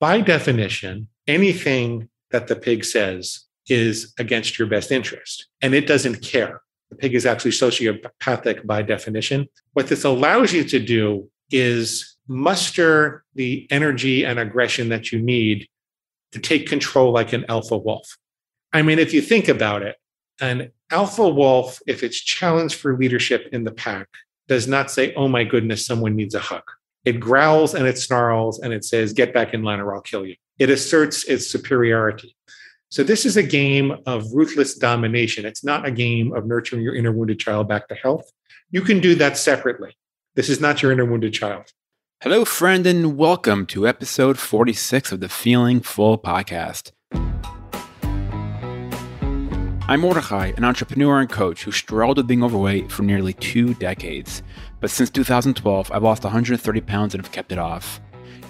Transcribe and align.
by 0.00 0.20
definition, 0.20 1.08
anything 1.26 2.08
that 2.30 2.48
the 2.48 2.56
pig 2.56 2.84
says 2.84 3.44
is 3.68 4.12
against 4.18 4.58
your 4.58 4.68
best 4.68 4.92
interest, 4.92 5.46
and 5.60 5.74
it 5.74 5.86
doesn't 5.86 6.22
care. 6.22 6.60
The 6.90 6.96
pig 6.96 7.14
is 7.14 7.26
actually 7.26 7.50
sociopathic 7.50 8.66
by 8.66 8.82
definition. 8.82 9.48
What 9.72 9.88
this 9.88 10.04
allows 10.04 10.52
you 10.52 10.64
to 10.64 10.78
do 10.78 11.28
is 11.50 12.16
muster 12.28 13.24
the 13.34 13.66
energy 13.70 14.24
and 14.24 14.38
aggression 14.38 14.88
that 14.90 15.12
you 15.12 15.20
need 15.20 15.68
to 16.32 16.38
take 16.38 16.68
control 16.68 17.12
like 17.12 17.32
an 17.32 17.44
alpha 17.48 17.76
wolf. 17.76 18.16
I 18.72 18.82
mean, 18.82 18.98
if 18.98 19.12
you 19.14 19.20
think 19.20 19.48
about 19.48 19.82
it, 19.82 19.96
an 20.40 20.70
alpha 20.90 21.28
wolf, 21.28 21.80
if 21.86 22.02
it's 22.02 22.20
challenged 22.20 22.74
for 22.76 22.96
leadership 22.96 23.48
in 23.52 23.64
the 23.64 23.72
pack, 23.72 24.08
does 24.48 24.68
not 24.68 24.90
say, 24.90 25.14
Oh 25.14 25.28
my 25.28 25.44
goodness, 25.44 25.86
someone 25.86 26.14
needs 26.14 26.34
a 26.34 26.40
hug. 26.40 26.62
It 27.06 27.20
growls 27.20 27.72
and 27.72 27.86
it 27.86 27.98
snarls 27.98 28.58
and 28.58 28.72
it 28.72 28.84
says, 28.84 29.12
Get 29.12 29.32
back 29.32 29.54
in 29.54 29.62
line 29.62 29.78
or 29.78 29.94
I'll 29.94 30.00
kill 30.00 30.26
you. 30.26 30.34
It 30.58 30.70
asserts 30.70 31.22
its 31.22 31.46
superiority. 31.46 32.36
So, 32.88 33.04
this 33.04 33.24
is 33.24 33.36
a 33.36 33.44
game 33.44 33.96
of 34.06 34.32
ruthless 34.32 34.74
domination. 34.74 35.46
It's 35.46 35.62
not 35.62 35.86
a 35.86 35.92
game 35.92 36.32
of 36.32 36.46
nurturing 36.46 36.82
your 36.82 36.96
inner 36.96 37.12
wounded 37.12 37.38
child 37.38 37.68
back 37.68 37.86
to 37.88 37.94
health. 37.94 38.28
You 38.72 38.82
can 38.82 38.98
do 38.98 39.14
that 39.14 39.38
separately. 39.38 39.96
This 40.34 40.48
is 40.48 40.60
not 40.60 40.82
your 40.82 40.90
inner 40.90 41.04
wounded 41.04 41.32
child. 41.32 41.66
Hello, 42.22 42.44
friend, 42.44 42.84
and 42.88 43.16
welcome 43.16 43.66
to 43.66 43.86
episode 43.86 44.36
46 44.36 45.12
of 45.12 45.20
the 45.20 45.28
Feeling 45.28 45.82
Full 45.82 46.18
podcast. 46.18 46.90
I'm 49.88 50.00
Mordechai, 50.00 50.52
an 50.56 50.64
entrepreneur 50.64 51.20
and 51.20 51.30
coach 51.30 51.62
who 51.62 51.70
struggled 51.70 52.16
with 52.16 52.26
being 52.26 52.42
overweight 52.42 52.90
for 52.90 53.04
nearly 53.04 53.34
two 53.34 53.74
decades. 53.74 54.42
But 54.80 54.90
since 54.90 55.10
2012, 55.10 55.90
I've 55.92 56.02
lost 56.02 56.24
130 56.24 56.80
pounds 56.82 57.14
and 57.14 57.24
have 57.24 57.32
kept 57.32 57.52
it 57.52 57.58
off. 57.58 58.00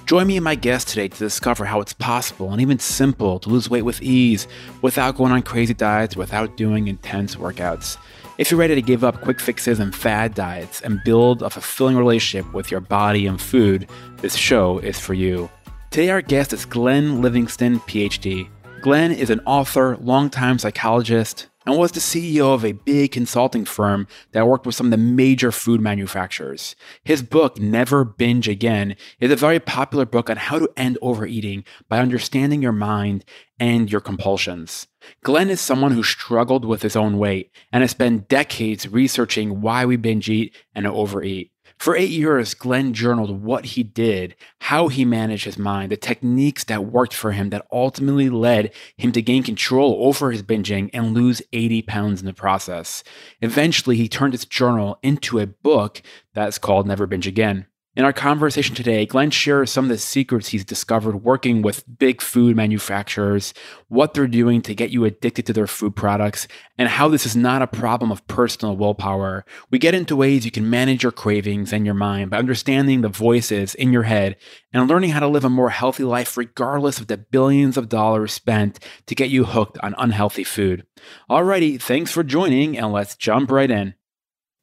Join 0.06 0.28
me 0.28 0.36
and 0.36 0.44
my 0.44 0.54
guest 0.54 0.86
today 0.88 1.08
to 1.08 1.18
discover 1.18 1.64
how 1.64 1.80
it's 1.80 1.92
possible 1.92 2.52
and 2.52 2.60
even 2.60 2.78
simple 2.78 3.40
to 3.40 3.48
lose 3.48 3.68
weight 3.68 3.82
with 3.82 4.00
ease 4.02 4.46
without 4.80 5.16
going 5.16 5.32
on 5.32 5.42
crazy 5.42 5.74
diets, 5.74 6.16
without 6.16 6.56
doing 6.56 6.86
intense 6.86 7.34
workouts. 7.34 7.96
If 8.38 8.50
you're 8.50 8.60
ready 8.60 8.76
to 8.76 8.82
give 8.82 9.02
up 9.02 9.20
quick 9.22 9.40
fixes 9.40 9.80
and 9.80 9.92
fad 9.92 10.34
diets 10.34 10.80
and 10.82 11.02
build 11.04 11.42
a 11.42 11.50
fulfilling 11.50 11.96
relationship 11.96 12.52
with 12.52 12.70
your 12.70 12.80
body 12.80 13.26
and 13.26 13.40
food, 13.40 13.88
this 14.18 14.36
show 14.36 14.78
is 14.78 15.00
for 15.00 15.14
you. 15.14 15.50
Today, 15.90 16.10
our 16.10 16.22
guest 16.22 16.52
is 16.52 16.66
Glenn 16.66 17.20
Livingston, 17.20 17.80
PhD. 17.80 18.48
Glenn 18.82 19.10
is 19.10 19.30
an 19.30 19.40
author, 19.46 19.96
longtime 19.96 20.60
psychologist, 20.60 21.48
and 21.66 21.76
was 21.76 21.92
the 21.92 22.00
CEO 22.00 22.54
of 22.54 22.64
a 22.64 22.72
big 22.72 23.10
consulting 23.10 23.64
firm 23.64 24.06
that 24.32 24.46
worked 24.46 24.64
with 24.64 24.74
some 24.74 24.86
of 24.86 24.90
the 24.92 24.96
major 24.96 25.50
food 25.50 25.80
manufacturers. 25.80 26.76
His 27.02 27.22
book, 27.22 27.58
Never 27.58 28.04
Binge 28.04 28.48
Again, 28.48 28.96
is 29.18 29.32
a 29.32 29.36
very 29.36 29.58
popular 29.58 30.06
book 30.06 30.30
on 30.30 30.36
how 30.36 30.60
to 30.60 30.70
end 30.76 30.96
overeating 31.02 31.64
by 31.88 31.98
understanding 31.98 32.62
your 32.62 32.72
mind 32.72 33.24
and 33.58 33.90
your 33.90 34.00
compulsions. 34.00 34.86
Glenn 35.22 35.50
is 35.50 35.60
someone 35.60 35.92
who 35.92 36.02
struggled 36.02 36.64
with 36.64 36.82
his 36.82 36.96
own 36.96 37.18
weight 37.18 37.50
and 37.72 37.82
has 37.82 37.90
spent 37.90 38.28
decades 38.28 38.88
researching 38.88 39.60
why 39.60 39.84
we 39.84 39.96
binge 39.96 40.28
eat 40.28 40.54
and 40.74 40.86
overeat. 40.86 41.50
For 41.78 41.94
eight 41.94 42.10
years, 42.10 42.54
Glenn 42.54 42.94
journaled 42.94 43.42
what 43.42 43.66
he 43.66 43.82
did, 43.82 44.34
how 44.60 44.88
he 44.88 45.04
managed 45.04 45.44
his 45.44 45.58
mind, 45.58 45.92
the 45.92 45.96
techniques 45.96 46.64
that 46.64 46.86
worked 46.86 47.12
for 47.12 47.32
him 47.32 47.50
that 47.50 47.66
ultimately 47.70 48.30
led 48.30 48.72
him 48.96 49.12
to 49.12 49.22
gain 49.22 49.42
control 49.42 49.98
over 50.00 50.30
his 50.30 50.42
binging 50.42 50.90
and 50.94 51.14
lose 51.14 51.42
80 51.52 51.82
pounds 51.82 52.20
in 52.20 52.26
the 52.26 52.32
process. 52.32 53.04
Eventually, 53.42 53.96
he 53.96 54.08
turned 54.08 54.32
his 54.32 54.46
journal 54.46 54.98
into 55.02 55.38
a 55.38 55.46
book 55.46 56.00
that's 56.32 56.58
called 56.58 56.86
Never 56.86 57.06
Binge 57.06 57.26
Again. 57.26 57.66
In 57.96 58.04
our 58.04 58.12
conversation 58.12 58.74
today, 58.74 59.06
Glenn 59.06 59.30
shares 59.30 59.72
some 59.72 59.86
of 59.86 59.88
the 59.88 59.96
secrets 59.96 60.48
he's 60.48 60.66
discovered 60.66 61.24
working 61.24 61.62
with 61.62 61.82
big 61.98 62.20
food 62.20 62.54
manufacturers, 62.54 63.54
what 63.88 64.12
they're 64.12 64.26
doing 64.26 64.60
to 64.62 64.74
get 64.74 64.90
you 64.90 65.06
addicted 65.06 65.46
to 65.46 65.54
their 65.54 65.66
food 65.66 65.96
products, 65.96 66.46
and 66.76 66.90
how 66.90 67.08
this 67.08 67.24
is 67.24 67.34
not 67.34 67.62
a 67.62 67.66
problem 67.66 68.12
of 68.12 68.26
personal 68.26 68.76
willpower. 68.76 69.46
We 69.70 69.78
get 69.78 69.94
into 69.94 70.14
ways 70.14 70.44
you 70.44 70.50
can 70.50 70.68
manage 70.68 71.04
your 71.04 71.12
cravings 71.12 71.72
and 71.72 71.86
your 71.86 71.94
mind 71.94 72.32
by 72.32 72.36
understanding 72.36 73.00
the 73.00 73.08
voices 73.08 73.74
in 73.74 73.94
your 73.94 74.02
head 74.02 74.36
and 74.74 74.86
learning 74.90 75.10
how 75.10 75.20
to 75.20 75.26
live 75.26 75.46
a 75.46 75.48
more 75.48 75.70
healthy 75.70 76.04
life 76.04 76.36
regardless 76.36 77.00
of 77.00 77.06
the 77.06 77.16
billions 77.16 77.78
of 77.78 77.88
dollars 77.88 78.34
spent 78.34 78.78
to 79.06 79.14
get 79.14 79.30
you 79.30 79.44
hooked 79.44 79.78
on 79.78 79.94
unhealthy 79.96 80.44
food. 80.44 80.86
Alrighty, 81.30 81.80
thanks 81.80 82.10
for 82.10 82.22
joining, 82.22 82.76
and 82.76 82.92
let's 82.92 83.16
jump 83.16 83.50
right 83.50 83.70
in. 83.70 83.94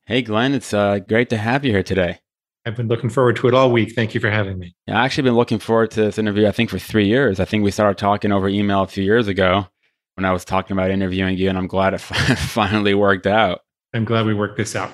Hey, 0.05 0.21
Glenn, 0.21 0.53
it's 0.53 0.71
uh, 0.71 0.99
great 0.99 1.31
to 1.31 1.37
have 1.37 1.65
you 1.65 1.71
here 1.71 1.81
today. 1.81 2.19
I've 2.65 2.75
been 2.77 2.87
looking 2.87 3.09
forward 3.09 3.35
to 3.37 3.47
it 3.47 3.53
all 3.53 3.71
week. 3.71 3.93
Thank 3.93 4.13
you 4.13 4.21
for 4.21 4.29
having 4.29 4.57
me. 4.57 4.73
Yeah, 4.87 5.01
I 5.01 5.05
actually 5.05 5.23
been 5.23 5.35
looking 5.35 5.59
forward 5.59 5.91
to 5.91 6.01
this 6.01 6.17
interview, 6.17 6.47
I 6.47 6.51
think, 6.51 6.69
for 6.69 6.79
three 6.79 7.07
years. 7.07 7.39
I 7.39 7.45
think 7.45 7.63
we 7.63 7.71
started 7.71 7.97
talking 7.97 8.31
over 8.31 8.47
email 8.47 8.83
a 8.83 8.87
few 8.87 9.03
years 9.03 9.27
ago 9.27 9.67
when 10.15 10.25
I 10.25 10.31
was 10.31 10.45
talking 10.45 10.73
about 10.75 10.91
interviewing 10.91 11.37
you, 11.37 11.49
and 11.49 11.57
I'm 11.57 11.67
glad 11.67 11.93
it 11.93 11.97
finally 12.01 12.93
worked 12.93 13.27
out. 13.27 13.61
I'm 13.93 14.05
glad 14.05 14.25
we 14.25 14.33
worked 14.33 14.57
this 14.57 14.75
out. 14.75 14.91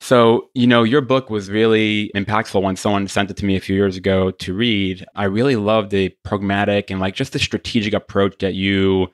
So, 0.00 0.50
you 0.54 0.66
know, 0.66 0.82
your 0.82 1.00
book 1.00 1.30
was 1.30 1.50
really 1.50 2.10
impactful 2.14 2.60
when 2.60 2.76
someone 2.76 3.08
sent 3.08 3.30
it 3.30 3.36
to 3.38 3.46
me 3.46 3.56
a 3.56 3.60
few 3.60 3.74
years 3.74 3.96
ago 3.96 4.30
to 4.30 4.54
read. 4.54 5.06
I 5.14 5.24
really 5.24 5.56
love 5.56 5.90
the 5.90 6.10
pragmatic 6.22 6.90
and 6.90 7.00
like 7.00 7.14
just 7.14 7.32
the 7.32 7.38
strategic 7.38 7.94
approach 7.94 8.38
that 8.40 8.54
you 8.54 9.08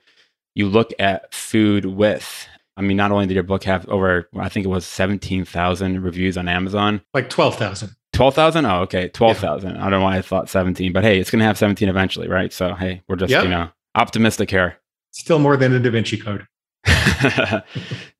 you 0.55 0.67
look 0.67 0.91
at 0.99 1.33
food 1.33 1.85
with. 1.85 2.47
I 2.75 2.81
mean, 2.81 2.97
not 2.97 3.11
only 3.11 3.27
did 3.27 3.35
your 3.35 3.43
book 3.43 3.63
have 3.65 3.87
over, 3.87 4.27
I 4.37 4.49
think 4.49 4.65
it 4.65 4.69
was 4.69 4.85
17,000 4.85 6.01
reviews 6.01 6.37
on 6.37 6.47
Amazon. 6.47 7.01
Like 7.13 7.29
12,000. 7.29 7.95
12,000? 8.13 8.65
Oh, 8.65 8.81
okay. 8.81 9.09
12,000. 9.09 9.75
Yeah. 9.75 9.77
I 9.77 9.89
don't 9.89 9.99
know 9.99 10.05
why 10.05 10.17
I 10.17 10.21
thought 10.21 10.49
17, 10.49 10.91
but 10.91 11.03
hey, 11.03 11.19
it's 11.19 11.31
going 11.31 11.39
to 11.39 11.45
have 11.45 11.57
17 11.57 11.89
eventually, 11.89 12.27
right? 12.27 12.51
So, 12.51 12.73
hey, 12.73 13.01
we're 13.07 13.15
just, 13.15 13.31
yep. 13.31 13.43
you 13.43 13.49
know, 13.49 13.69
optimistic 13.95 14.49
here. 14.49 14.77
Still 15.11 15.39
more 15.39 15.57
than 15.57 15.73
a 15.73 15.79
Da 15.79 15.91
Vinci 15.91 16.17
Code. 16.17 16.47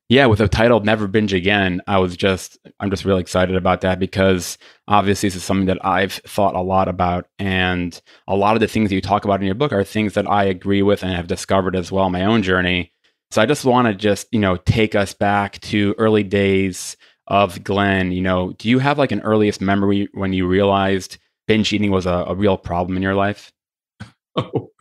yeah, 0.09 0.25
with 0.28 0.40
the 0.40 0.47
title 0.47 0.80
Never 0.80 1.08
Binge 1.08 1.34
Again, 1.34 1.81
I 1.88 1.97
was 1.97 2.16
just, 2.16 2.59
I'm 2.80 2.90
just 2.90 3.06
really 3.06 3.22
excited 3.22 3.56
about 3.56 3.81
that 3.81 4.00
because 4.00 4.58
obviously 4.88 5.30
this 5.30 5.38
is 5.38 5.44
something 5.44 5.66
that 5.68 5.84
I've 5.84 6.14
thought 6.14 6.56
a 6.56 6.62
lot 6.62 6.88
about. 6.88 7.28
And 7.40 8.00
a 8.28 8.35
lot 8.35 8.56
of 8.56 8.59
the 8.59 8.68
things 8.68 8.90
that 8.90 8.96
you 8.96 9.02
talk 9.02 9.25
about 9.25 9.40
in 9.40 9.46
your 9.46 9.56
book 9.56 9.74
are 9.74 9.84
things 9.84 10.14
that 10.14 10.30
I 10.30 10.44
agree 10.44 10.84
with 10.84 11.03
and 11.03 11.12
have 11.14 11.28
discovered 11.28 11.75
as 11.75 11.91
well 11.91 12.06
in 12.06 12.12
my 12.12 12.25
own 12.25 12.44
journey. 12.44 12.91
So 13.34 13.42
I 13.42 13.48
just 13.48 13.66
want 13.66 13.88
to 13.88 13.96
just, 13.96 14.28
you 14.32 14.40
know, 14.40 14.58
take 14.58 14.94
us 14.94 15.16
back 15.16 15.60
to 15.62 15.96
early 15.98 16.22
days 16.22 16.96
of 17.26 17.64
Glenn. 17.64 18.12
You 18.12 18.22
know, 18.22 18.54
do 18.60 18.70
you 18.70 18.78
have 18.78 19.00
like 19.00 19.12
an 19.12 19.22
earliest 19.22 19.60
memory 19.60 20.08
when 20.14 20.34
you 20.34 20.46
realized 20.46 21.18
binge 21.48 21.74
eating 21.74 21.90
was 21.90 22.06
a, 22.06 22.26
a 22.28 22.36
real 22.36 22.58
problem 22.58 22.96
in 22.96 23.02
your 23.02 23.16
life? 23.16 23.52
Oh, 24.36 24.72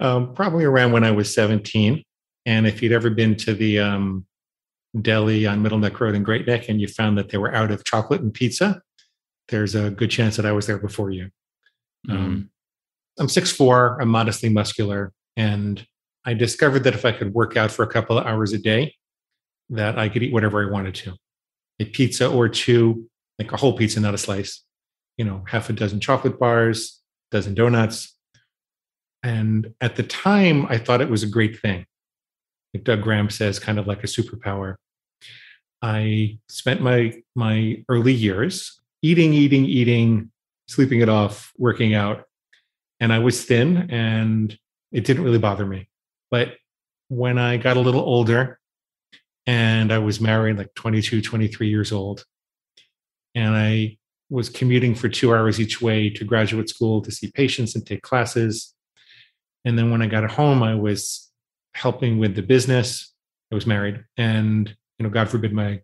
um, 0.00 0.34
probably 0.34 0.64
around 0.64 0.92
when 0.92 1.04
I 1.04 1.10
was 1.10 1.32
17. 1.34 2.02
And 2.46 2.66
if 2.66 2.80
you'd 2.80 2.92
ever 2.92 3.10
been 3.10 3.36
to 3.38 3.54
the 3.54 3.78
um, 3.80 4.24
deli 5.00 5.46
on 5.46 5.62
Middle 5.62 5.78
Neck 5.78 6.00
Road 6.00 6.14
in 6.14 6.22
Great 6.22 6.46
Neck 6.46 6.68
and 6.68 6.80
you 6.80 6.88
found 6.88 7.18
that 7.18 7.28
they 7.28 7.38
were 7.38 7.54
out 7.54 7.70
of 7.70 7.84
chocolate 7.84 8.22
and 8.22 8.32
pizza, 8.32 8.80
there's 9.48 9.74
a 9.74 9.90
good 9.90 10.10
chance 10.10 10.36
that 10.36 10.46
I 10.46 10.52
was 10.52 10.66
there 10.66 10.78
before 10.78 11.10
you. 11.10 11.30
Mm. 12.08 12.14
Um, 12.14 12.50
I'm 13.18 13.26
6'4, 13.26 13.98
I'm 14.00 14.08
modestly 14.08 14.48
muscular, 14.48 15.12
and 15.36 15.84
I 16.24 16.34
discovered 16.34 16.84
that 16.84 16.94
if 16.94 17.04
I 17.04 17.12
could 17.12 17.34
work 17.34 17.56
out 17.56 17.70
for 17.70 17.82
a 17.82 17.88
couple 17.88 18.18
of 18.18 18.26
hours 18.26 18.52
a 18.52 18.58
day, 18.58 18.94
that 19.70 19.98
I 19.98 20.08
could 20.08 20.22
eat 20.22 20.32
whatever 20.32 20.66
I 20.66 20.70
wanted 20.70 20.94
to. 20.96 21.14
A 21.80 21.84
pizza 21.84 22.30
or 22.30 22.48
two, 22.48 23.08
like 23.38 23.52
a 23.52 23.56
whole 23.56 23.76
pizza, 23.76 24.00
not 24.00 24.14
a 24.14 24.18
slice, 24.18 24.62
you 25.16 25.24
know, 25.24 25.42
half 25.48 25.70
a 25.70 25.72
dozen 25.72 26.00
chocolate 26.00 26.38
bars, 26.38 27.00
dozen 27.30 27.54
donuts. 27.54 28.16
And 29.22 29.74
at 29.80 29.96
the 29.96 30.02
time, 30.02 30.66
I 30.68 30.78
thought 30.78 31.00
it 31.00 31.10
was 31.10 31.22
a 31.22 31.28
great 31.28 31.58
thing. 31.60 31.86
Like 32.74 32.84
Doug 32.84 33.02
Graham 33.02 33.30
says, 33.30 33.58
kind 33.58 33.78
of 33.78 33.86
like 33.86 34.04
a 34.04 34.06
superpower. 34.06 34.76
I 35.80 36.38
spent 36.48 36.80
my 36.80 37.12
my 37.34 37.84
early 37.88 38.12
years 38.12 38.80
eating, 39.02 39.34
eating, 39.34 39.64
eating, 39.64 40.30
sleeping 40.68 41.00
it 41.00 41.08
off, 41.08 41.52
working 41.58 41.94
out. 41.94 42.24
And 43.00 43.12
I 43.12 43.18
was 43.18 43.44
thin 43.44 43.90
and 43.90 44.56
it 44.92 45.04
didn't 45.04 45.24
really 45.24 45.38
bother 45.38 45.66
me. 45.66 45.88
But 46.32 46.56
when 47.08 47.38
I 47.38 47.58
got 47.58 47.76
a 47.76 47.80
little 47.80 48.00
older 48.00 48.58
and 49.46 49.92
I 49.92 49.98
was 49.98 50.18
married, 50.18 50.56
like 50.56 50.74
22, 50.74 51.20
23 51.20 51.68
years 51.68 51.92
old, 51.92 52.24
and 53.34 53.54
I 53.54 53.98
was 54.30 54.48
commuting 54.48 54.94
for 54.94 55.10
two 55.10 55.34
hours 55.34 55.60
each 55.60 55.82
way 55.82 56.08
to 56.08 56.24
graduate 56.24 56.70
school 56.70 57.02
to 57.02 57.12
see 57.12 57.30
patients 57.30 57.74
and 57.74 57.86
take 57.86 58.00
classes. 58.00 58.74
And 59.66 59.78
then 59.78 59.90
when 59.90 60.00
I 60.00 60.06
got 60.06 60.28
home, 60.30 60.62
I 60.62 60.74
was 60.74 61.30
helping 61.74 62.18
with 62.18 62.34
the 62.34 62.42
business. 62.42 63.12
I 63.52 63.54
was 63.54 63.66
married, 63.66 64.02
and 64.16 64.74
you 64.98 65.04
know, 65.04 65.10
God 65.10 65.28
forbid, 65.28 65.52
my 65.52 65.82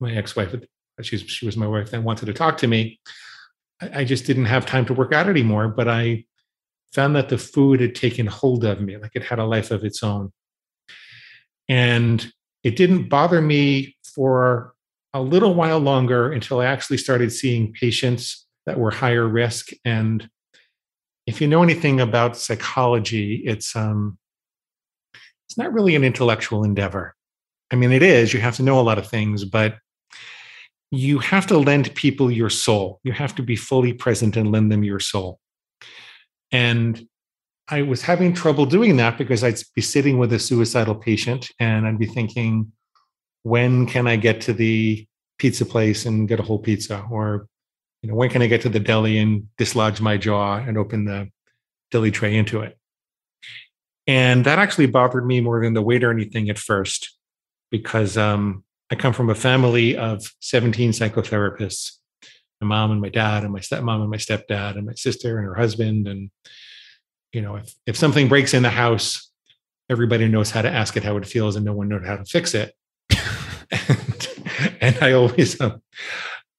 my 0.00 0.12
ex-wife, 0.12 0.54
she's 1.02 1.22
she 1.22 1.46
was 1.46 1.56
my 1.56 1.68
wife, 1.68 1.92
that 1.92 2.02
wanted 2.02 2.26
to 2.26 2.32
talk 2.32 2.58
to 2.58 2.66
me. 2.66 3.00
I, 3.80 4.00
I 4.00 4.04
just 4.04 4.26
didn't 4.26 4.46
have 4.46 4.66
time 4.66 4.84
to 4.86 4.94
work 4.94 5.12
out 5.12 5.28
anymore. 5.28 5.68
But 5.68 5.86
I 5.86 6.24
found 6.92 7.14
that 7.16 7.28
the 7.28 7.38
food 7.38 7.80
had 7.80 7.94
taken 7.94 8.26
hold 8.26 8.64
of 8.64 8.80
me, 8.80 8.96
like 8.96 9.12
it 9.14 9.24
had 9.24 9.38
a 9.38 9.44
life 9.44 9.70
of 9.70 9.84
its 9.84 10.02
own. 10.02 10.32
And 11.68 12.32
it 12.64 12.76
didn't 12.76 13.08
bother 13.08 13.40
me 13.42 13.96
for 14.14 14.74
a 15.12 15.20
little 15.20 15.54
while 15.54 15.78
longer 15.78 16.32
until 16.32 16.60
I 16.60 16.66
actually 16.66 16.98
started 16.98 17.32
seeing 17.32 17.72
patients 17.72 18.46
that 18.66 18.78
were 18.78 18.90
higher 18.90 19.26
risk. 19.26 19.70
And 19.84 20.28
if 21.26 21.40
you 21.40 21.46
know 21.46 21.62
anything 21.62 22.00
about 22.00 22.36
psychology, 22.36 23.42
it's 23.44 23.76
um, 23.76 24.18
it's 25.46 25.56
not 25.56 25.72
really 25.72 25.94
an 25.94 26.04
intellectual 26.04 26.64
endeavor. 26.64 27.14
I 27.70 27.76
mean, 27.76 27.92
it 27.92 28.02
is. 28.02 28.32
You 28.32 28.40
have 28.40 28.56
to 28.56 28.62
know 28.62 28.80
a 28.80 28.82
lot 28.82 28.98
of 28.98 29.06
things, 29.06 29.44
but 29.44 29.76
you 30.90 31.18
have 31.18 31.46
to 31.48 31.58
lend 31.58 31.94
people 31.94 32.30
your 32.30 32.50
soul. 32.50 33.00
You 33.04 33.12
have 33.12 33.34
to 33.36 33.42
be 33.42 33.56
fully 33.56 33.92
present 33.92 34.36
and 34.36 34.50
lend 34.50 34.72
them 34.72 34.84
your 34.84 35.00
soul. 35.00 35.38
And 36.52 37.06
I 37.68 37.82
was 37.82 38.02
having 38.02 38.32
trouble 38.32 38.64
doing 38.64 38.96
that 38.96 39.18
because 39.18 39.44
I'd 39.44 39.58
be 39.74 39.82
sitting 39.82 40.18
with 40.18 40.32
a 40.32 40.38
suicidal 40.38 40.94
patient 40.94 41.50
and 41.60 41.86
I'd 41.86 41.98
be 41.98 42.06
thinking, 42.06 42.72
when 43.42 43.86
can 43.86 44.06
I 44.06 44.16
get 44.16 44.40
to 44.42 44.52
the 44.52 45.06
pizza 45.38 45.66
place 45.66 46.06
and 46.06 46.26
get 46.26 46.40
a 46.40 46.42
whole 46.42 46.58
pizza? 46.58 47.04
Or, 47.10 47.46
you 48.02 48.08
know, 48.08 48.14
when 48.14 48.30
can 48.30 48.42
I 48.42 48.46
get 48.46 48.62
to 48.62 48.68
the 48.68 48.80
deli 48.80 49.18
and 49.18 49.48
dislodge 49.58 50.00
my 50.00 50.16
jaw 50.16 50.56
and 50.56 50.78
open 50.78 51.04
the 51.04 51.28
deli 51.90 52.10
tray 52.10 52.36
into 52.36 52.62
it? 52.62 52.78
And 54.06 54.46
that 54.46 54.58
actually 54.58 54.86
bothered 54.86 55.26
me 55.26 55.42
more 55.42 55.62
than 55.62 55.74
the 55.74 55.82
weight 55.82 56.02
or 56.02 56.10
anything 56.10 56.48
at 56.48 56.56
first, 56.56 57.14
because 57.70 58.16
um, 58.16 58.64
I 58.90 58.94
come 58.94 59.12
from 59.12 59.28
a 59.28 59.34
family 59.34 59.94
of 59.94 60.32
17 60.40 60.92
psychotherapists 60.92 61.97
my 62.60 62.66
mom 62.66 62.90
and 62.90 63.00
my 63.00 63.08
dad, 63.08 63.44
and 63.44 63.52
my 63.52 63.60
stepmom 63.60 64.00
and 64.00 64.10
my 64.10 64.16
stepdad, 64.16 64.76
and 64.76 64.86
my 64.86 64.94
sister 64.94 65.38
and 65.38 65.46
her 65.46 65.54
husband. 65.54 66.08
And, 66.08 66.30
you 67.32 67.40
know, 67.40 67.56
if, 67.56 67.72
if 67.86 67.96
something 67.96 68.28
breaks 68.28 68.54
in 68.54 68.62
the 68.62 68.70
house, 68.70 69.30
everybody 69.90 70.28
knows 70.28 70.50
how 70.50 70.62
to 70.62 70.70
ask 70.70 70.96
it 70.96 71.04
how 71.04 71.16
it 71.16 71.26
feels, 71.26 71.56
and 71.56 71.64
no 71.64 71.72
one 71.72 71.88
knows 71.88 72.06
how 72.06 72.16
to 72.16 72.24
fix 72.24 72.54
it. 72.54 72.74
and, 73.70 74.28
and, 74.80 74.98
I 75.00 75.12
always, 75.12 75.60
um, 75.60 75.82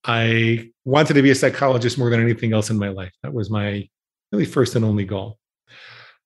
I 0.04 0.72
wanted 0.86 1.16
to 1.16 1.22
be 1.22 1.32
a 1.32 1.36
psychologist 1.36 1.98
more 1.98 2.10
than 2.10 2.22
anything 2.22 2.54
else 2.54 2.70
in 2.70 2.78
my 2.78 2.90
life. 2.90 3.14
That 3.24 3.34
was 3.34 3.50
my 3.50 3.88
really 4.32 4.46
first 4.46 4.76
and 4.76 4.86
only 4.86 5.06
goal. 5.06 5.38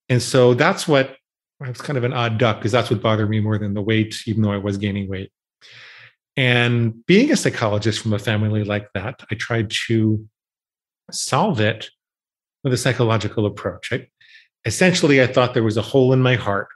And 0.09 0.21
so 0.21 0.53
that's 0.53 0.87
what 0.87 1.15
I 1.61 1.69
was 1.69 1.81
kind 1.81 1.97
of 1.97 2.03
an 2.03 2.13
odd 2.13 2.37
duck 2.37 2.57
because 2.57 2.71
that's 2.71 2.89
what 2.89 3.01
bothered 3.01 3.29
me 3.29 3.39
more 3.39 3.57
than 3.57 3.73
the 3.73 3.81
weight, 3.81 4.15
even 4.27 4.41
though 4.41 4.51
I 4.51 4.57
was 4.57 4.77
gaining 4.77 5.09
weight. 5.09 5.31
And 6.35 7.05
being 7.05 7.31
a 7.31 7.37
psychologist 7.37 8.01
from 8.01 8.13
a 8.13 8.19
family 8.19 8.63
like 8.63 8.87
that, 8.93 9.23
I 9.31 9.35
tried 9.35 9.71
to 9.87 10.27
solve 11.11 11.59
it 11.59 11.89
with 12.63 12.73
a 12.73 12.77
psychological 12.77 13.45
approach. 13.45 13.93
I, 13.93 14.07
essentially, 14.65 15.21
I 15.21 15.27
thought 15.27 15.53
there 15.53 15.63
was 15.63 15.77
a 15.77 15.81
hole 15.81 16.13
in 16.13 16.21
my 16.21 16.35
heart. 16.35 16.69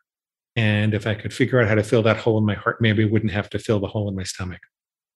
And 0.56 0.94
if 0.94 1.06
I 1.08 1.16
could 1.16 1.34
figure 1.34 1.62
out 1.62 1.68
how 1.68 1.76
to 1.76 1.84
fill 1.84 2.04
that 2.04 2.18
hole 2.18 2.38
in 2.38 2.46
my 2.46 2.56
heart, 2.56 2.82
maybe 2.82 3.04
I 3.04 3.08
wouldn't 3.08 3.32
have 3.32 3.50
to 3.52 3.60
fill 3.60 3.80
the 3.80 3.88
hole 3.88 4.10
in 4.10 4.16
my 4.16 4.24
stomach. 4.24 4.62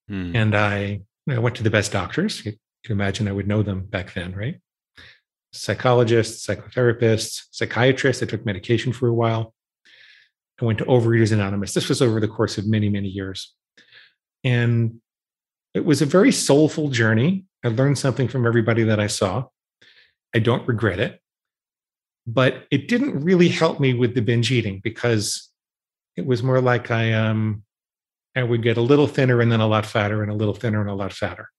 Hmm. 0.07 0.35
And 0.35 0.55
I, 0.55 1.01
I 1.29 1.39
went 1.39 1.55
to 1.57 1.63
the 1.63 1.69
best 1.69 1.91
doctors. 1.91 2.45
You 2.45 2.53
can 2.83 2.93
imagine 2.93 3.27
I 3.27 3.31
would 3.31 3.47
know 3.47 3.63
them 3.63 3.85
back 3.85 4.13
then, 4.13 4.33
right? 4.33 4.59
Psychologists, 5.53 6.47
psychotherapists, 6.47 7.43
psychiatrists. 7.51 8.23
I 8.23 8.25
took 8.25 8.45
medication 8.45 8.93
for 8.93 9.07
a 9.07 9.13
while. 9.13 9.53
I 10.61 10.65
went 10.65 10.77
to 10.79 10.85
Overeaters 10.85 11.31
Anonymous. 11.31 11.73
This 11.73 11.89
was 11.89 12.01
over 12.01 12.19
the 12.19 12.27
course 12.27 12.57
of 12.57 12.67
many, 12.67 12.89
many 12.89 13.07
years. 13.07 13.53
And 14.43 14.99
it 15.73 15.85
was 15.85 16.01
a 16.01 16.05
very 16.05 16.31
soulful 16.31 16.89
journey. 16.89 17.45
I 17.63 17.69
learned 17.69 17.97
something 17.97 18.27
from 18.27 18.45
everybody 18.45 18.83
that 18.83 18.99
I 18.99 19.07
saw. 19.07 19.45
I 20.35 20.39
don't 20.39 20.67
regret 20.67 20.99
it. 20.99 21.19
But 22.27 22.65
it 22.71 22.88
didn't 22.88 23.23
really 23.23 23.49
help 23.49 23.79
me 23.79 23.93
with 23.93 24.13
the 24.13 24.21
binge 24.21 24.51
eating 24.51 24.79
because 24.83 25.49
it 26.15 26.25
was 26.25 26.43
more 26.43 26.61
like 26.61 26.91
I 26.91 27.13
um 27.13 27.63
I 28.35 28.43
would 28.43 28.63
get 28.63 28.77
a 28.77 28.81
little 28.81 29.07
thinner 29.07 29.41
and 29.41 29.51
then 29.51 29.59
a 29.59 29.67
lot 29.67 29.85
fatter 29.85 30.21
and 30.21 30.31
a 30.31 30.35
little 30.35 30.53
thinner 30.53 30.81
and 30.81 30.89
a 30.89 30.93
lot 30.95 31.13
fatter. 31.13 31.49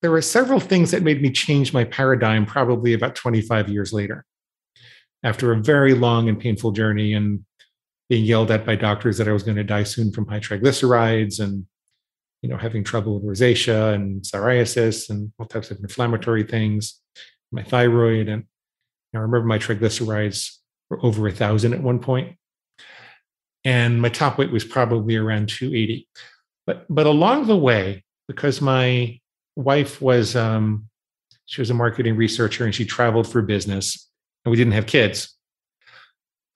There 0.00 0.10
were 0.10 0.22
several 0.22 0.58
things 0.58 0.90
that 0.90 1.02
made 1.02 1.22
me 1.22 1.30
change 1.30 1.72
my 1.72 1.84
paradigm 1.84 2.44
probably 2.44 2.92
about 2.92 3.14
25 3.14 3.68
years 3.68 3.92
later. 3.92 4.24
After 5.22 5.52
a 5.52 5.56
very 5.56 5.94
long 5.94 6.28
and 6.28 6.40
painful 6.40 6.72
journey 6.72 7.14
and 7.14 7.44
being 8.12 8.24
yelled 8.26 8.50
at 8.50 8.66
by 8.66 8.76
doctors 8.76 9.16
that 9.16 9.26
I 9.26 9.32
was 9.32 9.42
going 9.42 9.56
to 9.56 9.64
die 9.64 9.84
soon 9.84 10.12
from 10.12 10.26
high 10.26 10.38
triglycerides 10.38 11.40
and 11.40 11.64
you 12.42 12.50
know 12.50 12.58
having 12.58 12.84
trouble 12.84 13.18
with 13.18 13.24
rosacea 13.24 13.94
and 13.94 14.20
psoriasis 14.20 15.08
and 15.08 15.32
all 15.38 15.46
types 15.46 15.70
of 15.70 15.78
inflammatory 15.78 16.42
things, 16.42 17.00
my 17.52 17.62
thyroid, 17.62 18.28
and 18.28 18.44
I 19.14 19.18
remember 19.18 19.46
my 19.46 19.56
triglycerides 19.56 20.58
were 20.90 21.02
over 21.02 21.26
a 21.26 21.32
thousand 21.32 21.72
at 21.72 21.82
one 21.82 22.00
point, 22.00 22.36
and 23.64 24.02
my 24.02 24.10
top 24.10 24.36
weight 24.36 24.52
was 24.52 24.66
probably 24.66 25.16
around 25.16 25.48
280. 25.48 26.06
But 26.66 26.84
but 26.90 27.06
along 27.06 27.46
the 27.46 27.56
way, 27.56 28.04
because 28.28 28.60
my 28.60 29.20
wife 29.56 30.02
was 30.02 30.36
um, 30.36 30.90
she 31.46 31.62
was 31.62 31.70
a 31.70 31.74
marketing 31.74 32.16
researcher 32.16 32.66
and 32.66 32.74
she 32.74 32.84
traveled 32.84 33.26
for 33.26 33.40
business, 33.40 34.06
and 34.44 34.50
we 34.50 34.58
didn't 34.58 34.74
have 34.74 34.84
kids. 34.84 35.34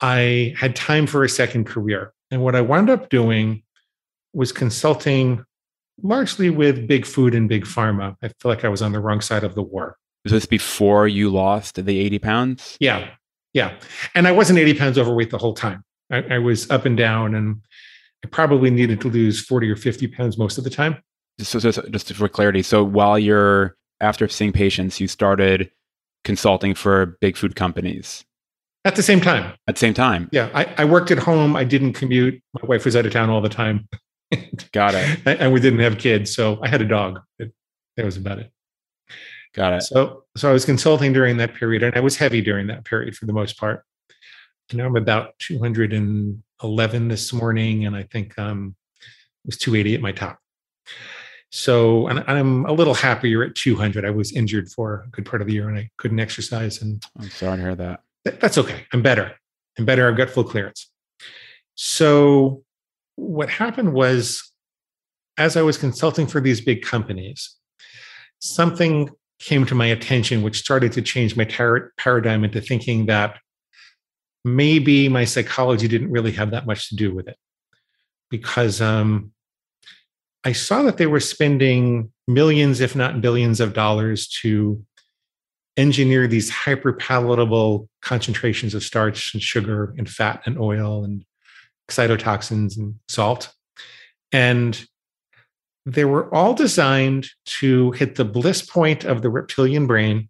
I 0.01 0.53
had 0.57 0.75
time 0.75 1.07
for 1.07 1.23
a 1.23 1.29
second 1.29 1.65
career. 1.65 2.13
And 2.31 2.43
what 2.43 2.55
I 2.55 2.61
wound 2.61 2.89
up 2.89 3.09
doing 3.09 3.63
was 4.33 4.51
consulting 4.51 5.43
largely 6.03 6.49
with 6.49 6.87
big 6.87 7.05
food 7.05 7.33
and 7.33 7.49
big 7.49 7.65
pharma. 7.65 8.15
I 8.21 8.27
feel 8.27 8.51
like 8.51 8.63
I 8.63 8.69
was 8.69 8.81
on 8.81 8.91
the 8.91 8.99
wrong 8.99 9.21
side 9.21 9.43
of 9.43 9.55
the 9.55 9.63
war. 9.63 9.97
Was 10.23 10.31
this 10.31 10.45
before 10.45 11.07
you 11.07 11.29
lost 11.29 11.83
the 11.83 11.99
80 11.99 12.19
pounds? 12.19 12.77
Yeah. 12.79 13.09
Yeah. 13.53 13.73
And 14.13 14.27
I 14.27 14.31
wasn't 14.31 14.59
80 14.59 14.73
pounds 14.75 14.97
overweight 14.97 15.31
the 15.31 15.37
whole 15.37 15.53
time. 15.53 15.83
I, 16.11 16.23
I 16.31 16.37
was 16.37 16.69
up 16.69 16.85
and 16.85 16.95
down, 16.95 17.35
and 17.35 17.61
I 18.23 18.27
probably 18.27 18.69
needed 18.69 19.01
to 19.01 19.09
lose 19.09 19.43
40 19.43 19.69
or 19.69 19.75
50 19.75 20.07
pounds 20.07 20.37
most 20.37 20.57
of 20.57 20.63
the 20.63 20.69
time. 20.69 21.01
So, 21.39 21.59
so, 21.59 21.71
so 21.71 21.81
just 21.89 22.13
for 22.13 22.29
clarity, 22.29 22.61
so 22.61 22.83
while 22.83 23.17
you're 23.19 23.75
after 23.99 24.27
seeing 24.27 24.51
patients, 24.51 24.99
you 24.99 25.07
started 25.07 25.71
consulting 26.23 26.75
for 26.75 27.17
big 27.21 27.37
food 27.37 27.55
companies. 27.55 28.25
At 28.87 28.95
the 28.95 29.03
same 29.03 29.19
time. 29.19 29.53
At 29.67 29.75
the 29.75 29.79
same 29.79 29.93
time. 29.93 30.29
Yeah. 30.31 30.49
I, 30.53 30.73
I 30.77 30.85
worked 30.85 31.11
at 31.11 31.19
home. 31.19 31.57
I 31.57 31.65
didn't 31.65 31.91
commute. 31.91 32.41
My 32.53 32.65
wife 32.65 32.85
was 32.85 32.95
out 32.95 33.05
of 33.05 33.11
town 33.11 33.29
all 33.29 33.41
the 33.41 33.49
time. 33.49 33.89
Got 34.71 34.95
it. 34.95 35.19
and 35.25 35.51
we 35.51 35.59
didn't 35.59 35.79
have 35.79 35.97
kids. 35.97 36.33
So 36.33 36.57
I 36.63 36.69
had 36.69 36.81
a 36.81 36.87
dog. 36.87 37.19
It, 37.37 37.51
that 37.97 38.05
was 38.05 38.15
about 38.15 38.39
it. 38.39 38.49
Got 39.53 39.73
it. 39.73 39.83
So 39.83 40.23
so 40.37 40.49
I 40.49 40.53
was 40.53 40.63
consulting 40.63 41.11
during 41.11 41.35
that 41.37 41.53
period 41.53 41.83
and 41.83 41.97
I 41.97 41.99
was 41.99 42.15
heavy 42.15 42.41
during 42.41 42.67
that 42.67 42.85
period 42.85 43.17
for 43.17 43.25
the 43.25 43.33
most 43.33 43.59
part. 43.59 43.83
Now 44.71 44.85
I'm 44.85 44.95
about 44.95 45.37
211 45.39 47.07
this 47.07 47.33
morning, 47.33 47.85
and 47.85 47.95
I 47.95 48.03
think 48.03 48.39
um 48.39 48.75
it 49.43 49.47
was 49.47 49.57
280 49.57 49.95
at 49.95 50.01
my 50.01 50.13
top. 50.13 50.39
So 51.49 52.07
and 52.07 52.23
I'm 52.27 52.65
a 52.65 52.71
little 52.71 52.93
happier 52.93 53.43
at 53.43 53.55
200. 53.55 54.05
I 54.05 54.11
was 54.11 54.31
injured 54.31 54.69
for 54.69 55.05
a 55.07 55.09
good 55.09 55.25
part 55.25 55.41
of 55.41 55.47
the 55.47 55.53
year 55.55 55.67
and 55.67 55.77
I 55.77 55.89
couldn't 55.97 56.19
exercise. 56.19 56.81
And 56.81 57.03
I'm 57.19 57.29
sorry 57.29 57.57
to 57.57 57.63
hear 57.63 57.75
that 57.75 58.01
that's 58.31 58.57
okay. 58.57 58.85
I'm 58.93 59.01
better. 59.01 59.35
I'm 59.77 59.85
better. 59.85 60.07
I've 60.07 60.17
got 60.17 60.29
full 60.29 60.43
clearance. 60.43 60.89
So 61.75 62.63
what 63.15 63.49
happened 63.49 63.93
was, 63.93 64.51
as 65.37 65.55
I 65.55 65.61
was 65.61 65.77
consulting 65.77 66.25
for 66.27 66.41
these 66.41 66.61
big 66.61 66.81
companies, 66.81 67.55
something 68.39 69.09
came 69.39 69.65
to 69.67 69.75
my 69.75 69.85
attention, 69.85 70.41
which 70.41 70.59
started 70.59 70.91
to 70.93 71.01
change 71.01 71.35
my 71.35 71.43
tar- 71.43 71.93
paradigm 71.97 72.43
into 72.43 72.59
thinking 72.59 73.05
that 73.05 73.37
maybe 74.43 75.09
my 75.09 75.25
psychology 75.25 75.87
didn't 75.87 76.11
really 76.11 76.31
have 76.31 76.51
that 76.51 76.65
much 76.65 76.89
to 76.89 76.95
do 76.95 77.13
with 77.13 77.27
it. 77.27 77.37
Because 78.31 78.81
um, 78.81 79.31
I 80.43 80.53
saw 80.53 80.81
that 80.83 80.97
they 80.97 81.07
were 81.07 81.19
spending 81.19 82.11
millions, 82.27 82.79
if 82.79 82.95
not 82.95 83.21
billions, 83.21 83.59
of 83.59 83.73
dollars 83.73 84.27
to 84.41 84.83
engineer 85.77 86.27
these 86.27 86.49
hyper 86.49 86.91
palatable 86.91 87.87
concentrations 88.01 88.73
of 88.73 88.83
starch 88.83 89.33
and 89.33 89.41
sugar 89.41 89.93
and 89.97 90.09
fat 90.09 90.41
and 90.45 90.59
oil 90.59 91.03
and 91.03 91.23
excitotoxins 91.89 92.77
and 92.77 92.95
salt. 93.07 93.53
And 94.31 94.85
they 95.85 96.03
were 96.03 96.33
all 96.35 96.53
designed 96.53 97.27
to 97.45 97.91
hit 97.91 98.15
the 98.15 98.25
bliss 98.25 98.61
point 98.61 99.05
of 99.05 99.21
the 99.21 99.29
reptilian 99.29 99.87
brain 99.87 100.29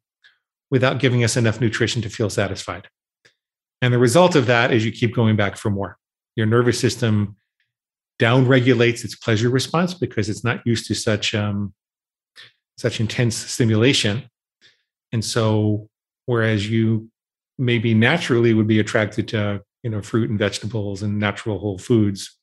without 0.69 0.99
giving 0.99 1.23
us 1.23 1.37
enough 1.37 1.61
nutrition 1.61 2.01
to 2.01 2.09
feel 2.09 2.29
satisfied. 2.29 2.89
And 3.81 3.93
the 3.93 3.97
result 3.97 4.35
of 4.35 4.47
that 4.47 4.71
is 4.71 4.85
you 4.85 4.91
keep 4.91 5.15
going 5.15 5.35
back 5.35 5.57
for 5.57 5.69
more. 5.69 5.97
Your 6.35 6.45
nervous 6.45 6.79
system 6.79 7.37
downregulates 8.19 9.03
its 9.03 9.15
pleasure 9.15 9.49
response 9.49 9.93
because 9.93 10.29
it's 10.29 10.43
not 10.43 10.61
used 10.65 10.87
to 10.87 10.95
such 10.95 11.33
um, 11.33 11.73
such 12.77 12.99
intense 12.99 13.35
stimulation 13.35 14.29
and 15.11 15.23
so, 15.23 15.89
whereas 16.25 16.69
you 16.69 17.09
maybe 17.57 17.93
naturally 17.93 18.53
would 18.53 18.67
be 18.67 18.79
attracted 18.79 19.27
to, 19.29 19.61
you 19.83 19.89
know, 19.89 20.01
fruit 20.01 20.29
and 20.29 20.37
vegetables 20.37 21.01
and 21.01 21.19
natural 21.19 21.59
whole 21.59 21.77
foods, 21.77 22.37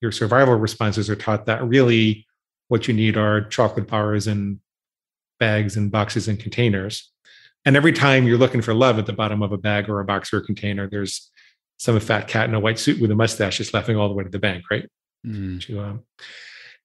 your 0.00 0.12
survival 0.12 0.54
responses 0.54 1.10
are 1.10 1.16
taught 1.16 1.46
that 1.46 1.64
really 1.64 2.26
what 2.68 2.88
you 2.88 2.94
need 2.94 3.16
are 3.16 3.42
chocolate 3.48 3.86
bars 3.86 4.26
and 4.26 4.60
bags 5.38 5.76
and 5.76 5.90
boxes 5.90 6.28
and 6.28 6.38
containers. 6.38 7.12
And 7.64 7.76
every 7.76 7.92
time 7.92 8.26
you're 8.26 8.38
looking 8.38 8.62
for 8.62 8.74
love 8.74 8.98
at 8.98 9.06
the 9.06 9.12
bottom 9.12 9.42
of 9.42 9.52
a 9.52 9.58
bag 9.58 9.88
or 9.88 10.00
a 10.00 10.04
box 10.04 10.32
or 10.32 10.38
a 10.38 10.42
container, 10.42 10.88
there's 10.88 11.30
some 11.78 11.98
fat 12.00 12.28
cat 12.28 12.48
in 12.48 12.54
a 12.54 12.60
white 12.60 12.78
suit 12.78 13.00
with 13.00 13.10
a 13.10 13.14
mustache 13.14 13.58
just 13.58 13.74
laughing 13.74 13.96
all 13.96 14.08
the 14.08 14.14
way 14.14 14.24
to 14.24 14.30
the 14.30 14.38
bank, 14.38 14.64
right? 14.70 14.88
Mm. 15.26 15.60
To, 15.66 15.80
um, 15.80 16.02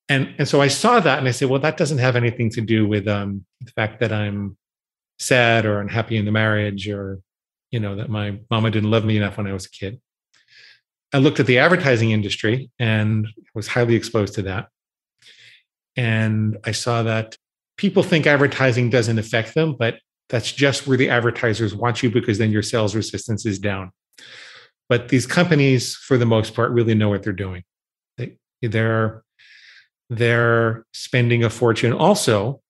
and 0.09 0.33
and 0.37 0.47
so 0.47 0.59
I 0.61 0.67
saw 0.67 0.99
that 0.99 1.19
and 1.19 1.27
I 1.27 1.31
said, 1.31 1.49
well, 1.49 1.61
that 1.61 1.77
doesn't 1.77 1.99
have 1.99 2.15
anything 2.15 2.49
to 2.51 2.61
do 2.61 2.87
with 2.87 3.07
um, 3.07 3.45
the 3.61 3.71
fact 3.71 3.99
that 3.99 4.11
I'm 4.11 4.57
sad 5.21 5.65
or 5.65 5.79
unhappy 5.79 6.17
in 6.17 6.25
the 6.25 6.31
marriage 6.31 6.89
or 6.89 7.19
you 7.69 7.79
know 7.79 7.95
that 7.95 8.09
my 8.09 8.39
mama 8.49 8.71
didn't 8.71 8.91
love 8.91 9.05
me 9.05 9.17
enough 9.17 9.37
when 9.37 9.47
i 9.47 9.53
was 9.53 9.65
a 9.65 9.69
kid. 9.69 9.99
I 11.13 11.17
looked 11.17 11.39
at 11.39 11.45
the 11.45 11.59
advertising 11.59 12.11
industry 12.11 12.71
and 12.79 13.27
was 13.53 13.67
highly 13.67 13.95
exposed 13.95 14.35
to 14.35 14.43
that. 14.43 14.67
And 15.95 16.57
i 16.65 16.71
saw 16.71 17.03
that 17.03 17.37
people 17.77 18.03
think 18.03 18.25
advertising 18.27 18.89
doesn't 18.89 19.19
affect 19.19 19.53
them 19.53 19.75
but 19.77 19.95
that's 20.31 20.51
just 20.51 20.87
where 20.87 20.97
the 20.97 21.09
advertisers 21.09 21.75
want 21.75 22.01
you 22.01 22.09
because 22.09 22.37
then 22.37 22.51
your 22.51 22.63
sales 22.63 22.95
resistance 22.95 23.45
is 23.45 23.59
down. 23.59 23.91
But 24.87 25.09
these 25.09 25.27
companies 25.27 25.95
for 25.95 26.17
the 26.17 26.25
most 26.25 26.55
part 26.55 26.71
really 26.71 26.95
know 26.95 27.09
what 27.09 27.21
they're 27.21 27.33
doing. 27.33 27.63
They, 28.17 28.37
they're 28.61 29.23
they're 30.09 30.85
spending 30.93 31.43
a 31.43 31.49
fortune. 31.49 31.93
Also 31.93 32.61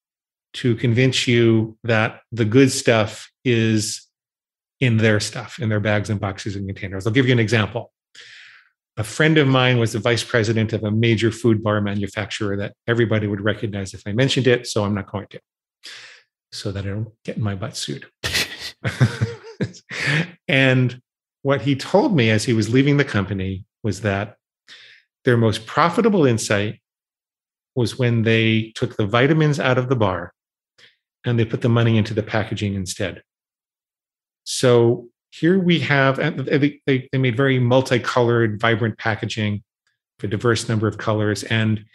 to 0.54 0.76
convince 0.76 1.28
you 1.28 1.78
that 1.84 2.22
the 2.32 2.46
good 2.46 2.72
stuff 2.72 3.32
is 3.46 4.08
in 4.80 4.98
their 4.98 5.20
stuff, 5.20 5.60
in 5.60 5.70
their 5.70 5.80
bags 5.80 6.10
and 6.10 6.20
boxes 6.20 6.56
and 6.56 6.68
containers. 6.68 7.06
I'll 7.06 7.14
give 7.14 7.28
you 7.28 7.32
an 7.32 7.40
example. 7.40 7.92
A 8.98 9.04
friend 9.04 9.38
of 9.38 9.48
mine 9.48 9.78
was 9.78 9.94
the 9.94 10.00
vice 10.00 10.24
president 10.24 10.74
of 10.74 10.84
a 10.84 10.92
major 10.92 11.32
food 11.32 11.64
bar 11.64 11.80
manufacturer 11.80 12.58
that 12.58 12.74
everybody 12.88 13.28
would 13.28 13.42
recognize 13.42 13.94
if 13.94 14.02
I 14.06 14.12
mentioned 14.12 14.48
it, 14.48 14.68
so 14.68 14.84
I'm 14.84 14.94
not 14.94 15.10
going 15.10 15.28
to, 15.30 15.40
so 16.52 16.72
that 16.72 16.86
I 16.86 16.90
don't 16.90 17.12
get 17.24 17.38
my 17.38 17.56
butt 17.56 17.78
sued. 17.78 18.08
and 20.48 21.02
what 21.44 21.62
he 21.62 21.76
told 21.76 22.16
me 22.16 22.30
as 22.30 22.44
he 22.44 22.54
was 22.54 22.74
leaving 22.74 22.98
the 22.98 23.06
company 23.06 23.66
was 23.84 24.02
that 24.02 24.36
their 25.24 25.38
most 25.38 25.66
profitable 25.66 26.26
insight 26.26 26.82
was 27.76 27.98
when 27.98 28.24
they 28.24 28.74
took 28.76 28.98
the 28.98 29.06
vitamins 29.06 29.60
out 29.60 29.78
of 29.78 29.88
the 29.88 29.96
bar 29.96 30.34
and 31.26 31.40
they 31.40 31.46
put 31.46 31.62
the 31.62 31.70
money 31.70 31.98
into 31.98 32.14
the 32.14 32.24
packaging 32.24 32.74
instead. 32.74 33.22
So 34.44 35.08
here 35.30 35.60
we 35.60 35.80
have, 35.80 36.18
they, 36.18 36.82
they, 36.86 37.08
they 37.12 37.18
made 37.18 37.38
very 37.38 37.60
multicolored, 37.60 38.60
vibrant 38.60 38.98
packaging 38.98 39.64
for 40.20 40.28
a 40.28 40.30
diverse 40.30 40.68
number 40.68 40.88
of 40.88 40.98
colors. 40.98 41.44
And 41.44 41.86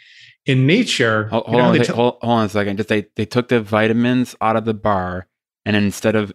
in 0.45 0.65
nature, 0.65 1.27
hold, 1.27 1.45
hold, 1.45 1.61
on, 1.61 1.75
t- 1.75 1.85
hold, 1.87 2.17
hold 2.21 2.33
on 2.39 2.45
a 2.45 2.49
second. 2.49 2.77
Just 2.77 2.89
they, 2.89 3.07
they 3.15 3.25
took 3.25 3.49
the 3.49 3.61
vitamins 3.61 4.35
out 4.41 4.55
of 4.55 4.65
the 4.65 4.73
bar 4.73 5.27
and 5.65 5.75
instead 5.75 6.15
of 6.15 6.31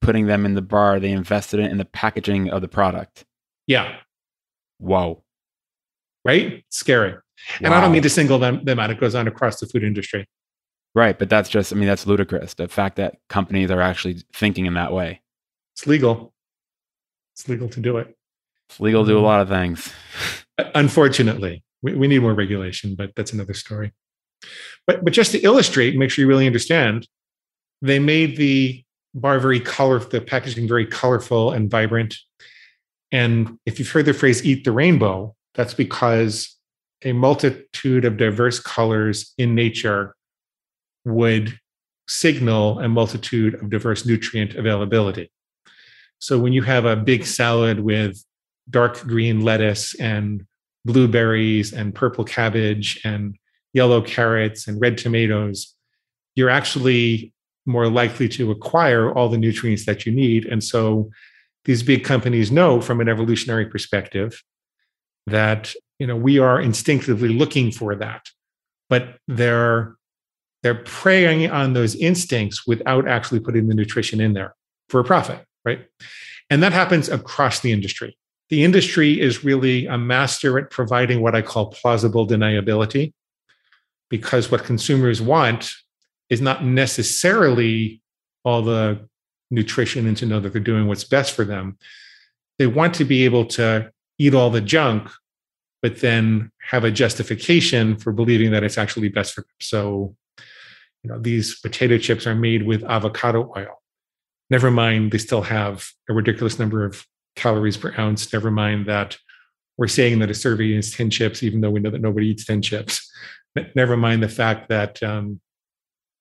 putting 0.00 0.26
them 0.26 0.46
in 0.46 0.54
the 0.54 0.62
bar, 0.62 1.00
they 1.00 1.10
invested 1.10 1.58
it 1.58 1.70
in 1.70 1.78
the 1.78 1.84
packaging 1.84 2.50
of 2.50 2.62
the 2.62 2.68
product. 2.68 3.24
Yeah. 3.66 3.96
Whoa. 4.78 5.24
Right? 6.24 6.64
Scary. 6.70 7.12
Wow. 7.12 7.20
And 7.60 7.74
I 7.74 7.80
don't 7.80 7.92
mean 7.92 8.02
to 8.02 8.10
single 8.10 8.38
them, 8.38 8.64
them 8.64 8.78
out. 8.78 8.90
It 8.90 9.00
goes 9.00 9.16
on 9.16 9.26
across 9.26 9.58
the 9.58 9.66
food 9.66 9.82
industry. 9.82 10.28
Right. 10.96 11.18
But 11.18 11.28
that's 11.28 11.50
just, 11.50 11.74
I 11.74 11.76
mean, 11.76 11.86
that's 11.86 12.06
ludicrous. 12.06 12.54
The 12.54 12.68
fact 12.68 12.96
that 12.96 13.16
companies 13.28 13.70
are 13.70 13.82
actually 13.82 14.22
thinking 14.32 14.64
in 14.64 14.72
that 14.74 14.92
way. 14.92 15.20
It's 15.74 15.86
legal. 15.86 16.32
It's 17.34 17.46
legal 17.50 17.68
to 17.68 17.80
do 17.80 17.98
it. 17.98 18.16
It's 18.70 18.80
legal 18.80 19.04
to 19.04 19.08
do 19.10 19.12
a 19.12 19.18
mm-hmm. 19.18 19.26
lot 19.26 19.40
of 19.42 19.48
things. 19.50 19.92
Unfortunately, 20.74 21.62
we, 21.82 21.94
we 21.94 22.08
need 22.08 22.20
more 22.20 22.32
regulation, 22.32 22.94
but 22.94 23.12
that's 23.14 23.34
another 23.34 23.52
story. 23.52 23.92
But 24.86 25.04
but 25.04 25.12
just 25.12 25.32
to 25.32 25.38
illustrate, 25.40 25.96
make 25.96 26.10
sure 26.10 26.22
you 26.22 26.28
really 26.28 26.46
understand, 26.46 27.06
they 27.82 27.98
made 27.98 28.38
the 28.38 28.82
bar 29.14 29.38
very 29.38 29.60
colorful, 29.60 30.08
the 30.08 30.22
packaging 30.22 30.66
very 30.66 30.86
colorful 30.86 31.52
and 31.52 31.70
vibrant. 31.70 32.16
And 33.12 33.58
if 33.66 33.78
you've 33.78 33.90
heard 33.90 34.06
the 34.06 34.14
phrase 34.14 34.46
"eat 34.46 34.64
the 34.64 34.72
rainbow," 34.72 35.36
that's 35.54 35.74
because 35.74 36.56
a 37.02 37.12
multitude 37.12 38.06
of 38.06 38.16
diverse 38.16 38.60
colors 38.60 39.34
in 39.36 39.54
nature 39.54 40.15
would 41.06 41.58
signal 42.08 42.80
a 42.80 42.88
multitude 42.88 43.54
of 43.54 43.70
diverse 43.70 44.04
nutrient 44.04 44.54
availability. 44.54 45.30
So 46.18 46.38
when 46.38 46.52
you 46.52 46.62
have 46.62 46.84
a 46.84 46.96
big 46.96 47.20
hmm. 47.20 47.26
salad 47.26 47.80
with 47.80 48.22
dark 48.68 49.00
green 49.02 49.40
lettuce 49.40 49.98
and 49.98 50.44
blueberries 50.84 51.72
and 51.72 51.94
purple 51.94 52.24
cabbage 52.24 53.00
and 53.04 53.36
yellow 53.72 54.02
carrots 54.02 54.68
and 54.68 54.80
red 54.80 54.98
tomatoes, 54.98 55.74
you're 56.34 56.50
actually 56.50 57.32
more 57.64 57.88
likely 57.88 58.28
to 58.28 58.50
acquire 58.50 59.12
all 59.12 59.28
the 59.28 59.38
nutrients 59.38 59.86
that 59.86 60.06
you 60.06 60.12
need. 60.12 60.44
And 60.44 60.62
so 60.62 61.10
these 61.64 61.82
big 61.82 62.04
companies 62.04 62.52
know 62.52 62.80
from 62.80 63.00
an 63.00 63.08
evolutionary 63.08 63.66
perspective 63.66 64.42
that 65.26 65.72
you 65.98 66.06
know 66.06 66.16
we 66.16 66.38
are 66.38 66.60
instinctively 66.60 67.28
looking 67.28 67.72
for 67.72 67.96
that 67.96 68.22
but 68.88 69.18
they're 69.26 69.95
they're 70.62 70.74
preying 70.74 71.50
on 71.50 71.72
those 71.72 71.94
instincts 71.94 72.66
without 72.66 73.06
actually 73.06 73.40
putting 73.40 73.68
the 73.68 73.74
nutrition 73.74 74.20
in 74.20 74.32
there 74.32 74.54
for 74.88 75.00
a 75.00 75.04
profit 75.04 75.46
right? 75.66 75.84
And 76.48 76.62
that 76.62 76.72
happens 76.72 77.10
across 77.10 77.60
the 77.60 77.72
industry. 77.72 78.16
The 78.48 78.64
industry 78.64 79.20
is 79.20 79.44
really 79.44 79.86
a 79.86 79.98
master 79.98 80.58
at 80.58 80.70
providing 80.70 81.20
what 81.20 81.34
I 81.34 81.42
call 81.42 81.66
plausible 81.66 82.26
deniability, 82.26 83.12
because 84.08 84.50
what 84.50 84.64
consumers 84.64 85.20
want 85.20 85.72
is 86.30 86.40
not 86.40 86.64
necessarily 86.64 88.00
all 88.44 88.62
the 88.62 89.06
nutrition 89.50 90.06
and 90.06 90.16
to 90.16 90.26
know 90.26 90.38
that 90.38 90.52
they're 90.52 90.62
doing 90.62 90.86
what's 90.86 91.04
best 91.04 91.34
for 91.34 91.44
them. 91.44 91.76
They 92.58 92.68
want 92.68 92.94
to 92.94 93.04
be 93.04 93.24
able 93.24 93.44
to 93.46 93.90
eat 94.18 94.34
all 94.34 94.50
the 94.50 94.60
junk, 94.60 95.10
but 95.82 96.00
then 96.00 96.52
have 96.60 96.84
a 96.84 96.90
justification 96.90 97.96
for 97.96 98.12
believing 98.12 98.52
that 98.52 98.62
it's 98.62 98.78
actually 98.78 99.08
best 99.08 99.34
for 99.34 99.40
them. 99.40 99.50
So, 99.60 100.16
you 101.06 101.12
know, 101.12 101.20
these 101.20 101.60
potato 101.60 101.98
chips 101.98 102.26
are 102.26 102.34
made 102.34 102.66
with 102.66 102.82
avocado 102.82 103.52
oil. 103.56 103.80
Never 104.50 104.72
mind, 104.72 105.12
they 105.12 105.18
still 105.18 105.42
have 105.42 105.86
a 106.08 106.12
ridiculous 106.12 106.58
number 106.58 106.84
of 106.84 107.04
calories 107.36 107.76
per 107.76 107.94
ounce. 107.96 108.32
Never 108.32 108.50
mind 108.50 108.86
that 108.86 109.16
we're 109.76 109.86
saying 109.86 110.18
that 110.18 110.30
a 110.30 110.34
serving 110.34 110.72
is 110.72 110.90
10 110.90 111.10
chips, 111.10 111.44
even 111.44 111.60
though 111.60 111.70
we 111.70 111.78
know 111.78 111.90
that 111.90 112.00
nobody 112.00 112.28
eats 112.28 112.44
10 112.44 112.60
chips. 112.60 113.08
Never 113.76 113.96
mind 113.96 114.20
the 114.20 114.28
fact 114.28 114.68
that, 114.68 115.00
um, 115.00 115.40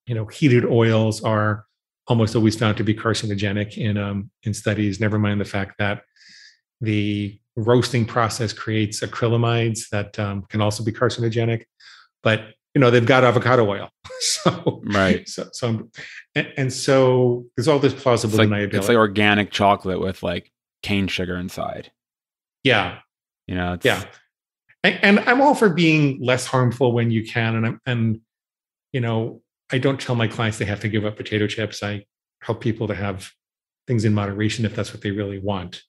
you 0.05 0.13
know, 0.13 0.27
heated 0.27 0.65
oils 0.65 1.23
are 1.23 1.65
almost 2.07 2.35
always 2.35 2.55
found 2.55 2.77
to 2.77 2.83
be 2.83 2.93
carcinogenic 2.93 3.77
in, 3.77 3.97
um, 3.97 4.29
in 4.43 4.53
studies. 4.53 4.99
Never 4.99 5.17
mind 5.17 5.41
the 5.41 5.45
fact 5.45 5.79
that 5.79 6.03
the 6.79 7.39
roasting 7.55 8.05
process 8.05 8.53
creates 8.53 8.99
acrylamides 8.99 9.89
that 9.89 10.19
um, 10.19 10.43
can 10.43 10.61
also 10.61 10.83
be 10.83 10.91
carcinogenic. 10.91 11.63
But 12.21 12.54
you 12.75 12.81
know 12.81 12.91
they've 12.91 13.05
got 13.05 13.23
avocado 13.23 13.67
oil. 13.67 13.89
So 14.21 14.81
right. 14.85 15.27
so, 15.27 15.49
so 15.51 15.89
and, 16.35 16.53
and, 16.55 16.73
so 16.73 17.45
there's 17.55 17.67
all 17.67 17.79
this 17.79 17.93
plausible 17.93 18.39
it's 18.39 18.49
like, 18.49 18.73
it's 18.73 18.87
like 18.87 18.97
organic 18.97 19.51
chocolate 19.51 19.99
with 19.99 20.23
like 20.23 20.51
cane 20.83 21.07
sugar 21.07 21.35
inside. 21.35 21.91
Yeah. 22.63 22.99
You 23.47 23.55
know 23.55 23.77
yeah. 23.83 24.03
And, 24.83 24.99
and, 25.03 25.19
i'm 25.21 25.41
all 25.41 25.53
for 25.53 25.69
being 25.69 26.19
less 26.21 26.45
harmful 26.45 26.93
when 26.93 27.11
you 27.11 27.25
can 27.25 27.55
and 27.55 27.65
I'm, 27.65 27.81
and 27.85 28.21
you 28.93 29.01
know 29.01 29.41
i 29.71 29.77
don't 29.77 29.99
tell 29.99 30.15
my 30.15 30.27
clients 30.27 30.59
they 30.59 30.65
have 30.65 30.79
to 30.81 30.89
give 30.89 31.05
up 31.05 31.17
potato 31.17 31.47
chips. 31.47 31.83
I 31.83 32.05
help 32.41 32.61
people 32.61 32.87
to 32.87 32.95
have 32.95 33.29
things 33.87 34.05
in 34.05 34.13
moderation 34.13 34.65
if 34.65 34.75
that's 34.75 34.93
what 34.93 35.01
they 35.01 35.11
really 35.11 35.39
want. 35.39 35.81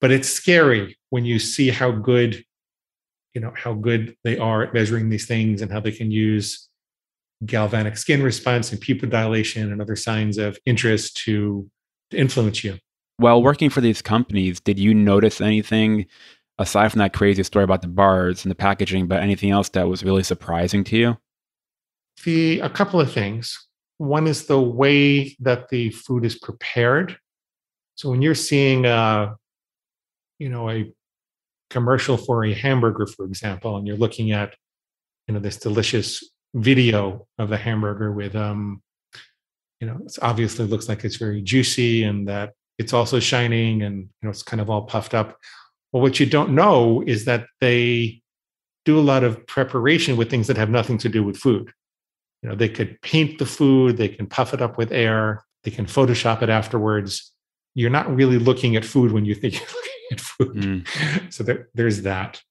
But 0.00 0.10
it's 0.10 0.28
scary 0.28 0.96
when 1.10 1.24
you 1.24 1.38
see 1.38 1.70
how 1.70 1.90
good 1.90 2.44
you 3.38 3.44
know 3.44 3.52
how 3.54 3.72
good 3.72 4.16
they 4.24 4.36
are 4.36 4.64
at 4.64 4.74
measuring 4.74 5.10
these 5.10 5.24
things 5.24 5.62
and 5.62 5.70
how 5.70 5.78
they 5.78 5.92
can 5.92 6.10
use 6.10 6.68
galvanic 7.46 7.96
skin 7.96 8.20
response 8.20 8.72
and 8.72 8.80
pupil 8.80 9.08
dilation 9.08 9.70
and 9.70 9.80
other 9.80 9.94
signs 9.94 10.38
of 10.38 10.58
interest 10.66 11.16
to, 11.18 11.70
to 12.10 12.16
influence 12.16 12.64
you. 12.64 12.76
While 13.18 13.40
working 13.40 13.70
for 13.70 13.80
these 13.80 14.02
companies, 14.02 14.58
did 14.58 14.76
you 14.76 14.92
notice 14.92 15.40
anything 15.40 16.06
aside 16.58 16.88
from 16.88 16.98
that 16.98 17.12
crazy 17.12 17.44
story 17.44 17.62
about 17.62 17.80
the 17.80 17.86
bars 17.86 18.44
and 18.44 18.50
the 18.50 18.56
packaging, 18.56 19.06
but 19.06 19.22
anything 19.22 19.52
else 19.52 19.68
that 19.68 19.86
was 19.86 20.02
really 20.02 20.24
surprising 20.24 20.82
to 20.82 20.96
you? 20.96 21.16
The 22.24 22.58
a 22.58 22.68
couple 22.68 23.00
of 23.00 23.12
things. 23.12 23.56
One 23.98 24.26
is 24.26 24.46
the 24.46 24.60
way 24.60 25.36
that 25.38 25.68
the 25.68 25.90
food 25.90 26.24
is 26.24 26.36
prepared. 26.36 27.16
So 27.94 28.10
when 28.10 28.20
you're 28.20 28.34
seeing 28.34 28.84
a, 28.84 29.36
you 30.40 30.48
know, 30.48 30.68
a 30.68 30.92
commercial 31.70 32.16
for 32.16 32.44
a 32.44 32.54
hamburger, 32.54 33.06
for 33.06 33.24
example, 33.24 33.76
and 33.76 33.86
you're 33.86 33.96
looking 33.96 34.32
at 34.32 34.54
you 35.26 35.34
know 35.34 35.40
this 35.40 35.58
delicious 35.58 36.24
video 36.54 37.26
of 37.38 37.50
the 37.50 37.56
hamburger 37.56 38.10
with 38.10 38.34
um 38.34 38.82
you 39.80 39.86
know 39.86 39.98
it 40.04 40.16
obviously 40.22 40.64
looks 40.64 40.88
like 40.88 41.04
it's 41.04 41.16
very 41.16 41.42
juicy 41.42 42.02
and 42.02 42.26
that 42.26 42.54
it's 42.78 42.94
also 42.94 43.20
shining 43.20 43.82
and 43.82 43.96
you 44.02 44.08
know 44.22 44.30
it's 44.30 44.42
kind 44.42 44.60
of 44.60 44.70
all 44.70 44.82
puffed 44.82 45.14
up. 45.14 45.38
Well 45.92 46.02
what 46.02 46.18
you 46.18 46.26
don't 46.26 46.50
know 46.50 47.02
is 47.06 47.24
that 47.26 47.46
they 47.60 48.22
do 48.84 48.98
a 48.98 49.00
lot 49.00 49.24
of 49.24 49.46
preparation 49.46 50.16
with 50.16 50.30
things 50.30 50.46
that 50.46 50.56
have 50.56 50.70
nothing 50.70 50.98
to 50.98 51.08
do 51.08 51.22
with 51.22 51.36
food. 51.36 51.70
You 52.42 52.48
know 52.48 52.54
they 52.54 52.68
could 52.68 53.00
paint 53.02 53.38
the 53.38 53.46
food 53.46 53.96
they 53.96 54.08
can 54.08 54.26
puff 54.26 54.54
it 54.54 54.62
up 54.62 54.78
with 54.78 54.92
air 54.92 55.44
they 55.64 55.70
can 55.70 55.86
photoshop 55.86 56.42
it 56.42 56.48
afterwards. 56.48 57.32
You're 57.74 57.90
not 57.90 58.14
really 58.14 58.38
looking 58.38 58.76
at 58.76 58.84
food 58.84 59.12
when 59.12 59.24
you 59.24 59.34
think 59.34 59.54
you're 59.60 59.68
food. 60.16 60.56
Mm. 60.56 61.30
So 61.32 61.44
there, 61.44 61.68
there's 61.74 62.02
that. 62.02 62.42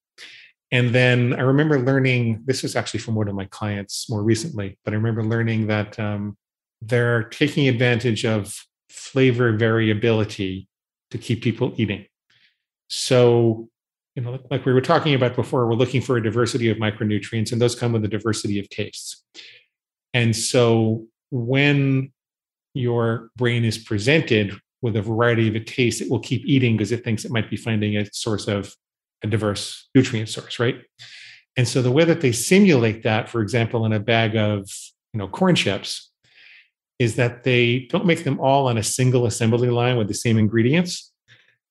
And 0.70 0.94
then 0.94 1.34
I 1.34 1.40
remember 1.40 1.78
learning 1.80 2.42
this 2.44 2.62
was 2.62 2.76
actually 2.76 3.00
from 3.00 3.14
one 3.14 3.28
of 3.28 3.34
my 3.34 3.46
clients 3.46 4.08
more 4.10 4.22
recently, 4.22 4.78
but 4.84 4.92
I 4.92 4.96
remember 4.96 5.24
learning 5.24 5.66
that 5.68 5.98
um, 5.98 6.36
they're 6.82 7.24
taking 7.24 7.68
advantage 7.68 8.24
of 8.24 8.54
flavor 8.90 9.52
variability 9.52 10.68
to 11.10 11.18
keep 11.18 11.42
people 11.42 11.72
eating. 11.76 12.06
So, 12.90 13.68
you 14.14 14.22
know, 14.22 14.38
like 14.50 14.66
we 14.66 14.72
were 14.72 14.80
talking 14.80 15.14
about 15.14 15.36
before, 15.36 15.66
we're 15.66 15.74
looking 15.74 16.02
for 16.02 16.16
a 16.16 16.22
diversity 16.22 16.70
of 16.70 16.76
micronutrients, 16.76 17.52
and 17.52 17.60
those 17.60 17.74
come 17.74 17.92
with 17.92 18.04
a 18.04 18.08
diversity 18.08 18.58
of 18.58 18.68
tastes. 18.68 19.24
And 20.12 20.34
so, 20.34 21.06
when 21.30 22.12
your 22.74 23.30
brain 23.36 23.64
is 23.64 23.78
presented 23.78 24.58
with 24.82 24.96
a 24.96 25.02
variety 25.02 25.48
of 25.48 25.54
a 25.54 25.60
taste, 25.60 26.00
it 26.00 26.10
will 26.10 26.20
keep 26.20 26.42
eating 26.44 26.76
because 26.76 26.92
it 26.92 27.04
thinks 27.04 27.24
it 27.24 27.32
might 27.32 27.50
be 27.50 27.56
finding 27.56 27.96
a 27.96 28.06
source 28.12 28.46
of 28.46 28.74
a 29.22 29.26
diverse 29.26 29.88
nutrient 29.94 30.28
source, 30.28 30.58
right? 30.58 30.76
And 31.56 31.66
so 31.66 31.82
the 31.82 31.90
way 31.90 32.04
that 32.04 32.20
they 32.20 32.32
simulate 32.32 33.02
that, 33.02 33.28
for 33.28 33.40
example, 33.40 33.84
in 33.84 33.92
a 33.92 34.00
bag 34.00 34.36
of 34.36 34.70
you 35.12 35.18
know 35.18 35.28
corn 35.28 35.56
chips, 35.56 36.10
is 36.98 37.16
that 37.16 37.42
they 37.42 37.80
don't 37.90 38.06
make 38.06 38.24
them 38.24 38.38
all 38.40 38.68
on 38.68 38.78
a 38.78 38.82
single 38.82 39.26
assembly 39.26 39.70
line 39.70 39.96
with 39.96 40.08
the 40.08 40.14
same 40.14 40.38
ingredients. 40.38 41.12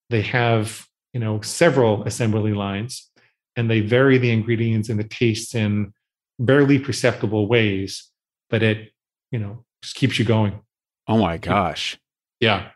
They 0.09 0.21
have 0.21 0.85
you 1.13 1.19
know 1.19 1.39
several 1.41 2.03
assembly 2.03 2.53
lines, 2.53 3.09
and 3.55 3.69
they 3.69 3.79
vary 3.79 4.17
the 4.17 4.31
ingredients 4.31 4.89
and 4.89 4.99
the 4.99 5.07
tastes 5.07 5.55
in 5.55 5.93
barely 6.37 6.79
perceptible 6.79 7.47
ways, 7.47 8.11
but 8.49 8.61
it 8.61 8.91
you 9.31 9.39
know 9.39 9.63
just 9.81 9.95
keeps 9.95 10.19
you 10.19 10.25
going. 10.25 10.59
Oh 11.07 11.17
my 11.17 11.37
gosh. 11.37 11.97
Yeah. 12.41 12.71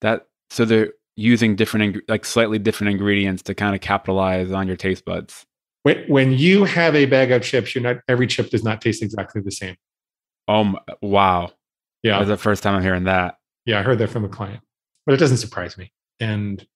That 0.00 0.26
so 0.50 0.64
they're 0.64 0.92
using 1.16 1.56
different 1.56 1.98
like 2.08 2.24
slightly 2.24 2.58
different 2.58 2.92
ingredients 2.92 3.42
to 3.44 3.54
kind 3.54 3.74
of 3.74 3.80
capitalize 3.80 4.50
on 4.52 4.66
your 4.66 4.76
taste 4.76 5.04
buds. 5.04 5.44
When 5.82 6.04
when 6.08 6.32
you 6.32 6.64
have 6.64 6.94
a 6.94 7.06
bag 7.06 7.30
of 7.32 7.42
chips, 7.42 7.74
you're 7.74 7.82
not 7.82 7.96
every 8.08 8.26
chip 8.26 8.50
does 8.50 8.64
not 8.64 8.80
taste 8.80 9.02
exactly 9.02 9.42
the 9.42 9.50
same. 9.50 9.76
Oh 10.48 10.74
wow. 11.02 11.52
Yeah. 12.02 12.18
That's 12.18 12.28
the 12.28 12.36
first 12.36 12.62
time 12.62 12.74
I'm 12.74 12.82
hearing 12.82 13.04
that. 13.04 13.36
Yeah, 13.66 13.78
I 13.78 13.82
heard 13.82 13.98
that 13.98 14.10
from 14.10 14.24
a 14.24 14.28
client. 14.28 14.62
But 15.06 15.14
it 15.14 15.18
doesn't 15.18 15.38
surprise 15.38 15.76
me. 15.76 15.92
And 16.18 16.66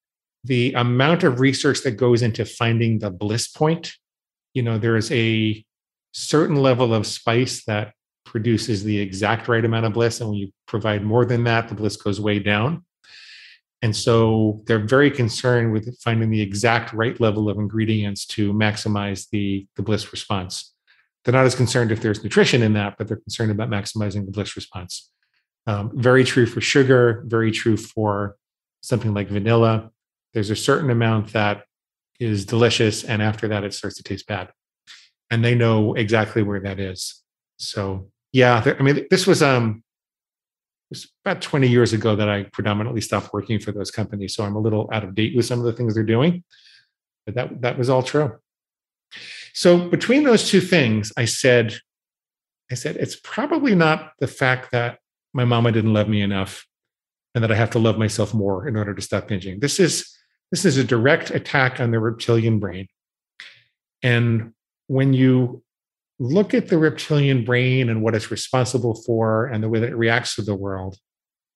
the 0.44 0.72
amount 0.74 1.24
of 1.24 1.40
research 1.40 1.82
that 1.82 1.92
goes 1.92 2.22
into 2.22 2.44
finding 2.44 2.98
the 2.98 3.10
bliss 3.10 3.48
point, 3.48 3.92
you 4.52 4.62
know, 4.62 4.78
there 4.78 4.96
is 4.96 5.10
a 5.10 5.64
certain 6.12 6.56
level 6.56 6.94
of 6.94 7.06
spice 7.06 7.64
that 7.64 7.94
produces 8.26 8.84
the 8.84 8.98
exact 8.98 9.48
right 9.48 9.64
amount 9.64 9.86
of 9.86 9.92
bliss. 9.92 10.20
And 10.20 10.30
when 10.30 10.38
you 10.38 10.50
provide 10.66 11.02
more 11.02 11.24
than 11.24 11.44
that, 11.44 11.68
the 11.68 11.74
bliss 11.74 11.96
goes 11.96 12.20
way 12.20 12.38
down. 12.38 12.84
And 13.82 13.94
so 13.94 14.62
they're 14.66 14.78
very 14.78 15.10
concerned 15.10 15.72
with 15.72 15.98
finding 16.00 16.30
the 16.30 16.40
exact 16.40 16.92
right 16.92 17.20
level 17.20 17.50
of 17.50 17.58
ingredients 17.58 18.24
to 18.26 18.52
maximize 18.52 19.28
the, 19.30 19.66
the 19.76 19.82
bliss 19.82 20.10
response. 20.10 20.72
They're 21.24 21.34
not 21.34 21.46
as 21.46 21.54
concerned 21.54 21.92
if 21.92 22.00
there's 22.00 22.22
nutrition 22.22 22.62
in 22.62 22.72
that, 22.74 22.96
but 22.96 23.08
they're 23.08 23.18
concerned 23.18 23.50
about 23.50 23.70
maximizing 23.70 24.24
the 24.24 24.32
bliss 24.32 24.56
response. 24.56 25.10
Um, 25.66 25.90
very 25.94 26.24
true 26.24 26.46
for 26.46 26.60
sugar, 26.60 27.24
very 27.26 27.50
true 27.50 27.76
for 27.76 28.36
something 28.82 29.14
like 29.14 29.28
vanilla. 29.28 29.90
There's 30.32 30.50
a 30.50 30.56
certain 30.56 30.90
amount 30.90 31.32
that 31.32 31.64
is 32.20 32.44
delicious, 32.44 33.04
and 33.04 33.22
after 33.22 33.48
that, 33.48 33.64
it 33.64 33.74
starts 33.74 33.96
to 33.96 34.02
taste 34.02 34.26
bad. 34.26 34.50
And 35.30 35.44
they 35.44 35.54
know 35.54 35.94
exactly 35.94 36.42
where 36.42 36.60
that 36.60 36.78
is. 36.78 37.22
So 37.56 38.10
yeah, 38.32 38.62
I 38.78 38.82
mean, 38.82 39.06
this 39.10 39.28
was 39.28 39.44
um, 39.44 39.83
was 40.94 41.12
about 41.24 41.42
20 41.42 41.66
years 41.66 41.92
ago 41.92 42.14
that 42.14 42.28
I 42.28 42.44
predominantly 42.44 43.00
stopped 43.00 43.32
working 43.32 43.58
for 43.58 43.72
those 43.72 43.90
companies. 43.90 44.34
So 44.34 44.44
I'm 44.44 44.54
a 44.54 44.60
little 44.60 44.88
out 44.92 45.02
of 45.02 45.14
date 45.14 45.34
with 45.34 45.44
some 45.44 45.58
of 45.58 45.64
the 45.64 45.72
things 45.72 45.94
they're 45.94 46.04
doing, 46.04 46.44
but 47.26 47.34
that 47.34 47.62
that 47.62 47.78
was 47.78 47.90
all 47.90 48.02
true. 48.02 48.38
So 49.52 49.88
between 49.88 50.22
those 50.22 50.48
two 50.48 50.60
things, 50.60 51.12
I 51.16 51.24
said, 51.24 51.74
I 52.70 52.74
said 52.74 52.96
it's 52.96 53.16
probably 53.16 53.74
not 53.74 54.12
the 54.20 54.26
fact 54.26 54.70
that 54.72 54.98
my 55.32 55.44
mama 55.44 55.72
didn't 55.72 55.92
love 55.92 56.08
me 56.08 56.22
enough, 56.22 56.66
and 57.34 57.42
that 57.42 57.50
I 57.50 57.56
have 57.56 57.70
to 57.70 57.80
love 57.80 57.98
myself 57.98 58.32
more 58.32 58.68
in 58.68 58.76
order 58.76 58.94
to 58.94 59.02
stop 59.02 59.28
binging. 59.28 59.60
This 59.60 59.80
is 59.80 60.16
this 60.52 60.64
is 60.64 60.76
a 60.76 60.84
direct 60.84 61.30
attack 61.30 61.80
on 61.80 61.90
the 61.90 61.98
reptilian 61.98 62.60
brain, 62.60 62.86
and 64.02 64.52
when 64.86 65.12
you 65.12 65.63
look 66.18 66.54
at 66.54 66.68
the 66.68 66.78
reptilian 66.78 67.44
brain 67.44 67.88
and 67.88 68.02
what 68.02 68.14
it's 68.14 68.30
responsible 68.30 68.94
for 68.94 69.46
and 69.46 69.62
the 69.62 69.68
way 69.68 69.80
that 69.80 69.90
it 69.90 69.96
reacts 69.96 70.36
to 70.36 70.42
the 70.42 70.54
world, 70.54 70.96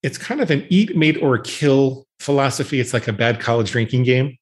it's 0.03 0.17
kind 0.17 0.41
of 0.41 0.51
an 0.51 0.65
eat, 0.69 0.95
mate, 0.95 1.17
or 1.21 1.37
kill 1.37 2.05
philosophy. 2.19 2.79
It's 2.79 2.93
like 2.93 3.07
a 3.07 3.13
bad 3.13 3.39
college 3.39 3.71
drinking 3.71 4.03
game. 4.03 4.37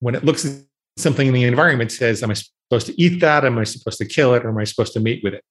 When 0.00 0.14
it 0.14 0.24
looks 0.24 0.44
at 0.44 0.64
something 0.96 1.26
in 1.26 1.34
the 1.34 1.44
environment, 1.44 1.92
says, 1.92 2.22
Am 2.22 2.30
I 2.30 2.34
supposed 2.34 2.86
to 2.86 3.00
eat 3.00 3.20
that? 3.20 3.44
Am 3.44 3.58
I 3.58 3.64
supposed 3.64 3.98
to 3.98 4.04
kill 4.04 4.34
it? 4.34 4.44
Or 4.44 4.50
am 4.50 4.58
I 4.58 4.64
supposed 4.64 4.92
to 4.94 5.00
mate 5.00 5.20
with 5.22 5.34
it? 5.34 5.44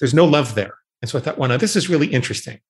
There's 0.00 0.14
no 0.14 0.24
love 0.24 0.54
there. 0.54 0.74
And 1.02 1.08
so 1.08 1.18
I 1.18 1.20
thought, 1.20 1.38
well, 1.38 1.48
now 1.48 1.56
this 1.56 1.76
is 1.76 1.88
really 1.88 2.06
interesting. 2.06 2.60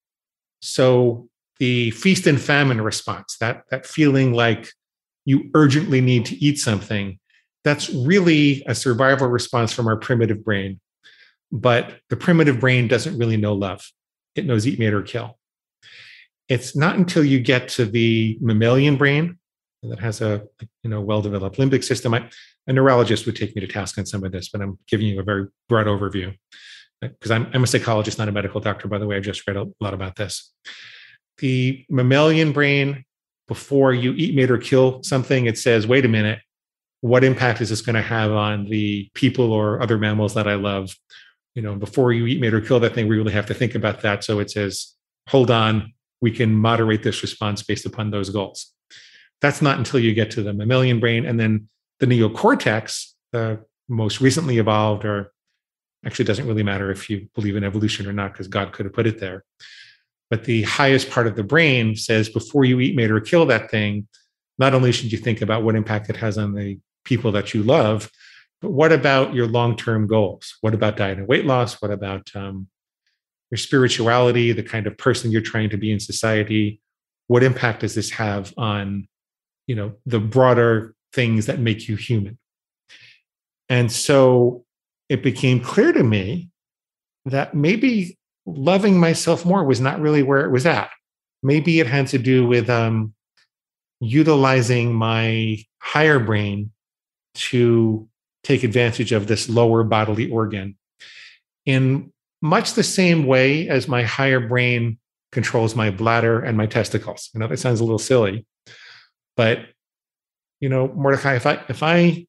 So 0.60 1.28
the 1.58 1.90
feast 1.92 2.26
and 2.26 2.40
famine 2.40 2.80
response, 2.80 3.36
that, 3.38 3.64
that 3.70 3.86
feeling 3.86 4.32
like 4.32 4.70
you 5.24 5.50
urgently 5.54 6.00
need 6.00 6.26
to 6.26 6.36
eat 6.36 6.58
something, 6.58 7.18
that's 7.64 7.90
really 7.90 8.62
a 8.66 8.74
survival 8.74 9.26
response 9.26 9.72
from 9.72 9.88
our 9.88 9.96
primitive 9.96 10.44
brain. 10.44 10.80
But 11.50 11.98
the 12.10 12.16
primitive 12.16 12.60
brain 12.60 12.88
doesn't 12.88 13.18
really 13.18 13.36
know 13.36 13.54
love, 13.54 13.90
it 14.34 14.44
knows 14.44 14.66
eat, 14.66 14.78
mate, 14.78 14.94
or 14.94 15.02
kill. 15.02 15.38
It's 16.48 16.76
not 16.76 16.96
until 16.96 17.24
you 17.24 17.40
get 17.40 17.68
to 17.70 17.86
the 17.86 18.36
mammalian 18.40 18.96
brain 18.96 19.38
that 19.82 19.98
has 19.98 20.20
a 20.20 20.42
you 20.82 20.90
know 20.90 21.00
well-developed 21.00 21.56
limbic 21.56 21.84
system. 21.84 22.14
I, 22.14 22.28
a 22.66 22.72
neurologist 22.72 23.26
would 23.26 23.36
take 23.36 23.54
me 23.54 23.60
to 23.60 23.66
task 23.66 23.98
on 23.98 24.06
some 24.06 24.24
of 24.24 24.32
this, 24.32 24.48
but 24.48 24.60
I'm 24.60 24.78
giving 24.88 25.06
you 25.06 25.20
a 25.20 25.22
very 25.22 25.46
broad 25.68 25.86
overview 25.86 26.34
uh, 27.02 27.08
because 27.08 27.30
I'm, 27.30 27.46
I'm 27.52 27.64
a 27.64 27.66
psychologist, 27.66 28.18
not 28.18 28.28
a 28.28 28.32
medical 28.32 28.60
doctor. 28.60 28.88
By 28.88 28.98
the 28.98 29.06
way, 29.06 29.16
I've 29.16 29.22
just 29.22 29.46
read 29.46 29.56
a 29.56 29.66
lot 29.80 29.94
about 29.94 30.16
this. 30.16 30.52
The 31.38 31.84
mammalian 31.90 32.52
brain, 32.52 33.04
before 33.48 33.92
you 33.92 34.12
eat, 34.12 34.34
mate, 34.34 34.50
or 34.50 34.58
kill 34.58 35.02
something, 35.02 35.46
it 35.46 35.58
says, 35.58 35.86
"Wait 35.86 36.04
a 36.04 36.08
minute, 36.08 36.40
what 37.04 37.22
impact 37.22 37.60
is 37.60 37.68
this 37.68 37.82
going 37.82 37.96
to 37.96 38.00
have 38.00 38.32
on 38.32 38.64
the 38.64 39.10
people 39.12 39.52
or 39.52 39.82
other 39.82 39.98
mammals 39.98 40.32
that 40.32 40.48
I 40.48 40.54
love? 40.54 40.96
You 41.54 41.60
know, 41.60 41.74
before 41.74 42.14
you 42.14 42.24
eat, 42.26 42.40
mate, 42.40 42.54
or 42.54 42.62
kill 42.62 42.80
that 42.80 42.94
thing, 42.94 43.08
we 43.08 43.18
really 43.18 43.34
have 43.34 43.44
to 43.44 43.52
think 43.52 43.74
about 43.74 44.00
that. 44.00 44.24
So 44.24 44.38
it 44.38 44.50
says, 44.50 44.94
hold 45.28 45.50
on, 45.50 45.92
we 46.22 46.30
can 46.30 46.54
moderate 46.54 47.02
this 47.02 47.20
response 47.20 47.62
based 47.62 47.84
upon 47.84 48.10
those 48.10 48.30
goals. 48.30 48.72
That's 49.42 49.60
not 49.60 49.76
until 49.76 50.00
you 50.00 50.14
get 50.14 50.30
to 50.30 50.42
the 50.42 50.54
mammalian 50.54 50.98
brain. 50.98 51.26
And 51.26 51.38
then 51.38 51.68
the 52.00 52.06
neocortex, 52.06 53.12
the 53.32 53.62
most 53.86 54.22
recently 54.22 54.56
evolved, 54.56 55.04
or 55.04 55.30
actually 56.06 56.24
doesn't 56.24 56.48
really 56.48 56.62
matter 56.62 56.90
if 56.90 57.10
you 57.10 57.28
believe 57.34 57.54
in 57.54 57.64
evolution 57.64 58.06
or 58.06 58.14
not, 58.14 58.32
because 58.32 58.48
God 58.48 58.72
could 58.72 58.86
have 58.86 58.94
put 58.94 59.06
it 59.06 59.20
there. 59.20 59.44
But 60.30 60.44
the 60.44 60.62
highest 60.62 61.10
part 61.10 61.26
of 61.26 61.36
the 61.36 61.44
brain 61.44 61.96
says 61.96 62.30
before 62.30 62.64
you 62.64 62.80
eat, 62.80 62.96
mate, 62.96 63.10
or 63.10 63.20
kill 63.20 63.44
that 63.44 63.70
thing, 63.70 64.08
not 64.58 64.72
only 64.72 64.90
should 64.90 65.12
you 65.12 65.18
think 65.18 65.42
about 65.42 65.64
what 65.64 65.76
impact 65.76 66.08
it 66.08 66.16
has 66.16 66.38
on 66.38 66.54
the 66.54 66.78
people 67.04 67.32
that 67.32 67.54
you 67.54 67.62
love. 67.62 68.10
But 68.60 68.70
what 68.70 68.92
about 68.92 69.34
your 69.34 69.46
long 69.46 69.76
term 69.76 70.06
goals? 70.06 70.56
What 70.60 70.74
about 70.74 70.96
diet 70.96 71.18
and 71.18 71.28
weight 71.28 71.44
loss? 71.44 71.80
What 71.82 71.90
about 71.90 72.30
um, 72.34 72.68
your 73.50 73.58
spirituality, 73.58 74.52
the 74.52 74.62
kind 74.62 74.86
of 74.86 74.96
person 74.96 75.30
you're 75.30 75.42
trying 75.42 75.70
to 75.70 75.76
be 75.76 75.92
in 75.92 76.00
society? 76.00 76.80
What 77.26 77.42
impact 77.42 77.80
does 77.80 77.94
this 77.94 78.10
have 78.10 78.52
on, 78.56 79.08
you 79.66 79.74
know, 79.74 79.94
the 80.06 80.20
broader 80.20 80.94
things 81.12 81.46
that 81.46 81.58
make 81.58 81.88
you 81.88 81.96
human? 81.96 82.38
And 83.68 83.90
so 83.90 84.64
it 85.08 85.22
became 85.22 85.60
clear 85.60 85.92
to 85.92 86.02
me 86.02 86.50
that 87.26 87.54
maybe 87.54 88.18
loving 88.46 88.98
myself 88.98 89.44
more 89.44 89.64
was 89.64 89.80
not 89.80 90.00
really 90.00 90.22
where 90.22 90.44
it 90.44 90.50
was 90.50 90.66
at. 90.66 90.90
Maybe 91.42 91.80
it 91.80 91.86
had 91.86 92.06
to 92.08 92.18
do 92.18 92.46
with 92.46 92.68
um, 92.68 93.14
utilizing 94.00 94.94
my 94.94 95.58
higher 95.78 96.18
brain 96.18 96.70
to 97.34 98.08
take 98.42 98.62
advantage 98.62 99.12
of 99.12 99.26
this 99.26 99.48
lower 99.48 99.82
bodily 99.82 100.30
organ 100.30 100.76
in 101.66 102.12
much 102.42 102.74
the 102.74 102.82
same 102.82 103.26
way 103.26 103.68
as 103.68 103.88
my 103.88 104.02
higher 104.02 104.40
brain 104.40 104.98
controls 105.32 105.74
my 105.74 105.90
bladder 105.90 106.40
and 106.40 106.56
my 106.56 106.66
testicles. 106.66 107.30
I 107.34 107.38
know 107.38 107.48
that 107.48 107.58
sounds 107.58 107.80
a 107.80 107.84
little 107.84 107.98
silly, 107.98 108.46
but 109.36 109.60
you 110.60 110.68
know, 110.68 110.88
Mordecai, 110.88 111.34
if 111.34 111.46
I 111.46 111.62
if 111.68 111.82
I 111.82 112.26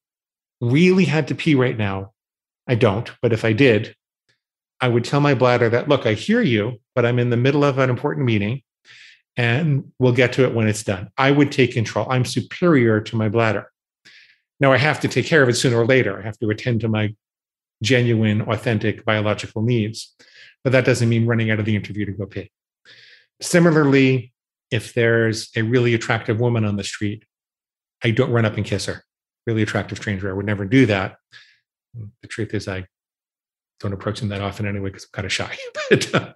really 0.60 1.04
had 1.04 1.28
to 1.28 1.34
pee 1.34 1.54
right 1.54 1.76
now, 1.76 2.12
I 2.66 2.74
don't, 2.74 3.10
but 3.22 3.32
if 3.32 3.44
I 3.44 3.52
did, 3.52 3.94
I 4.80 4.88
would 4.88 5.04
tell 5.04 5.20
my 5.20 5.34
bladder 5.34 5.68
that, 5.70 5.88
look, 5.88 6.06
I 6.06 6.14
hear 6.14 6.42
you, 6.42 6.80
but 6.94 7.06
I'm 7.06 7.18
in 7.18 7.30
the 7.30 7.36
middle 7.36 7.64
of 7.64 7.78
an 7.78 7.90
important 7.90 8.26
meeting 8.26 8.62
and 9.36 9.92
we'll 9.98 10.12
get 10.12 10.32
to 10.34 10.44
it 10.44 10.54
when 10.54 10.66
it's 10.66 10.82
done. 10.82 11.10
I 11.16 11.30
would 11.30 11.52
take 11.52 11.72
control. 11.72 12.06
I'm 12.10 12.24
superior 12.24 13.00
to 13.02 13.16
my 13.16 13.28
bladder. 13.28 13.70
Now 14.60 14.72
I 14.72 14.78
have 14.78 15.00
to 15.00 15.08
take 15.08 15.26
care 15.26 15.42
of 15.42 15.48
it 15.48 15.54
sooner 15.54 15.78
or 15.78 15.86
later. 15.86 16.18
I 16.18 16.22
have 16.22 16.38
to 16.38 16.50
attend 16.50 16.80
to 16.80 16.88
my 16.88 17.14
genuine, 17.82 18.42
authentic 18.42 19.04
biological 19.04 19.62
needs. 19.62 20.14
But 20.64 20.72
that 20.72 20.84
doesn't 20.84 21.08
mean 21.08 21.26
running 21.26 21.50
out 21.50 21.60
of 21.60 21.64
the 21.64 21.76
interview 21.76 22.06
to 22.06 22.12
go 22.12 22.26
pee. 22.26 22.50
Similarly, 23.40 24.32
if 24.70 24.94
there's 24.94 25.50
a 25.54 25.62
really 25.62 25.94
attractive 25.94 26.40
woman 26.40 26.64
on 26.64 26.76
the 26.76 26.84
street, 26.84 27.24
I 28.02 28.10
don't 28.10 28.32
run 28.32 28.44
up 28.44 28.56
and 28.56 28.64
kiss 28.64 28.86
her. 28.86 29.04
Really 29.46 29.62
attractive 29.62 29.98
stranger, 29.98 30.28
I 30.28 30.32
would 30.32 30.46
never 30.46 30.64
do 30.64 30.86
that. 30.86 31.16
The 31.94 32.28
truth 32.28 32.52
is, 32.52 32.66
I 32.66 32.86
don't 33.80 33.92
approach 33.92 34.20
them 34.20 34.30
that 34.30 34.40
often 34.40 34.66
anyway 34.66 34.90
because 34.90 35.04
I'm 35.04 35.10
kind 35.12 35.26
of 35.26 35.32
shy. 35.32 35.56
but 35.90 36.14
uh, 36.14 36.32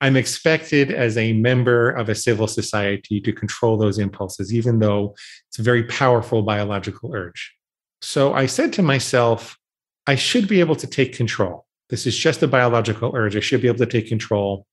I'm 0.00 0.16
expected 0.16 0.90
as 0.90 1.16
a 1.16 1.32
member 1.32 1.90
of 1.90 2.08
a 2.08 2.14
civil 2.14 2.46
society 2.46 3.20
to 3.20 3.32
control 3.32 3.76
those 3.76 3.98
impulses, 3.98 4.54
even 4.54 4.78
though 4.78 5.14
it's 5.48 5.58
a 5.58 5.62
very 5.62 5.84
powerful 5.84 6.42
biological 6.42 7.14
urge. 7.14 7.55
So 8.00 8.34
I 8.34 8.46
said 8.46 8.72
to 8.74 8.82
myself, 8.82 9.58
I 10.06 10.14
should 10.14 10.48
be 10.48 10.60
able 10.60 10.76
to 10.76 10.86
take 10.86 11.16
control. 11.16 11.66
This 11.88 12.06
is 12.06 12.16
just 12.16 12.42
a 12.42 12.48
biological 12.48 13.12
urge. 13.14 13.36
I 13.36 13.40
should 13.40 13.62
be 13.62 13.68
able 13.68 13.78
to 13.78 13.86
take 13.86 14.08
control 14.08 14.66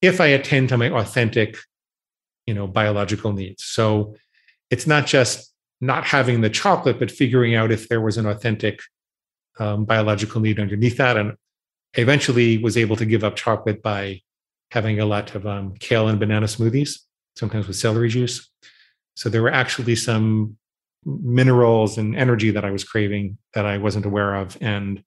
if 0.00 0.20
I 0.20 0.26
attend 0.26 0.68
to 0.68 0.78
my 0.78 0.90
authentic, 0.90 1.56
you 2.46 2.54
know, 2.54 2.66
biological 2.66 3.32
needs. 3.32 3.64
So 3.64 4.14
it's 4.70 4.86
not 4.86 5.06
just 5.06 5.52
not 5.80 6.04
having 6.04 6.40
the 6.40 6.50
chocolate, 6.50 6.98
but 6.98 7.10
figuring 7.10 7.54
out 7.54 7.70
if 7.70 7.88
there 7.88 8.00
was 8.00 8.16
an 8.16 8.26
authentic 8.26 8.80
um, 9.58 9.84
biological 9.84 10.40
need 10.40 10.60
underneath 10.60 10.96
that. 10.96 11.16
And 11.16 11.34
eventually 11.94 12.58
was 12.58 12.76
able 12.76 12.96
to 12.96 13.06
give 13.06 13.24
up 13.24 13.36
chocolate 13.36 13.82
by 13.82 14.20
having 14.70 15.00
a 15.00 15.06
lot 15.06 15.34
of 15.34 15.46
um, 15.46 15.74
kale 15.78 16.08
and 16.08 16.20
banana 16.20 16.46
smoothies, 16.46 17.00
sometimes 17.36 17.66
with 17.66 17.76
celery 17.76 18.08
juice. 18.08 18.48
So 19.14 19.28
there 19.28 19.42
were 19.42 19.52
actually 19.52 19.96
some 19.96 20.56
minerals 21.04 21.98
and 21.98 22.16
energy 22.16 22.50
that 22.50 22.64
I 22.64 22.70
was 22.70 22.84
craving 22.84 23.38
that 23.54 23.66
I 23.66 23.78
wasn't 23.78 24.06
aware 24.06 24.34
of. 24.34 24.56
And 24.60 25.02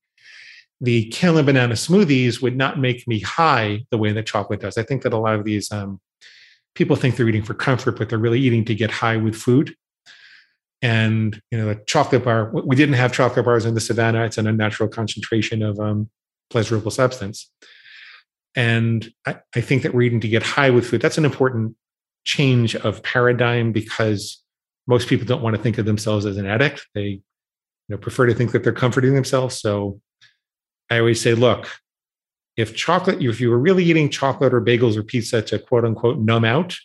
the 0.80 1.10
kale 1.10 1.42
banana 1.44 1.76
smoothies 1.76 2.42
would 2.42 2.58
not 2.58 2.80
make 2.80 3.08
me 3.08 3.20
high 3.20 3.86
the 3.92 3.98
way 3.98 4.12
that 4.12 4.26
chocolate 4.26 4.62
does. 4.62 4.78
I 4.78 4.84
think 4.84 5.04
that 5.04 5.14
a 5.14 5.18
lot 5.18 5.36
of 5.36 5.44
these 5.44 5.72
um, 5.72 6.00
people 6.74 6.96
think 6.96 7.16
they're 7.16 7.30
eating 7.30 7.44
for 7.44 7.54
comfort, 7.54 7.98
but 7.98 8.10
they're 8.10 8.18
really 8.18 8.40
eating 8.40 8.66
to 8.66 8.76
get 8.76 8.90
high 8.90 9.18
with 9.18 9.36
food 9.36 9.76
and 10.82 11.42
you 11.52 11.58
know 11.58 11.68
the 11.68 11.76
chocolate 11.86 12.24
bar 12.24 12.52
we 12.52 12.76
didn't 12.76 12.96
have 12.96 13.14
chocolate 13.14 13.46
bars 13.46 13.66
in 13.66 13.76
the 13.76 13.82
savannah 13.82 14.26
it's 14.26 14.38
an 14.38 14.48
unnatural 14.48 14.90
concentration 14.90 15.62
of 15.62 15.80
um, 15.80 16.10
pleasurable 16.50 16.92
substance 16.92 17.52
and 18.56 19.14
I, 19.26 19.38
I, 19.56 19.62
think 19.62 19.84
that 19.84 19.94
we're 19.94 20.02
eating 20.02 20.20
to 20.22 20.28
get 20.28 20.44
high 20.44 20.70
with 20.70 20.88
food 20.88 21.02
that's 21.02 21.18
an 21.18 21.26
important 21.26 21.76
change 22.26 22.76
of 22.76 23.04
paradigm 23.04 23.72
because 23.72 24.44
most 24.88 25.08
people 25.08 25.26
don't 25.26 25.42
want 25.42 25.56
to 25.56 25.62
think 25.62 25.78
of 25.78 25.86
themselves 25.86 26.26
as 26.26 26.38
an 26.38 26.46
addict 26.46 26.88
they 26.94 27.04
you 27.08 27.22
know 27.90 27.98
prefer 27.98 28.26
to 28.26 28.34
think 28.34 28.52
that 28.52 28.64
they're 28.64 28.74
comforting 28.74 29.14
themselves 29.14 29.60
so 29.60 30.00
i 30.90 31.00
always 31.00 31.22
say 31.22 31.34
look 31.34 31.70
if 32.58 32.76
chocolate 32.76 33.22
if 33.22 33.40
you 33.40 33.50
were 33.50 33.60
really 33.60 33.84
eating 33.84 34.10
chocolate 34.10 34.54
or 34.54 34.62
bagels 34.62 34.98
or 34.98 35.04
pizza 35.04 35.42
to 35.42 35.60
quote 35.60 35.86
unquote 35.86 36.20
numb 36.20 36.46
out 36.46 36.76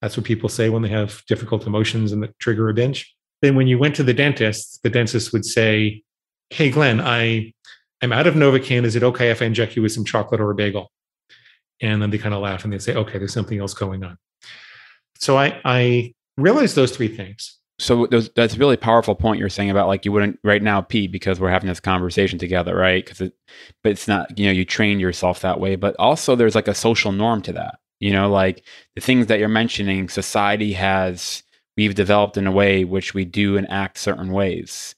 that's 0.00 0.16
what 0.16 0.26
people 0.26 0.48
say 0.48 0.68
when 0.68 0.82
they 0.82 0.88
have 0.88 1.22
difficult 1.26 1.66
emotions 1.66 2.12
and 2.12 2.22
that 2.22 2.38
trigger 2.38 2.68
a 2.68 2.74
binge 2.74 3.14
then 3.44 3.56
when 3.56 3.66
you 3.66 3.78
went 3.78 3.94
to 3.96 4.02
the 4.02 4.14
dentist, 4.14 4.82
the 4.82 4.88
dentist 4.88 5.32
would 5.34 5.44
say, 5.44 6.02
Hey, 6.48 6.70
Glenn, 6.70 6.98
I, 6.98 7.52
I'm 8.00 8.12
out 8.12 8.26
of 8.26 8.34
Novocaine. 8.34 8.84
Is 8.84 8.96
it 8.96 9.02
okay 9.02 9.30
if 9.30 9.42
I 9.42 9.44
inject 9.44 9.76
you 9.76 9.82
with 9.82 9.92
some 9.92 10.04
chocolate 10.04 10.40
or 10.40 10.50
a 10.50 10.54
bagel? 10.54 10.90
And 11.82 12.00
then 12.00 12.08
they 12.08 12.16
kind 12.16 12.34
of 12.34 12.40
laugh 12.40 12.64
and 12.64 12.72
they 12.72 12.78
say, 12.78 12.94
okay, 12.94 13.18
there's 13.18 13.34
something 13.34 13.58
else 13.58 13.74
going 13.74 14.02
on. 14.02 14.16
So 15.18 15.36
I, 15.36 15.60
I 15.62 16.13
realized 16.36 16.76
those 16.76 16.96
three 16.96 17.08
things. 17.08 17.58
So 17.80 18.06
that's 18.06 18.54
a 18.54 18.58
really 18.58 18.76
powerful 18.76 19.16
point 19.16 19.40
you're 19.40 19.48
saying 19.48 19.70
about 19.70 19.88
like 19.88 20.04
you 20.04 20.12
wouldn't 20.12 20.38
right 20.44 20.62
now 20.62 20.80
pee 20.80 21.08
because 21.08 21.40
we're 21.40 21.50
having 21.50 21.68
this 21.68 21.80
conversation 21.80 22.38
together, 22.38 22.74
right? 22.74 23.04
Because 23.04 23.20
it, 23.20 23.32
but 23.82 23.90
it's 23.90 24.06
not 24.06 24.38
you 24.38 24.46
know 24.46 24.52
you 24.52 24.64
train 24.64 25.00
yourself 25.00 25.40
that 25.40 25.58
way, 25.58 25.74
but 25.74 25.96
also 25.98 26.36
there's 26.36 26.54
like 26.54 26.68
a 26.68 26.74
social 26.74 27.10
norm 27.10 27.42
to 27.42 27.52
that. 27.54 27.80
You 27.98 28.12
know, 28.12 28.30
like 28.30 28.64
the 28.94 29.00
things 29.00 29.26
that 29.26 29.40
you're 29.40 29.48
mentioning, 29.48 30.08
society 30.08 30.72
has 30.74 31.42
we've 31.76 31.96
developed 31.96 32.36
in 32.36 32.46
a 32.46 32.52
way 32.52 32.84
which 32.84 33.12
we 33.12 33.24
do 33.24 33.56
and 33.56 33.68
act 33.70 33.98
certain 33.98 34.30
ways. 34.30 34.94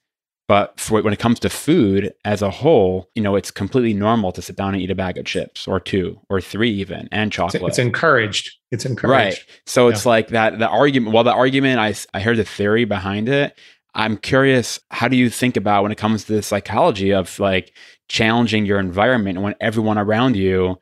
But 0.48 0.78
for 0.78 1.02
when 1.02 1.12
it 1.12 1.18
comes 1.18 1.40
to 1.40 1.50
food 1.50 2.14
as 2.24 2.40
a 2.40 2.50
whole, 2.50 3.10
you 3.16 3.22
know, 3.22 3.34
it's 3.34 3.50
completely 3.50 3.94
normal 3.94 4.30
to 4.32 4.40
sit 4.40 4.54
down 4.54 4.74
and 4.74 4.82
eat 4.82 4.90
a 4.90 4.94
bag 4.94 5.18
of 5.18 5.24
chips 5.24 5.66
or 5.66 5.80
two 5.80 6.20
or 6.28 6.40
three 6.40 6.70
even 6.70 7.08
and 7.10 7.32
chocolate. 7.32 7.62
It's 7.64 7.80
encouraged. 7.80 8.52
It's 8.70 8.84
encouraged. 8.84 9.10
Right. 9.10 9.44
So 9.66 9.88
yeah. 9.88 9.94
it's 9.94 10.06
like 10.06 10.28
that 10.28 10.58
the 10.60 10.68
argument 10.68 11.14
well 11.14 11.24
the 11.24 11.32
argument 11.32 11.80
I 11.80 11.94
I 12.16 12.20
heard 12.20 12.36
the 12.36 12.44
theory 12.44 12.84
behind 12.84 13.28
it. 13.28 13.58
I'm 13.94 14.18
curious 14.18 14.78
how 14.90 15.08
do 15.08 15.16
you 15.16 15.30
think 15.30 15.56
about 15.56 15.82
when 15.82 15.90
it 15.90 15.98
comes 15.98 16.24
to 16.24 16.34
the 16.34 16.42
psychology 16.42 17.12
of 17.12 17.40
like 17.40 17.72
challenging 18.08 18.66
your 18.66 18.78
environment 18.78 19.40
when 19.40 19.56
everyone 19.60 19.98
around 19.98 20.36
you 20.36 20.78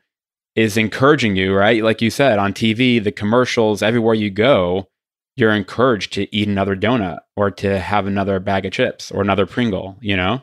is 0.55 0.77
encouraging 0.77 1.35
you, 1.35 1.53
right? 1.53 1.83
Like 1.83 2.01
you 2.01 2.09
said 2.09 2.39
on 2.39 2.53
TV, 2.53 3.03
the 3.03 3.11
commercials 3.11 3.81
everywhere 3.81 4.13
you 4.13 4.29
go, 4.29 4.89
you're 5.35 5.53
encouraged 5.53 6.13
to 6.13 6.33
eat 6.35 6.47
another 6.47 6.75
donut 6.75 7.19
or 7.35 7.51
to 7.51 7.79
have 7.79 8.07
another 8.07 8.39
bag 8.39 8.65
of 8.65 8.71
chips 8.71 9.11
or 9.11 9.21
another 9.21 9.45
Pringle, 9.45 9.97
you 10.01 10.15
know? 10.15 10.41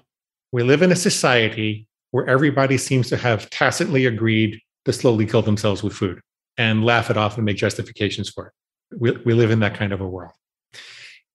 We 0.53 0.63
live 0.63 0.83
in 0.83 0.93
a 0.93 0.97
society 0.97 1.89
where 2.11 2.27
everybody 2.29 2.77
seems 2.77 3.09
to 3.09 3.17
have 3.17 3.49
tacitly 3.51 4.05
agreed 4.05 4.61
to 4.85 4.93
slowly 4.93 5.25
kill 5.27 5.43
themselves 5.43 5.83
with 5.83 5.95
food 5.95 6.21
and 6.59 6.85
laugh 6.85 7.11
it 7.11 7.17
off 7.17 7.37
and 7.37 7.47
make 7.47 7.57
justifications 7.57 8.29
for 8.29 8.49
it. 8.49 8.53
We, 8.99 9.11
we 9.25 9.35
live 9.35 9.51
in 9.51 9.61
that 9.61 9.75
kind 9.75 9.93
of 9.93 10.03
a 10.03 10.07
world. 10.07 10.33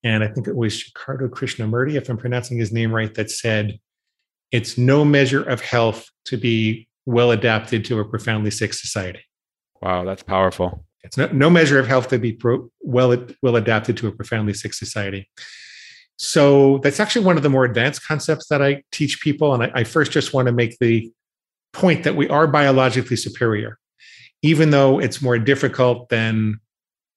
And 0.04 0.24
I 0.24 0.28
think 0.28 0.48
it 0.48 0.56
was 0.56 0.76
Srikardo 0.76 1.30
Krishnamurti, 1.30 1.96
if 1.96 2.08
I'm 2.10 2.18
pronouncing 2.18 2.60
his 2.60 2.72
name 2.72 2.94
right, 2.94 3.14
that 3.16 3.32
said, 3.32 3.80
it's 4.52 4.78
no 4.78 5.04
measure 5.04 5.42
of 5.44 5.62
health 5.62 6.08
to 6.26 6.38
be 6.38 6.88
well 7.06 7.32
adapted 7.32 7.84
to 7.86 8.00
a 8.00 8.06
profoundly 8.06 8.52
sick 8.52 8.74
society. 8.74 9.22
Wow, 9.82 10.06
that's 10.06 10.24
powerful. 10.24 10.86
It's 11.04 11.18
no, 11.18 11.28
no 11.28 11.50
measure 11.50 11.80
of 11.80 11.88
health 11.88 12.10
to 12.10 12.20
be 12.20 12.34
pro, 12.34 12.70
well, 12.82 13.26
well 13.42 13.56
adapted 13.56 13.98
to 13.98 14.08
a 14.08 14.12
profoundly 14.12 14.54
sick 14.54 14.74
society. 14.74 15.30
So 16.18 16.80
that's 16.80 17.00
actually 17.00 17.26
one 17.26 17.38
of 17.38 17.44
the 17.44 17.50
more 17.50 17.64
advanced 17.64 18.06
concepts 18.06 18.48
that 18.48 18.62
I 18.62 18.84
teach 18.92 19.22
people. 19.22 19.54
And 19.54 19.64
I, 19.64 19.72
I 19.76 19.84
first 19.84 20.12
just 20.12 20.34
want 20.34 20.48
to 20.48 20.52
make 20.52 20.78
the 20.80 21.12
point 21.74 22.04
that 22.04 22.16
we 22.16 22.28
are 22.30 22.48
biologically 22.48 23.18
superior, 23.18 23.78
even 24.42 24.72
though 24.72 25.00
it's 25.00 25.22
more 25.22 25.38
difficult 25.38 26.10
than 26.10 26.60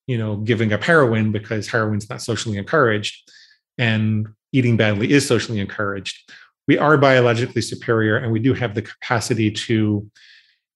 you 0.06 0.18
know 0.18 0.36
giving 0.36 0.72
up 0.72 0.82
heroin 0.82 1.30
because 1.30 1.68
heroin's 1.68 2.10
not 2.10 2.20
socially 2.20 2.58
encouraged 2.58 3.30
and 3.78 4.26
eating 4.52 4.76
badly 4.76 5.12
is 5.12 5.26
socially 5.26 5.60
encouraged 5.60 6.32
we 6.66 6.78
are 6.78 6.96
biologically 6.96 7.62
superior 7.62 8.16
and 8.16 8.32
we 8.32 8.40
do 8.40 8.54
have 8.54 8.74
the 8.74 8.82
capacity 8.82 9.50
to 9.50 10.08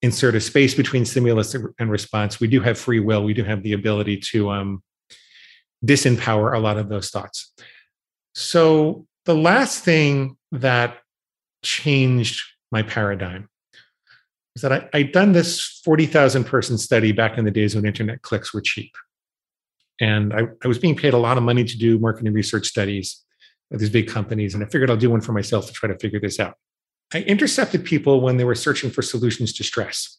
insert 0.04 0.34
a 0.34 0.40
space 0.40 0.74
between 0.74 1.04
stimulus 1.06 1.54
and 1.54 1.90
response, 1.90 2.38
we 2.38 2.46
do 2.46 2.60
have 2.60 2.78
free 2.78 3.00
will. 3.00 3.24
We 3.24 3.32
do 3.32 3.42
have 3.42 3.62
the 3.62 3.72
ability 3.72 4.18
to 4.32 4.50
um, 4.50 4.82
disempower 5.84 6.54
a 6.54 6.58
lot 6.58 6.76
of 6.76 6.90
those 6.90 7.08
thoughts. 7.10 7.52
So 8.34 9.06
the 9.24 9.34
last 9.34 9.82
thing 9.82 10.36
that 10.52 10.98
changed 11.62 12.42
my 12.70 12.82
paradigm 12.82 13.48
is 14.54 14.62
that 14.62 14.72
I, 14.72 14.88
I'd 14.92 15.12
done 15.12 15.32
this 15.32 15.80
40,000 15.84 16.44
person 16.44 16.76
study 16.76 17.12
back 17.12 17.38
in 17.38 17.46
the 17.46 17.50
days 17.50 17.74
when 17.74 17.86
internet 17.86 18.20
clicks 18.20 18.52
were 18.52 18.60
cheap. 18.60 18.92
And 20.00 20.34
I, 20.34 20.42
I 20.62 20.68
was 20.68 20.78
being 20.78 20.96
paid 20.96 21.14
a 21.14 21.18
lot 21.18 21.38
of 21.38 21.42
money 21.42 21.64
to 21.64 21.78
do 21.78 21.98
marketing 21.98 22.34
research 22.34 22.66
studies 22.66 23.24
at 23.72 23.78
these 23.78 23.90
big 23.90 24.08
companies. 24.08 24.54
And 24.54 24.62
I 24.62 24.66
figured 24.66 24.90
I'll 24.90 24.96
do 24.96 25.10
one 25.10 25.22
for 25.22 25.32
myself 25.32 25.66
to 25.66 25.72
try 25.72 25.88
to 25.88 25.98
figure 25.98 26.20
this 26.20 26.38
out. 26.38 26.56
I 27.12 27.20
intercepted 27.22 27.84
people 27.84 28.20
when 28.20 28.36
they 28.36 28.44
were 28.44 28.54
searching 28.54 28.90
for 28.90 29.02
solutions 29.02 29.52
to 29.54 29.64
stress 29.64 30.18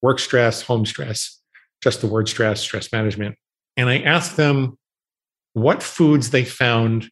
work 0.00 0.20
stress, 0.20 0.62
home 0.62 0.86
stress, 0.86 1.40
just 1.82 2.00
the 2.00 2.06
word 2.06 2.28
stress, 2.28 2.60
stress 2.60 2.92
management. 2.92 3.36
And 3.76 3.88
I 3.88 3.98
asked 4.00 4.36
them 4.36 4.78
what 5.54 5.82
foods 5.82 6.30
they 6.30 6.44
found 6.44 7.10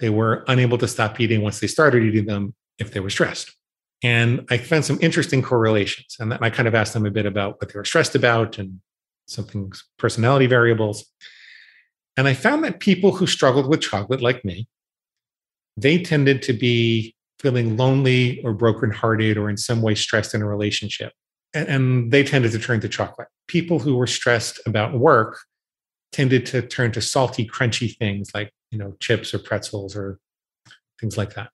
they 0.00 0.10
were 0.10 0.44
unable 0.48 0.78
to 0.78 0.88
stop 0.88 1.20
eating 1.20 1.42
once 1.42 1.60
they 1.60 1.66
started 1.66 2.02
eating 2.02 2.26
them 2.26 2.54
if 2.78 2.92
they 2.92 3.00
were 3.00 3.10
stressed. 3.10 3.52
And 4.02 4.44
I 4.50 4.56
found 4.56 4.84
some 4.84 4.98
interesting 5.00 5.42
correlations. 5.42 6.16
And 6.18 6.34
I 6.40 6.50
kind 6.50 6.66
of 6.66 6.74
asked 6.74 6.92
them 6.92 7.06
a 7.06 7.10
bit 7.10 7.26
about 7.26 7.60
what 7.60 7.72
they 7.72 7.78
were 7.78 7.84
stressed 7.84 8.16
about 8.16 8.58
and 8.58 8.80
something 9.26 9.72
personality 9.98 10.46
variables. 10.46 11.04
And 12.16 12.26
I 12.26 12.34
found 12.34 12.64
that 12.64 12.80
people 12.80 13.12
who 13.12 13.26
struggled 13.26 13.68
with 13.68 13.80
chocolate, 13.80 14.20
like 14.20 14.44
me, 14.44 14.66
they 15.76 16.02
tended 16.02 16.42
to 16.42 16.52
be 16.52 17.14
feeling 17.42 17.76
lonely 17.76 18.40
or 18.44 18.54
brokenhearted 18.54 19.36
or 19.36 19.50
in 19.50 19.56
some 19.56 19.82
way 19.82 19.96
stressed 19.96 20.32
in 20.34 20.40
a 20.40 20.46
relationship. 20.46 21.12
And, 21.52 21.68
and 21.68 22.12
they 22.12 22.22
tended 22.22 22.52
to 22.52 22.58
turn 22.58 22.80
to 22.80 22.88
chocolate. 22.88 23.28
People 23.48 23.80
who 23.80 23.96
were 23.96 24.06
stressed 24.06 24.60
about 24.64 24.94
work 24.94 25.40
tended 26.12 26.46
to 26.46 26.62
turn 26.62 26.92
to 26.92 27.00
salty, 27.00 27.46
crunchy 27.46 27.96
things 27.96 28.30
like, 28.32 28.52
you 28.70 28.78
know, 28.78 28.94
chips 29.00 29.34
or 29.34 29.40
pretzels 29.40 29.96
or 29.96 30.20
things 31.00 31.18
like 31.18 31.34
that. 31.34 31.50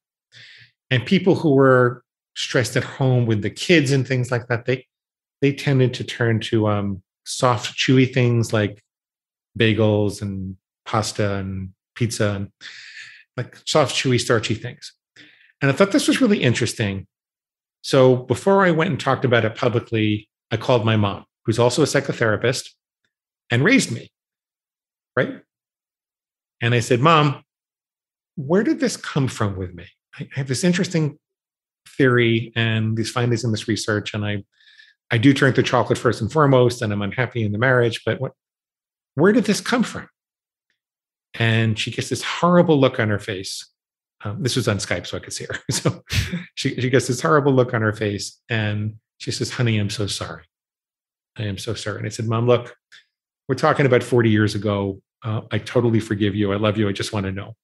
And 0.90 1.06
people 1.06 1.34
who 1.34 1.54
were 1.54 2.02
stressed 2.36 2.76
at 2.76 2.84
home 2.84 3.26
with 3.26 3.42
the 3.42 3.50
kids 3.50 3.90
and 3.90 4.06
things 4.06 4.30
like 4.30 4.46
that, 4.48 4.66
they 4.66 4.86
they 5.40 5.52
tended 5.52 5.94
to 5.94 6.04
turn 6.04 6.40
to 6.40 6.68
um, 6.68 7.02
soft, 7.24 7.78
chewy 7.78 8.12
things 8.12 8.52
like 8.52 8.82
bagels 9.58 10.20
and 10.20 10.56
pasta 10.84 11.36
and 11.36 11.70
pizza 11.94 12.30
and 12.30 12.52
like 13.36 13.56
soft, 13.64 13.94
chewy, 13.94 14.20
starchy 14.20 14.54
things. 14.54 14.92
And 15.60 15.70
I 15.70 15.74
thought 15.74 15.92
this 15.92 16.08
was 16.08 16.20
really 16.20 16.42
interesting. 16.42 17.06
So 17.82 18.16
before 18.16 18.64
I 18.64 18.70
went 18.70 18.90
and 18.90 19.00
talked 19.00 19.24
about 19.24 19.44
it 19.44 19.54
publicly, 19.54 20.28
I 20.50 20.56
called 20.56 20.84
my 20.84 20.96
mom, 20.96 21.24
who's 21.44 21.58
also 21.58 21.82
a 21.82 21.86
psychotherapist 21.86 22.70
and 23.50 23.64
raised 23.64 23.90
me. 23.90 24.10
Right. 25.16 25.42
And 26.60 26.74
I 26.74 26.80
said, 26.80 27.00
Mom, 27.00 27.42
where 28.36 28.62
did 28.62 28.80
this 28.80 28.96
come 28.96 29.28
from 29.28 29.56
with 29.56 29.74
me? 29.74 29.86
I 30.18 30.28
have 30.34 30.48
this 30.48 30.64
interesting 30.64 31.18
theory 31.88 32.52
and 32.54 32.96
these 32.96 33.10
findings 33.10 33.44
in 33.44 33.50
this 33.50 33.68
research, 33.68 34.14
and 34.14 34.24
I, 34.24 34.44
I 35.10 35.18
do 35.18 35.32
turn 35.32 35.54
to 35.54 35.62
chocolate 35.62 35.98
first 35.98 36.20
and 36.20 36.30
foremost, 36.30 36.82
and 36.82 36.92
I'm 36.92 37.02
unhappy 37.02 37.42
in 37.42 37.52
the 37.52 37.58
marriage. 37.58 38.02
But 38.04 38.20
what, 38.20 38.32
where 39.14 39.32
did 39.32 39.44
this 39.44 39.60
come 39.60 39.82
from? 39.82 40.08
And 41.34 41.78
she 41.78 41.90
gets 41.90 42.08
this 42.08 42.22
horrible 42.22 42.80
look 42.80 42.98
on 43.00 43.08
her 43.08 43.18
face. 43.18 43.68
Um, 44.24 44.42
this 44.42 44.56
was 44.56 44.66
on 44.66 44.78
Skype, 44.78 45.06
so 45.06 45.16
I 45.16 45.20
could 45.20 45.32
see 45.32 45.44
her. 45.44 45.58
So 45.70 46.02
she, 46.54 46.74
she 46.80 46.90
gets 46.90 47.06
this 47.06 47.20
horrible 47.20 47.52
look 47.52 47.72
on 47.72 47.82
her 47.82 47.92
face, 47.92 48.40
and 48.48 48.96
she 49.18 49.30
says, 49.30 49.50
"Honey, 49.50 49.78
I'm 49.78 49.90
so 49.90 50.06
sorry. 50.06 50.44
I 51.36 51.44
am 51.44 51.58
so 51.58 51.74
sorry." 51.74 51.98
And 51.98 52.06
I 52.06 52.10
said, 52.10 52.26
"Mom, 52.26 52.46
look, 52.46 52.74
we're 53.48 53.54
talking 53.54 53.86
about 53.86 54.02
40 54.02 54.30
years 54.30 54.54
ago. 54.54 55.00
Uh, 55.22 55.42
I 55.50 55.58
totally 55.58 56.00
forgive 56.00 56.34
you. 56.34 56.52
I 56.52 56.56
love 56.56 56.76
you. 56.78 56.88
I 56.88 56.92
just 56.92 57.12
want 57.12 57.26
to 57.26 57.32
know." 57.32 57.54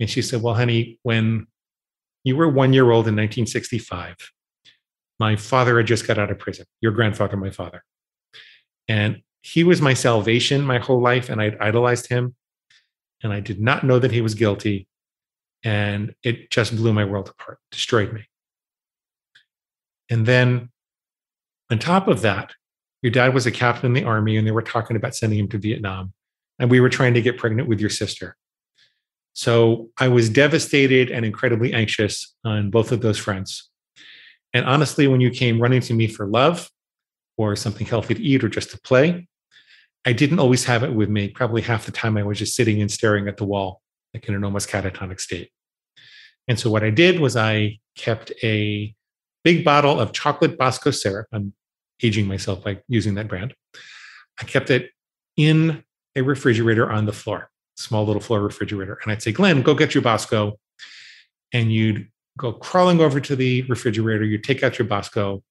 And 0.00 0.08
she 0.08 0.22
said, 0.22 0.42
Well, 0.42 0.54
honey, 0.54 0.98
when 1.02 1.46
you 2.24 2.36
were 2.36 2.48
one 2.48 2.72
year 2.72 2.90
old 2.90 3.06
in 3.06 3.14
1965, 3.14 4.16
my 5.20 5.36
father 5.36 5.76
had 5.76 5.86
just 5.86 6.06
got 6.06 6.18
out 6.18 6.30
of 6.30 6.38
prison, 6.38 6.64
your 6.80 6.92
grandfather, 6.92 7.36
my 7.36 7.50
father. 7.50 7.84
And 8.88 9.20
he 9.42 9.62
was 9.62 9.80
my 9.80 9.94
salvation 9.94 10.62
my 10.62 10.78
whole 10.78 11.00
life, 11.00 11.28
and 11.28 11.40
I'd 11.40 11.58
idolized 11.58 12.08
him. 12.08 12.34
And 13.22 13.32
I 13.32 13.40
did 13.40 13.60
not 13.60 13.84
know 13.84 13.98
that 13.98 14.12
he 14.12 14.22
was 14.22 14.34
guilty. 14.34 14.88
And 15.62 16.14
it 16.22 16.50
just 16.50 16.74
blew 16.74 16.92
my 16.92 17.04
world 17.04 17.28
apart, 17.28 17.58
destroyed 17.70 18.12
me. 18.12 18.26
And 20.08 20.26
then 20.26 20.70
on 21.70 21.78
top 21.78 22.08
of 22.08 22.22
that, 22.22 22.52
your 23.02 23.12
dad 23.12 23.34
was 23.34 23.46
a 23.46 23.50
captain 23.50 23.86
in 23.86 23.92
the 23.92 24.04
army, 24.04 24.36
and 24.36 24.46
they 24.46 24.50
were 24.50 24.62
talking 24.62 24.96
about 24.96 25.14
sending 25.14 25.38
him 25.38 25.48
to 25.48 25.58
Vietnam. 25.58 26.12
And 26.58 26.70
we 26.70 26.80
were 26.80 26.90
trying 26.90 27.14
to 27.14 27.22
get 27.22 27.38
pregnant 27.38 27.68
with 27.68 27.80
your 27.80 27.90
sister. 27.90 28.36
So 29.32 29.88
I 29.98 30.08
was 30.08 30.28
devastated 30.28 31.10
and 31.10 31.24
incredibly 31.24 31.72
anxious 31.72 32.34
on 32.44 32.70
both 32.70 32.92
of 32.92 33.00
those 33.00 33.18
fronts. 33.18 33.70
And 34.52 34.66
honestly, 34.66 35.06
when 35.06 35.20
you 35.20 35.30
came 35.30 35.62
running 35.62 35.80
to 35.82 35.94
me 35.94 36.08
for 36.08 36.26
love 36.26 36.68
or 37.36 37.54
something 37.56 37.86
healthy 37.86 38.14
to 38.14 38.22
eat 38.22 38.42
or 38.44 38.48
just 38.48 38.70
to 38.72 38.80
play, 38.80 39.28
I 40.04 40.12
didn't 40.12 40.40
always 40.40 40.64
have 40.64 40.82
it 40.82 40.92
with 40.92 41.08
me. 41.08 41.28
Probably 41.28 41.62
half 41.62 41.86
the 41.86 41.92
time 41.92 42.16
I 42.16 42.22
was 42.22 42.38
just 42.38 42.56
sitting 42.56 42.80
and 42.80 42.90
staring 42.90 43.28
at 43.28 43.36
the 43.36 43.44
wall, 43.44 43.80
like 44.14 44.28
in 44.28 44.34
an 44.34 44.44
almost 44.44 44.68
catatonic 44.68 45.20
state. 45.20 45.50
And 46.48 46.58
so 46.58 46.70
what 46.70 46.82
I 46.82 46.90
did 46.90 47.20
was 47.20 47.36
I 47.36 47.78
kept 47.96 48.32
a 48.42 48.94
big 49.44 49.64
bottle 49.64 50.00
of 50.00 50.12
chocolate 50.12 50.58
Bosco 50.58 50.90
syrup. 50.90 51.26
I'm 51.32 51.52
aging 52.02 52.26
myself 52.26 52.64
by 52.64 52.80
using 52.88 53.14
that 53.14 53.28
brand. 53.28 53.54
I 54.40 54.44
kept 54.44 54.70
it 54.70 54.90
in 55.36 55.84
a 56.16 56.22
refrigerator 56.22 56.90
on 56.90 57.06
the 57.06 57.12
floor 57.12 57.50
small 57.80 58.04
little 58.04 58.20
floor 58.20 58.40
refrigerator. 58.40 58.98
And 59.02 59.10
I'd 59.10 59.22
say, 59.22 59.32
Glenn, 59.32 59.62
go 59.62 59.74
get 59.74 59.94
your 59.94 60.02
Bosco. 60.02 60.58
And 61.52 61.72
you'd 61.72 62.08
go 62.38 62.52
crawling 62.52 63.00
over 63.00 63.20
to 63.20 63.34
the 63.34 63.62
refrigerator, 63.62 64.24
you'd 64.24 64.44
take 64.44 64.62
out 64.62 64.78
your 64.78 64.86
Bosco, 64.86 65.42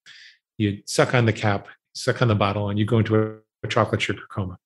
you'd 0.58 0.88
suck 0.88 1.14
on 1.14 1.26
the 1.26 1.34
cap, 1.34 1.68
suck 1.94 2.22
on 2.22 2.30
the 2.30 2.36
bottle, 2.36 2.70
and 2.70 2.80
you 2.80 2.86
go 2.86 3.00
into 3.00 3.16
a, 3.16 3.36
a 3.64 3.68
chocolate 3.68 4.02
sugar 4.02 4.22
coma. 4.30 4.58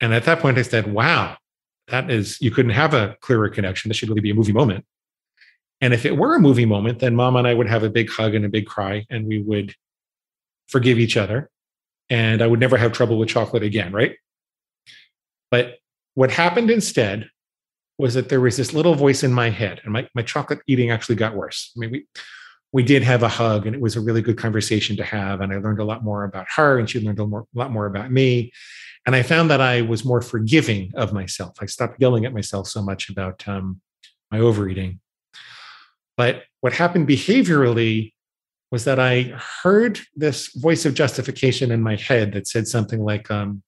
And 0.00 0.14
at 0.14 0.24
that 0.24 0.40
point, 0.40 0.56
I 0.56 0.62
said, 0.62 0.92
wow, 0.92 1.36
that 1.90 2.10
is, 2.10 2.40
you 2.40 2.50
couldn't 2.50 2.72
have 2.72 2.94
a 2.94 3.16
clearer 3.20 3.48
connection. 3.48 3.88
This 3.88 3.96
should 3.96 4.08
really 4.08 4.20
be 4.20 4.30
a 4.30 4.34
movie 4.34 4.52
moment. 4.52 4.84
And 5.80 5.94
if 5.94 6.04
it 6.04 6.16
were 6.16 6.34
a 6.34 6.40
movie 6.40 6.66
moment, 6.66 6.98
then 6.98 7.14
mom 7.14 7.36
and 7.36 7.46
I 7.46 7.54
would 7.54 7.68
have 7.68 7.84
a 7.84 7.90
big 7.90 8.10
hug 8.10 8.34
and 8.34 8.44
a 8.44 8.48
big 8.48 8.66
cry, 8.66 9.06
and 9.10 9.26
we 9.26 9.40
would 9.40 9.74
forgive 10.66 10.98
each 10.98 11.16
other. 11.16 11.50
And 12.10 12.42
I 12.42 12.46
would 12.46 12.60
never 12.60 12.76
have 12.76 12.92
trouble 12.92 13.18
with 13.18 13.28
chocolate 13.28 13.62
again, 13.62 13.92
right? 13.92 14.16
But 15.50 15.78
what 16.14 16.30
happened 16.30 16.70
instead 16.70 17.30
was 17.96 18.14
that 18.14 18.28
there 18.28 18.40
was 18.40 18.56
this 18.56 18.72
little 18.72 18.94
voice 18.94 19.22
in 19.22 19.32
my 19.32 19.50
head, 19.50 19.80
and 19.84 19.92
my, 19.92 20.08
my 20.14 20.22
chocolate 20.22 20.60
eating 20.66 20.90
actually 20.90 21.16
got 21.16 21.34
worse. 21.34 21.72
I 21.76 21.80
mean, 21.80 21.90
we, 21.90 22.06
we 22.72 22.82
did 22.82 23.02
have 23.02 23.22
a 23.22 23.28
hug, 23.28 23.66
and 23.66 23.74
it 23.74 23.80
was 23.80 23.96
a 23.96 24.00
really 24.00 24.22
good 24.22 24.38
conversation 24.38 24.96
to 24.96 25.04
have. 25.04 25.40
And 25.40 25.52
I 25.52 25.58
learned 25.58 25.80
a 25.80 25.84
lot 25.84 26.04
more 26.04 26.24
about 26.24 26.46
her, 26.56 26.78
and 26.78 26.88
she 26.88 27.00
learned 27.00 27.20
a 27.20 27.26
more, 27.26 27.46
lot 27.54 27.70
more 27.70 27.86
about 27.86 28.10
me. 28.10 28.52
And 29.08 29.16
I 29.16 29.22
found 29.22 29.50
that 29.50 29.62
I 29.62 29.80
was 29.80 30.04
more 30.04 30.20
forgiving 30.20 30.92
of 30.94 31.14
myself. 31.14 31.56
I 31.62 31.64
stopped 31.64 31.98
yelling 31.98 32.26
at 32.26 32.34
myself 32.34 32.68
so 32.68 32.82
much 32.82 33.08
about 33.08 33.42
um, 33.48 33.80
my 34.30 34.38
overeating. 34.38 35.00
But 36.18 36.42
what 36.60 36.74
happened 36.74 37.08
behaviorally 37.08 38.12
was 38.70 38.84
that 38.84 39.00
I 39.00 39.34
heard 39.62 39.98
this 40.14 40.48
voice 40.54 40.84
of 40.84 40.92
justification 40.92 41.70
in 41.70 41.82
my 41.82 41.96
head 41.96 42.34
that 42.34 42.48
said 42.48 42.68
something 42.68 43.02
like, 43.02 43.30
um, 43.30 43.62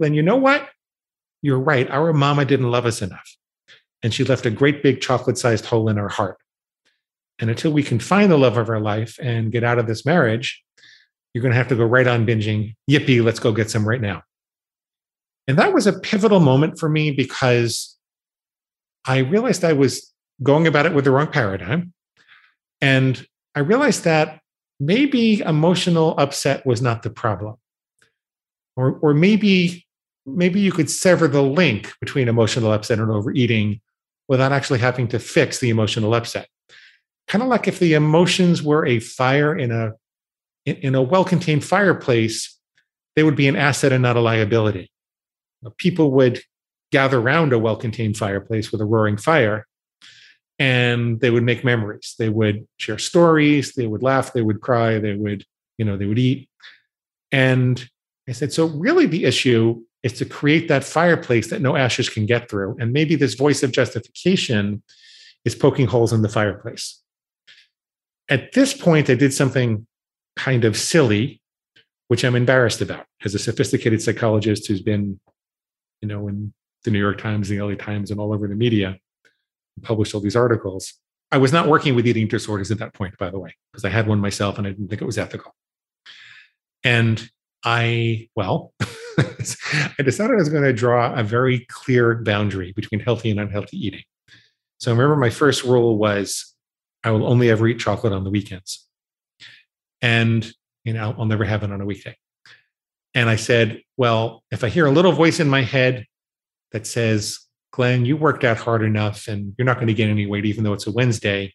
then 0.00 0.14
you 0.14 0.22
know 0.22 0.34
what? 0.34 0.68
You're 1.40 1.60
right. 1.60 1.88
Our 1.88 2.12
mama 2.12 2.44
didn't 2.44 2.72
love 2.72 2.86
us 2.86 3.00
enough. 3.00 3.36
And 4.02 4.12
she 4.12 4.24
left 4.24 4.46
a 4.46 4.50
great 4.50 4.82
big 4.82 5.00
chocolate 5.00 5.38
sized 5.38 5.66
hole 5.66 5.88
in 5.88 5.96
our 5.96 6.08
heart. 6.08 6.38
And 7.38 7.50
until 7.50 7.70
we 7.70 7.84
can 7.84 8.00
find 8.00 8.32
the 8.32 8.36
love 8.36 8.56
of 8.56 8.68
our 8.68 8.80
life 8.80 9.16
and 9.22 9.52
get 9.52 9.62
out 9.62 9.78
of 9.78 9.86
this 9.86 10.04
marriage, 10.04 10.60
you're 11.32 11.42
going 11.42 11.52
to 11.52 11.58
have 11.58 11.68
to 11.68 11.76
go 11.76 11.84
right 11.84 12.06
on 12.06 12.26
binging. 12.26 12.74
Yippee, 12.90 13.22
let's 13.22 13.38
go 13.38 13.52
get 13.52 13.70
some 13.70 13.86
right 13.86 14.00
now. 14.00 14.22
And 15.46 15.58
that 15.58 15.72
was 15.72 15.86
a 15.86 15.98
pivotal 15.98 16.40
moment 16.40 16.78
for 16.78 16.88
me 16.88 17.10
because 17.10 17.96
I 19.06 19.18
realized 19.18 19.64
I 19.64 19.72
was 19.72 20.12
going 20.42 20.66
about 20.66 20.86
it 20.86 20.94
with 20.94 21.04
the 21.04 21.10
wrong 21.10 21.28
paradigm. 21.28 21.92
And 22.80 23.26
I 23.54 23.60
realized 23.60 24.04
that 24.04 24.40
maybe 24.78 25.40
emotional 25.40 26.14
upset 26.18 26.64
was 26.66 26.82
not 26.82 27.02
the 27.02 27.10
problem. 27.10 27.56
Or, 28.76 28.98
or 29.00 29.14
maybe 29.14 29.86
maybe 30.26 30.60
you 30.60 30.72
could 30.72 30.90
sever 30.90 31.26
the 31.26 31.42
link 31.42 31.92
between 32.00 32.28
emotional 32.28 32.72
upset 32.72 32.98
and 32.98 33.10
overeating 33.10 33.80
without 34.28 34.52
actually 34.52 34.78
having 34.78 35.08
to 35.08 35.18
fix 35.18 35.58
the 35.58 35.70
emotional 35.70 36.14
upset. 36.14 36.48
Kind 37.26 37.42
of 37.42 37.48
like 37.48 37.66
if 37.66 37.78
the 37.78 37.94
emotions 37.94 38.62
were 38.62 38.86
a 38.86 39.00
fire 39.00 39.56
in 39.56 39.70
a 39.70 39.92
in 40.70 40.94
a 40.94 41.02
well-contained 41.02 41.64
fireplace, 41.64 42.58
they 43.16 43.22
would 43.22 43.36
be 43.36 43.48
an 43.48 43.56
asset 43.56 43.92
and 43.92 44.02
not 44.02 44.16
a 44.16 44.20
liability. 44.20 44.90
People 45.76 46.12
would 46.12 46.40
gather 46.92 47.18
around 47.18 47.52
a 47.52 47.58
well-contained 47.58 48.16
fireplace 48.16 48.70
with 48.70 48.80
a 48.80 48.84
roaring 48.84 49.16
fire 49.16 49.66
and 50.58 51.20
they 51.20 51.30
would 51.30 51.42
make 51.42 51.64
memories. 51.64 52.14
They 52.18 52.28
would 52.28 52.66
share 52.78 52.98
stories, 52.98 53.74
they 53.74 53.86
would 53.86 54.02
laugh, 54.02 54.32
they 54.32 54.42
would 54.42 54.60
cry, 54.60 54.98
they 54.98 55.14
would, 55.14 55.44
you 55.76 55.84
know, 55.84 55.96
they 55.96 56.06
would 56.06 56.18
eat. 56.18 56.48
And 57.30 57.88
I 58.28 58.32
said, 58.32 58.52
so 58.52 58.66
really 58.66 59.06
the 59.06 59.24
issue 59.24 59.82
is 60.02 60.12
to 60.14 60.24
create 60.24 60.68
that 60.68 60.84
fireplace 60.84 61.50
that 61.50 61.60
no 61.60 61.76
ashes 61.76 62.08
can 62.08 62.26
get 62.26 62.48
through. 62.48 62.76
And 62.80 62.92
maybe 62.92 63.14
this 63.14 63.34
voice 63.34 63.62
of 63.62 63.72
justification 63.72 64.82
is 65.44 65.54
poking 65.54 65.86
holes 65.86 66.12
in 66.12 66.22
the 66.22 66.28
fireplace. 66.28 67.02
At 68.28 68.52
this 68.52 68.74
point, 68.74 69.08
I 69.10 69.14
did 69.14 69.32
something 69.32 69.86
kind 70.38 70.64
of 70.64 70.76
silly, 70.76 71.42
which 72.06 72.24
I'm 72.24 72.36
embarrassed 72.36 72.80
about 72.80 73.04
as 73.24 73.34
a 73.34 73.38
sophisticated 73.38 74.00
psychologist 74.00 74.66
who's 74.68 74.80
been, 74.80 75.20
you 76.00 76.08
know, 76.08 76.28
in 76.28 76.54
the 76.84 76.90
New 76.90 77.00
York 77.00 77.20
Times, 77.20 77.48
the 77.48 77.60
LA 77.60 77.74
Times, 77.74 78.10
and 78.10 78.18
all 78.18 78.32
over 78.32 78.48
the 78.48 78.54
media, 78.54 78.98
published 79.82 80.14
all 80.14 80.20
these 80.20 80.36
articles. 80.36 80.94
I 81.30 81.36
was 81.36 81.52
not 81.52 81.68
working 81.68 81.94
with 81.94 82.06
eating 82.06 82.28
disorders 82.28 82.70
at 82.70 82.78
that 82.78 82.94
point, 82.94 83.18
by 83.18 83.28
the 83.28 83.38
way, 83.38 83.54
because 83.70 83.84
I 83.84 83.90
had 83.90 84.06
one 84.06 84.20
myself 84.20 84.56
and 84.56 84.66
I 84.66 84.70
didn't 84.70 84.88
think 84.88 85.02
it 85.02 85.06
was 85.06 85.18
ethical. 85.18 85.54
And 86.84 87.28
I, 87.64 88.28
well, 88.34 88.72
I 88.80 90.02
decided 90.02 90.34
I 90.34 90.38
was 90.38 90.48
going 90.48 90.62
to 90.62 90.72
draw 90.72 91.12
a 91.12 91.22
very 91.22 91.66
clear 91.68 92.14
boundary 92.14 92.72
between 92.72 93.00
healthy 93.00 93.30
and 93.30 93.40
unhealthy 93.40 93.76
eating. 93.76 94.04
So 94.78 94.90
I 94.90 94.94
remember 94.94 95.16
my 95.16 95.30
first 95.30 95.64
rule 95.64 95.98
was 95.98 96.54
I 97.02 97.10
will 97.10 97.26
only 97.26 97.50
ever 97.50 97.66
eat 97.66 97.80
chocolate 97.80 98.12
on 98.12 98.24
the 98.24 98.30
weekends. 98.30 98.87
And, 100.02 100.50
you 100.84 100.92
know, 100.92 101.14
I'll 101.18 101.26
never 101.26 101.44
have 101.44 101.62
it 101.62 101.72
on 101.72 101.80
a 101.80 101.86
weekday. 101.86 102.16
And 103.14 103.28
I 103.28 103.36
said, 103.36 103.82
well, 103.96 104.44
if 104.50 104.62
I 104.62 104.68
hear 104.68 104.86
a 104.86 104.90
little 104.90 105.12
voice 105.12 105.40
in 105.40 105.48
my 105.48 105.62
head 105.62 106.06
that 106.72 106.86
says, 106.86 107.40
Glenn, 107.72 108.04
you 108.04 108.16
worked 108.16 108.44
out 108.44 108.58
hard 108.58 108.82
enough 108.82 109.28
and 109.28 109.54
you're 109.58 109.66
not 109.66 109.76
going 109.76 109.88
to 109.88 109.94
gain 109.94 110.10
any 110.10 110.26
weight, 110.26 110.44
even 110.44 110.64
though 110.64 110.72
it's 110.72 110.86
a 110.86 110.92
Wednesday, 110.92 111.52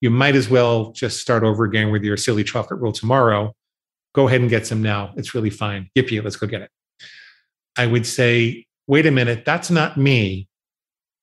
you 0.00 0.10
might 0.10 0.36
as 0.36 0.48
well 0.48 0.92
just 0.92 1.20
start 1.20 1.42
over 1.42 1.64
again 1.64 1.90
with 1.90 2.02
your 2.02 2.16
silly 2.16 2.44
chocolate 2.44 2.80
rule 2.80 2.92
tomorrow. 2.92 3.54
Go 4.14 4.28
ahead 4.28 4.40
and 4.40 4.50
get 4.50 4.66
some 4.66 4.82
now. 4.82 5.12
It's 5.16 5.34
really 5.34 5.50
fine. 5.50 5.90
Yippee, 5.96 6.22
let's 6.22 6.36
go 6.36 6.46
get 6.46 6.62
it. 6.62 6.70
I 7.76 7.86
would 7.86 8.06
say, 8.06 8.66
wait 8.86 9.06
a 9.06 9.10
minute, 9.10 9.44
that's 9.44 9.70
not 9.70 9.96
me. 9.96 10.48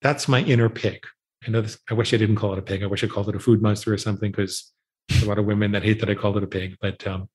That's 0.01 0.27
my 0.27 0.41
inner 0.43 0.69
pig. 0.69 1.05
I 1.45 1.51
know 1.51 1.61
this, 1.61 1.77
I 1.89 1.93
wish 1.93 2.13
I 2.13 2.17
didn't 2.17 2.37
call 2.37 2.53
it 2.53 2.59
a 2.59 2.61
pig. 2.61 2.83
I 2.83 2.87
wish 2.87 3.03
I 3.03 3.07
called 3.07 3.29
it 3.29 3.35
a 3.35 3.39
food 3.39 3.61
monster 3.61 3.93
or 3.93 3.97
something 3.97 4.31
because 4.31 4.71
a 5.09 5.25
lot 5.25 5.37
of 5.37 5.45
women 5.45 5.71
that 5.71 5.83
hate 5.83 5.99
that 5.99 6.09
I 6.09 6.15
called 6.15 6.37
it 6.37 6.43
a 6.43 6.47
pig. 6.47 6.77
But 6.81 7.05
um, 7.07 7.29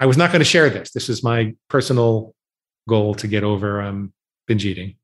I 0.00 0.06
was 0.06 0.16
not 0.16 0.30
going 0.30 0.40
to 0.40 0.44
share 0.44 0.70
this. 0.70 0.90
This 0.90 1.08
is 1.08 1.22
my 1.22 1.54
personal 1.68 2.34
goal 2.88 3.14
to 3.16 3.28
get 3.28 3.44
over 3.44 3.80
um, 3.80 4.12
binge 4.46 4.64
eating. 4.64 4.96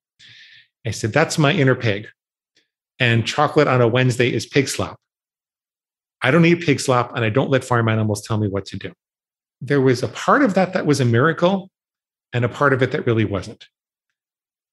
I 0.87 0.90
said, 0.90 1.12
that's 1.12 1.38
my 1.38 1.52
inner 1.52 1.74
pig. 1.74 2.09
And 2.98 3.26
chocolate 3.26 3.68
on 3.68 3.80
a 3.80 3.88
Wednesday 3.88 4.33
is 4.33 4.46
pig 4.46 4.68
slop. 4.68 4.98
I 6.22 6.30
don't 6.30 6.44
eat 6.44 6.62
pig 6.62 6.80
slop 6.80 7.16
and 7.16 7.24
I 7.24 7.30
don't 7.30 7.50
let 7.50 7.64
farm 7.64 7.88
animals 7.88 8.26
tell 8.26 8.38
me 8.38 8.48
what 8.48 8.66
to 8.66 8.78
do. 8.78 8.92
There 9.62 9.80
was 9.80 10.02
a 10.02 10.09
part 10.09 10.42
of 10.42 10.54
that 10.54 10.74
that 10.74 10.87
was 10.87 11.00
a 11.00 11.04
miracle 11.04 11.70
and 12.33 12.44
a 12.44 12.48
part 12.48 12.72
of 12.72 12.83
it 12.83 12.92
that 12.92 13.06
really 13.06 13.24
wasn't. 13.24 13.66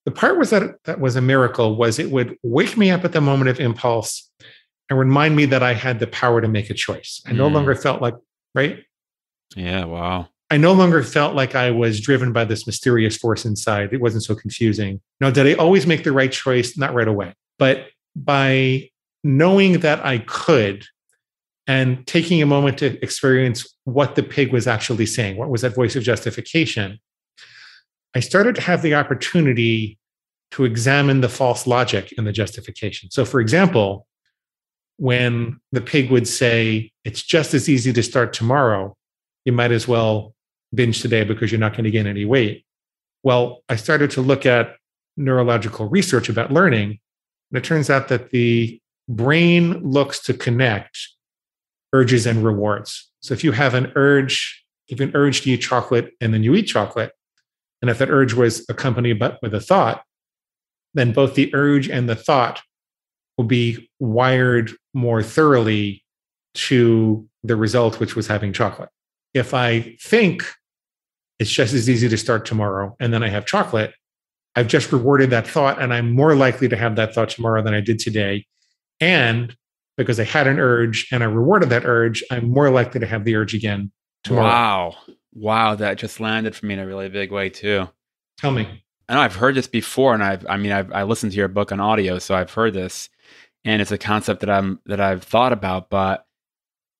The 0.05 0.11
part 0.11 0.37
was 0.37 0.51
that 0.51 0.83
that 0.85 0.99
was 0.99 1.15
a 1.15 1.21
miracle 1.21 1.75
was 1.75 1.99
it 1.99 2.11
would 2.11 2.37
wake 2.43 2.77
me 2.77 2.91
up 2.91 3.03
at 3.03 3.11
the 3.11 3.21
moment 3.21 3.49
of 3.49 3.59
impulse 3.59 4.29
and 4.89 4.97
remind 4.97 5.35
me 5.35 5.45
that 5.45 5.63
I 5.63 5.73
had 5.73 5.99
the 5.99 6.07
power 6.07 6.41
to 6.41 6.47
make 6.47 6.69
a 6.69 6.73
choice. 6.73 7.21
I 7.25 7.33
no 7.33 7.49
Mm. 7.49 7.53
longer 7.53 7.75
felt 7.75 8.01
like, 8.01 8.15
right? 8.55 8.83
Yeah. 9.55 9.85
Wow. 9.85 10.29
I 10.49 10.57
no 10.57 10.71
longer 10.73 11.03
felt 11.03 11.35
like 11.35 11.55
I 11.55 11.71
was 11.71 11.99
driven 11.99 12.31
by 12.31 12.45
this 12.45 12.65
mysterious 12.65 13.17
force 13.17 13.43
inside. 13.45 13.91
It 13.91 13.99
wasn't 13.99 14.23
so 14.23 14.33
confusing. 14.33 15.01
Now, 15.19 15.29
did 15.29 15.45
I 15.45 15.53
always 15.53 15.85
make 15.85 16.03
the 16.05 16.13
right 16.13 16.31
choice? 16.31 16.77
Not 16.77 16.93
right 16.93 17.07
away. 17.07 17.33
But 17.59 17.87
by 18.15 18.89
knowing 19.25 19.79
that 19.79 20.05
I 20.05 20.19
could 20.19 20.85
and 21.67 22.07
taking 22.07 22.41
a 22.41 22.45
moment 22.45 22.77
to 22.77 22.97
experience 23.03 23.67
what 23.83 24.15
the 24.15 24.23
pig 24.23 24.53
was 24.53 24.67
actually 24.67 25.05
saying, 25.05 25.35
what 25.35 25.49
was 25.49 25.61
that 25.63 25.75
voice 25.75 25.97
of 25.97 26.03
justification, 26.03 26.99
I 28.15 28.21
started 28.21 28.55
to 28.55 28.61
have 28.61 28.81
the 28.81 28.95
opportunity 28.95 29.97
to 30.51 30.63
examine 30.63 31.19
the 31.19 31.27
false 31.27 31.67
logic 31.67 32.13
in 32.17 32.23
the 32.23 32.31
justification. 32.31 33.11
So, 33.11 33.25
for 33.25 33.41
example, 33.41 34.07
when 34.97 35.59
the 35.71 35.81
pig 35.81 36.11
would 36.11 36.27
say, 36.27 36.91
It's 37.03 37.21
just 37.21 37.53
as 37.53 37.69
easy 37.69 37.93
to 37.93 38.03
start 38.03 38.33
tomorrow, 38.33 38.95
you 39.45 39.53
might 39.53 39.71
as 39.71 39.87
well 39.87 40.33
binge 40.73 41.01
today 41.01 41.23
because 41.23 41.51
you're 41.51 41.59
not 41.59 41.73
going 41.73 41.85
to 41.85 41.91
gain 41.91 42.07
any 42.07 42.25
weight. 42.25 42.65
Well, 43.23 43.63
I 43.69 43.75
started 43.75 44.11
to 44.11 44.21
look 44.21 44.45
at 44.45 44.75
neurological 45.15 45.87
research 45.87 46.29
about 46.29 46.51
learning, 46.51 46.99
and 47.51 47.57
it 47.57 47.63
turns 47.63 47.89
out 47.89 48.09
that 48.09 48.31
the 48.31 48.79
brain 49.07 49.81
looks 49.83 50.19
to 50.23 50.33
connect 50.33 50.97
urges 51.93 52.25
and 52.25 52.43
rewards. 52.43 53.09
So 53.21 53.33
if 53.33 53.43
you 53.43 53.53
have 53.53 53.73
an 53.73 53.91
urge, 53.95 54.63
if 54.87 54.99
an 54.99 55.11
urge 55.15 55.41
to 55.41 55.51
eat 55.51 55.57
chocolate 55.57 56.11
and 56.21 56.33
then 56.33 56.43
you 56.43 56.53
eat 56.55 56.63
chocolate, 56.63 57.11
and 57.81 57.89
if 57.89 57.97
that 57.99 58.09
urge 58.09 58.33
was 58.33 58.65
accompanied 58.69 59.19
but 59.19 59.39
with 59.41 59.53
a 59.53 59.61
thought, 59.61 60.03
then 60.93 61.13
both 61.13 61.35
the 61.35 61.53
urge 61.53 61.89
and 61.89 62.09
the 62.09 62.15
thought 62.15 62.61
will 63.37 63.45
be 63.45 63.89
wired 63.99 64.71
more 64.93 65.21
thoroughly 65.23 66.03
to 66.53 67.27
the 67.43 67.55
result, 67.55 67.99
which 67.99 68.15
was 68.15 68.27
having 68.27 68.51
chocolate. 68.51 68.89
If 69.33 69.53
I 69.53 69.95
think 70.01 70.43
it's 71.39 71.51
just 71.51 71.73
as 71.73 71.89
easy 71.89 72.09
to 72.09 72.17
start 72.17 72.45
tomorrow 72.45 72.95
and 72.99 73.13
then 73.13 73.23
I 73.23 73.29
have 73.29 73.45
chocolate, 73.45 73.93
I've 74.55 74.67
just 74.67 74.91
rewarded 74.91 75.29
that 75.29 75.47
thought 75.47 75.79
and 75.79 75.93
I'm 75.93 76.13
more 76.13 76.35
likely 76.35 76.67
to 76.69 76.75
have 76.75 76.95
that 76.95 77.13
thought 77.13 77.29
tomorrow 77.29 77.61
than 77.61 77.75
I 77.75 77.81
did 77.81 77.99
today. 77.99 78.45
And 78.99 79.55
because 79.97 80.19
I 80.19 80.23
had 80.23 80.47
an 80.47 80.59
urge 80.59 81.07
and 81.11 81.23
I 81.23 81.27
rewarded 81.27 81.69
that 81.69 81.85
urge, 81.85 82.23
I'm 82.31 82.49
more 82.49 82.71
likely 82.71 82.99
to 82.99 83.05
have 83.05 83.23
the 83.23 83.35
urge 83.35 83.53
again 83.53 83.91
tomorrow. 84.23 84.47
Wow. 84.47 84.95
Wow. 85.33 85.75
That 85.75 85.99
just 85.99 86.19
landed 86.19 86.55
for 86.55 86.65
me 86.65 86.73
in 86.73 86.79
a 86.79 86.87
really 86.87 87.09
big 87.09 87.31
way 87.31 87.49
too. 87.49 87.87
Tell 88.39 88.51
me. 88.51 88.83
I 89.09 89.13
know 89.13 89.21
I've 89.21 89.35
heard 89.35 89.55
this 89.55 89.67
before, 89.67 90.13
and 90.13 90.23
I've 90.23 90.45
I 90.49 90.57
mean 90.57 90.71
I've 90.71 90.91
I 90.91 91.03
listened 91.03 91.31
to 91.31 91.37
your 91.37 91.47
book 91.47 91.71
on 91.71 91.79
audio, 91.79 92.19
so 92.19 92.35
I've 92.35 92.51
heard 92.51 92.73
this, 92.73 93.09
and 93.67 93.81
it's 93.81 93.91
a 93.91 93.97
concept 93.97 94.39
that 94.39 94.49
I'm 94.49 94.79
that 94.85 95.01
I've 95.01 95.23
thought 95.23 95.51
about. 95.51 95.89
But 95.89 96.25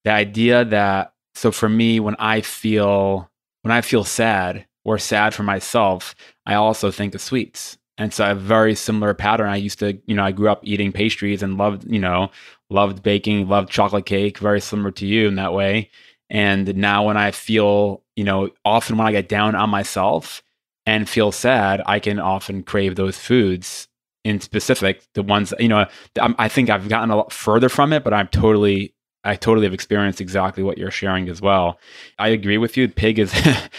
the 0.04 0.12
idea 0.12 0.66
that 0.66 1.14
so 1.34 1.52
for 1.52 1.70
me, 1.70 2.00
when 2.00 2.16
I 2.20 2.42
feel 2.42 3.32
when 3.62 3.72
I 3.72 3.82
feel 3.82 4.04
sad 4.04 4.68
or 4.84 4.98
sad 4.98 5.34
for 5.34 5.44
myself, 5.44 6.14
I 6.46 6.56
also 6.56 6.92
think 6.92 7.16
of 7.16 7.22
sweets. 7.22 7.78
And 7.98 8.14
so 8.14 8.26
I 8.26 8.28
have 8.28 8.38
a 8.38 8.42
very 8.42 8.76
similar 8.76 9.14
pattern. 9.14 9.50
I 9.50 9.56
used 9.56 9.80
to, 9.80 10.00
you 10.06 10.16
know, 10.16 10.24
I 10.24 10.32
grew 10.32 10.50
up 10.50 10.60
eating 10.64 10.92
pastries 10.92 11.42
and 11.42 11.58
loved, 11.58 11.90
you 11.90 12.00
know, 12.00 12.30
loved 12.70 13.02
baking, 13.02 13.48
loved 13.48 13.70
chocolate 13.72 14.06
cake, 14.06 14.38
very 14.38 14.62
similar 14.62 14.92
to 14.92 15.08
you 15.08 15.28
in 15.28 15.36
that 15.36 15.54
way. 15.54 15.90
And 16.30 16.76
now 16.76 17.06
when 17.06 17.18
I 17.18 17.32
feel, 17.32 18.04
you 18.16 18.24
know, 18.24 18.52
often 18.64 18.98
when 18.98 19.08
I 19.08 19.14
get 19.14 19.30
down 19.30 19.56
on 19.56 19.70
myself, 19.70 20.44
and 20.88 21.08
feel 21.10 21.34
sad, 21.34 21.82
I 21.86 22.00
can 22.00 22.18
often 22.18 22.64
crave 22.64 22.96
those 22.96 23.18
foods 23.18 23.87
in 24.28 24.40
specific, 24.42 25.02
the 25.14 25.24
ones, 25.24 25.54
you 25.60 25.68
know, 25.68 25.86
I'm, 26.20 26.36
I 26.38 26.48
think 26.50 26.70
I've 26.70 26.90
gotten 26.90 27.10
a 27.12 27.16
lot 27.16 27.32
further 27.32 27.70
from 27.70 27.94
it, 27.94 28.04
but 28.04 28.14
I'm 28.14 28.28
totally, 28.28 28.94
I 29.24 29.36
totally 29.36 29.66
have 29.66 29.74
experienced 29.74 30.22
exactly 30.22 30.64
what 30.64 30.78
you're 30.78 30.92
sharing 30.92 31.28
as 31.30 31.42
well. 31.42 31.80
I 32.20 32.30
agree 32.30 32.58
with 32.58 32.78
you. 32.78 32.88
Pig 32.88 33.20
is, 33.20 33.34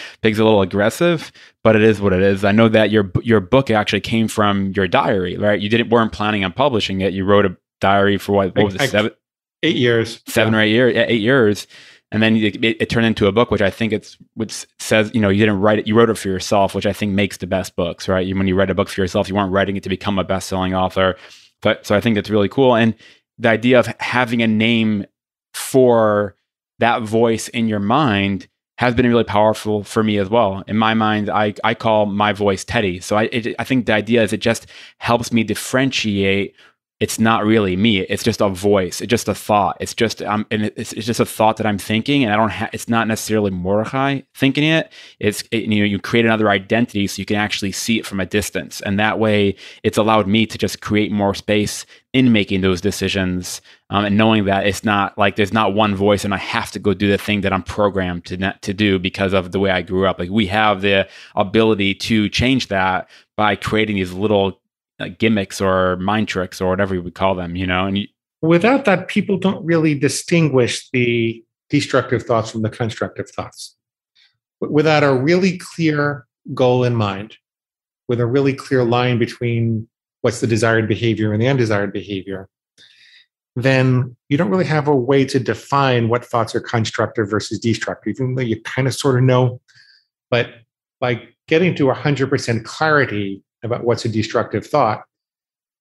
pig's 0.23 0.39
a 0.39 0.45
little 0.45 0.63
aggressive, 0.63 1.33
but 1.63 1.77
it 1.77 1.83
is 1.83 2.01
what 2.01 2.13
it 2.13 2.23
is. 2.23 2.45
I 2.45 2.53
know 2.53 2.69
that 2.69 2.91
your, 2.91 3.11
your 3.23 3.41
book 3.41 3.71
actually 3.71 4.01
came 4.01 4.29
from 4.29 4.73
your 4.75 4.89
diary, 4.89 5.37
right? 5.37 5.61
You 5.61 5.69
didn't, 5.69 5.91
weren't 5.91 6.13
planning 6.13 6.45
on 6.45 6.53
publishing 6.53 7.01
it. 7.01 7.13
You 7.13 7.25
wrote 7.25 7.47
a 7.47 7.57
diary 7.81 8.19
for 8.19 8.33
what, 8.33 8.57
what 8.57 8.65
was 8.65 8.75
it, 8.75 8.81
I- 8.83 8.87
seven, 8.87 9.13
Eight 9.65 9.77
years. 9.77 10.23
seven 10.29 10.55
or 10.55 10.61
eight 10.61 10.71
years, 10.71 10.95
eight 10.97 11.21
years, 11.21 11.67
and 12.11 12.23
then 12.23 12.37
it, 12.37 12.65
it, 12.65 12.89
turned 12.89 13.07
into 13.07 13.27
a 13.27 13.33
book, 13.33 13.51
which 13.51 13.61
I 13.61 13.71
think 13.71 13.93
it's 13.93 14.17
which 14.35 14.67
says 14.79 15.11
you 15.15 15.21
know 15.21 15.29
you 15.29 15.41
didn't 15.41 15.61
write 15.61 15.81
it, 15.81 15.87
you 15.87 15.95
wrote 15.95 16.11
it 16.11 16.17
for 16.17 16.29
yourself, 16.29 16.75
which 16.75 16.87
I 16.87 16.93
think 16.93 17.13
makes 17.13 17.37
the 17.37 17.47
best 17.47 17.77
books, 17.77 18.09
right? 18.09 18.27
You, 18.27 18.37
when 18.37 18.47
you 18.47 18.55
write 18.55 18.71
a 18.71 18.75
book 18.75 18.89
for 18.89 19.01
yourself, 19.01 19.29
you 19.29 19.35
weren't 19.35 19.53
writing 19.53 19.77
it 19.77 19.83
to 19.83 19.89
become 19.89 20.19
a 20.19 20.25
best-selling 20.25 20.75
author, 20.75 21.17
but 21.61 21.87
so 21.87 21.95
I 21.95 22.01
think 22.01 22.15
that's 22.15 22.31
really 22.31 22.49
cool, 22.49 22.75
and 22.75 22.95
the 23.39 23.51
idea 23.51 23.79
of 23.79 23.87
having 24.01 24.43
a 24.43 24.47
name 24.47 25.05
for 25.55 26.35
that 26.79 27.03
voice 27.03 27.49
in 27.49 27.69
your 27.69 27.81
mind 27.81 28.49
has 28.79 28.95
been 28.95 29.07
really 29.07 29.25
powerful 29.25 29.83
for 29.83 30.05
me 30.05 30.19
as 30.19 30.31
well. 30.31 30.63
In 30.69 30.77
my 30.77 30.95
mind, 30.95 31.29
I, 31.29 31.55
I 31.65 31.75
call 31.75 32.07
my 32.07 32.33
voice 32.33 32.65
Teddy. 32.65 33.01
So 33.01 33.17
I, 33.17 33.25
it, 33.25 33.57
I 33.59 33.65
think 33.65 33.87
the 33.87 33.93
idea 33.93 34.23
is 34.23 34.33
it 34.33 34.41
just 34.41 34.67
helps 34.99 35.33
me 35.33 35.43
differentiate 35.43 36.55
it's 37.01 37.21
not 37.21 37.45
really 37.45 37.77
me. 37.77 38.01
It's 38.01 38.25
just 38.25 38.41
a 38.41 38.49
voice. 38.49 39.01
It's 39.01 39.11
just 39.11 39.29
a 39.29 39.35
thought. 39.35 39.77
It's 39.79 39.95
just 39.95 40.21
um, 40.21 40.47
and 40.51 40.65
it's, 40.65 40.93
it's 40.93 41.07
just 41.07 41.21
a 41.21 41.27
thought 41.27 41.57
that 41.59 41.67
I'm 41.67 41.79
thinking, 41.79 42.25
and 42.25 42.33
I 42.33 42.37
don't. 42.37 42.51
Ha- 42.51 42.71
it's 42.73 42.89
not 42.89 43.07
necessarily 43.07 43.53
Mordechai 43.53 44.23
thinking 44.35 44.65
it. 44.65 44.93
It's 45.21 45.45
it, 45.53 45.65
you 45.65 45.79
know 45.79 45.85
you 45.85 46.01
create 46.01 46.25
another 46.25 46.51
identity 46.51 47.07
so 47.07 47.21
you 47.21 47.25
can 47.25 47.37
actually 47.37 47.71
see 47.71 48.01
it 48.01 48.07
from 48.07 48.19
a 48.19 48.27
distance, 48.27 48.81
and 48.81 48.99
that 48.99 49.21
way 49.21 49.55
it's 49.85 49.97
allowed 49.97 50.27
me 50.27 50.45
to 50.47 50.59
just 50.59 50.81
create 50.81 51.13
more 51.13 51.35
space 51.35 51.87
in 52.13 52.33
making 52.33 52.63
those 52.63 52.81
decisions, 52.81 53.61
um, 53.91 54.05
and 54.05 54.17
knowing 54.17 54.47
that 54.47 54.67
it's 54.67 54.83
not 54.83 55.17
like 55.17 55.37
there's 55.37 55.53
not 55.53 55.75
one 55.75 55.95
voice, 55.95 56.25
and 56.25 56.35
I 56.35 56.39
have 56.39 56.73
to 56.73 56.81
go 56.81 56.95
do 56.95 57.09
the 57.09 57.19
thing 57.19 57.43
that 57.43 57.53
I'm 57.53 57.63
programmed 57.63 58.25
to 58.27 58.59
to 58.61 58.75
do 58.75 58.99
because 58.99 59.35
of 59.35 59.53
the 59.53 59.61
way 59.61 59.71
I 59.71 59.83
grew 59.83 60.05
up. 60.09 60.19
Like 60.19 60.31
we 60.31 60.47
have 60.49 60.81
the 60.81 61.09
ability 61.37 61.95
to 61.95 62.29
change 62.29 62.67
that 62.69 63.09
by 63.37 63.55
creating 63.55 63.95
these 63.95 64.13
little 64.13 64.61
uh, 65.01 65.09
gimmicks 65.19 65.61
or 65.61 65.97
mind 65.97 66.29
tricks 66.29 66.61
or 66.61 66.69
whatever 66.69 66.95
you 66.95 67.03
would 67.03 67.15
call 67.15 67.35
them, 67.35 67.57
you 67.57 67.67
know. 67.67 67.87
And 67.87 67.99
you, 67.99 68.07
Without 68.41 68.85
that, 68.85 69.09
people 69.09 69.37
don't 69.37 69.65
really 69.65 69.99
distinguish 69.99 70.89
the 70.91 71.43
destructive 71.71 72.23
thoughts 72.23 72.51
from 72.51 72.63
the 72.63 72.71
constructive 72.71 73.29
thoughts. 73.31 73.77
Without 74.61 75.03
a 75.03 75.13
really 75.13 75.59
clear 75.59 76.27
goal 76.55 76.85
in 76.85 76.95
mind, 76.95 77.37
with 78.09 78.21
a 78.21 78.27
really 78.27 78.55
clear 78.55 78.85
line 78.85 79.19
between 79.19 79.89
what's 80.23 80.41
the 80.41 80.47
desired 80.47 80.89
behavior 80.89 81.33
and 81.33 81.43
the 81.43 81.49
undesired 81.49 81.93
behavior, 81.93 82.49
then 83.57 84.17
you 84.29 84.39
don't 84.39 84.51
really 84.51 84.65
have 84.65 84.87
a 84.87 84.95
way 84.95 85.25
to 85.25 85.41
define 85.41 86.09
what 86.09 86.25
thoughts 86.25 86.55
are 86.55 86.61
constructive 86.61 87.29
versus 87.29 87.59
destructive, 87.59 88.15
even 88.17 88.37
though 88.37 88.43
you 88.43 88.61
kind 88.63 88.87
of 88.87 88.95
sort 88.95 89.17
of 89.17 89.25
know. 89.25 89.61
But 90.31 90.51
by 91.01 91.23
getting 91.49 91.75
to 91.75 91.87
100% 91.87 92.65
clarity 92.65 93.43
about 93.63 93.85
what's 93.85 94.05
a 94.05 94.09
destructive 94.09 94.67
thought, 94.67 95.05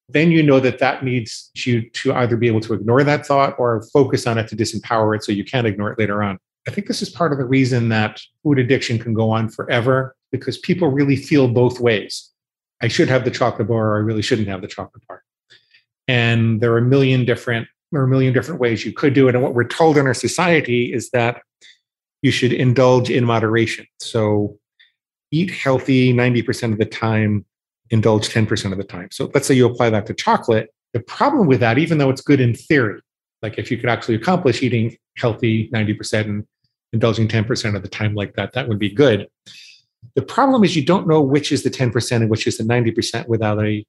then 0.10 0.32
you 0.32 0.42
know 0.42 0.60
that 0.60 0.80
that 0.80 1.04
needs 1.04 1.52
you 1.56 1.90
to 1.90 2.14
either 2.14 2.38
be 2.38 2.48
able 2.48 2.62
to 2.62 2.74
ignore 2.74 3.04
that 3.04 3.26
thought 3.26 3.56
or 3.60 3.84
focus 3.94 4.26
on 4.26 4.38
it 4.38 4.48
to 4.48 4.56
disempower 4.56 5.16
it 5.16 5.24
so 5.24 5.32
you 5.32 5.44
can't 5.44 5.68
ignore 5.68 5.92
it 5.92 6.00
later 6.00 6.24
on. 6.24 6.38
I 6.68 6.72
think 6.72 6.88
this 6.88 7.02
is 7.02 7.10
part 7.10 7.32
of 7.32 7.38
the 7.38 7.46
reason 7.46 7.90
that 7.90 8.22
food 8.44 8.60
addiction 8.60 9.00
can 9.00 9.14
go 9.14 9.30
on 9.30 9.50
forever 9.50 10.16
because 10.32 10.58
people 10.58 10.90
really 10.90 11.16
feel 11.16 11.48
both 11.48 11.80
ways. 11.80 12.30
I 12.82 12.88
should 12.88 13.10
have 13.10 13.26
the 13.26 13.32
chocolate 13.32 13.68
bar 13.68 13.92
or 13.92 13.96
I 13.98 14.00
really 14.00 14.22
shouldn't 14.22 14.48
have 14.48 14.62
the 14.62 14.68
chocolate 14.68 15.04
bar. 15.08 15.24
And 16.08 16.62
there 16.62 16.72
are 16.74 16.78
a 16.78 16.82
million 16.82 17.26
different 17.26 17.68
there 17.92 18.02
are 18.02 18.06
a 18.06 18.10
million 18.10 18.34
different 18.34 18.60
ways 18.60 18.86
you 18.86 18.92
could 18.92 19.14
do 19.14 19.30
it. 19.30 19.36
And 19.36 19.44
what 19.44 19.54
we're 19.54 19.64
told 19.64 19.98
in 19.98 20.08
our 20.08 20.14
society 20.14 20.92
is 20.92 21.10
that 21.12 21.42
you 22.22 22.32
should 22.32 22.52
indulge 22.52 23.10
in 23.10 23.24
moderation. 23.24 23.86
So 24.00 24.60
eat 25.32 25.52
healthy 25.52 26.14
90% 26.14 26.74
of 26.74 26.80
the 26.80 26.86
time, 26.86 27.46
indulge 27.90 28.30
10% 28.30 28.72
of 28.72 28.78
the 28.78 28.84
time. 28.84 29.10
So 29.12 29.32
let's 29.34 29.48
say 29.48 29.56
you 29.56 29.66
apply 29.66 29.90
that 29.92 30.06
to 30.08 30.14
chocolate. 30.14 30.70
The 30.94 31.00
problem 31.02 31.48
with 31.48 31.60
that, 31.60 31.78
even 31.78 31.98
though 31.98 32.10
it's 32.10 32.22
good 32.22 32.40
in 32.40 32.54
theory, 32.54 33.02
like 33.42 33.58
if 33.58 33.70
you 33.70 33.78
could 33.78 33.90
actually 33.90 34.16
accomplish 34.16 34.64
eating 34.64 34.98
healthy 35.18 35.70
90% 35.70 36.22
and 36.26 36.46
indulging 36.94 37.28
10% 37.28 37.76
of 37.76 37.82
the 37.82 37.90
time 37.90 38.16
like 38.16 38.36
that, 38.36 38.54
that 38.54 38.68
would 38.68 38.80
be 38.80 38.90
good. 38.90 39.28
The 40.16 40.22
problem 40.22 40.64
is 40.64 40.76
you 40.76 40.86
don't 40.86 41.08
know 41.08 41.22
which 41.22 41.52
is 41.52 41.64
the 41.64 41.70
10% 41.70 42.12
and 42.12 42.30
which 42.30 42.48
is 42.48 42.58
the 42.58 42.64
90% 42.64 43.28
without 43.28 43.64
a 43.64 43.86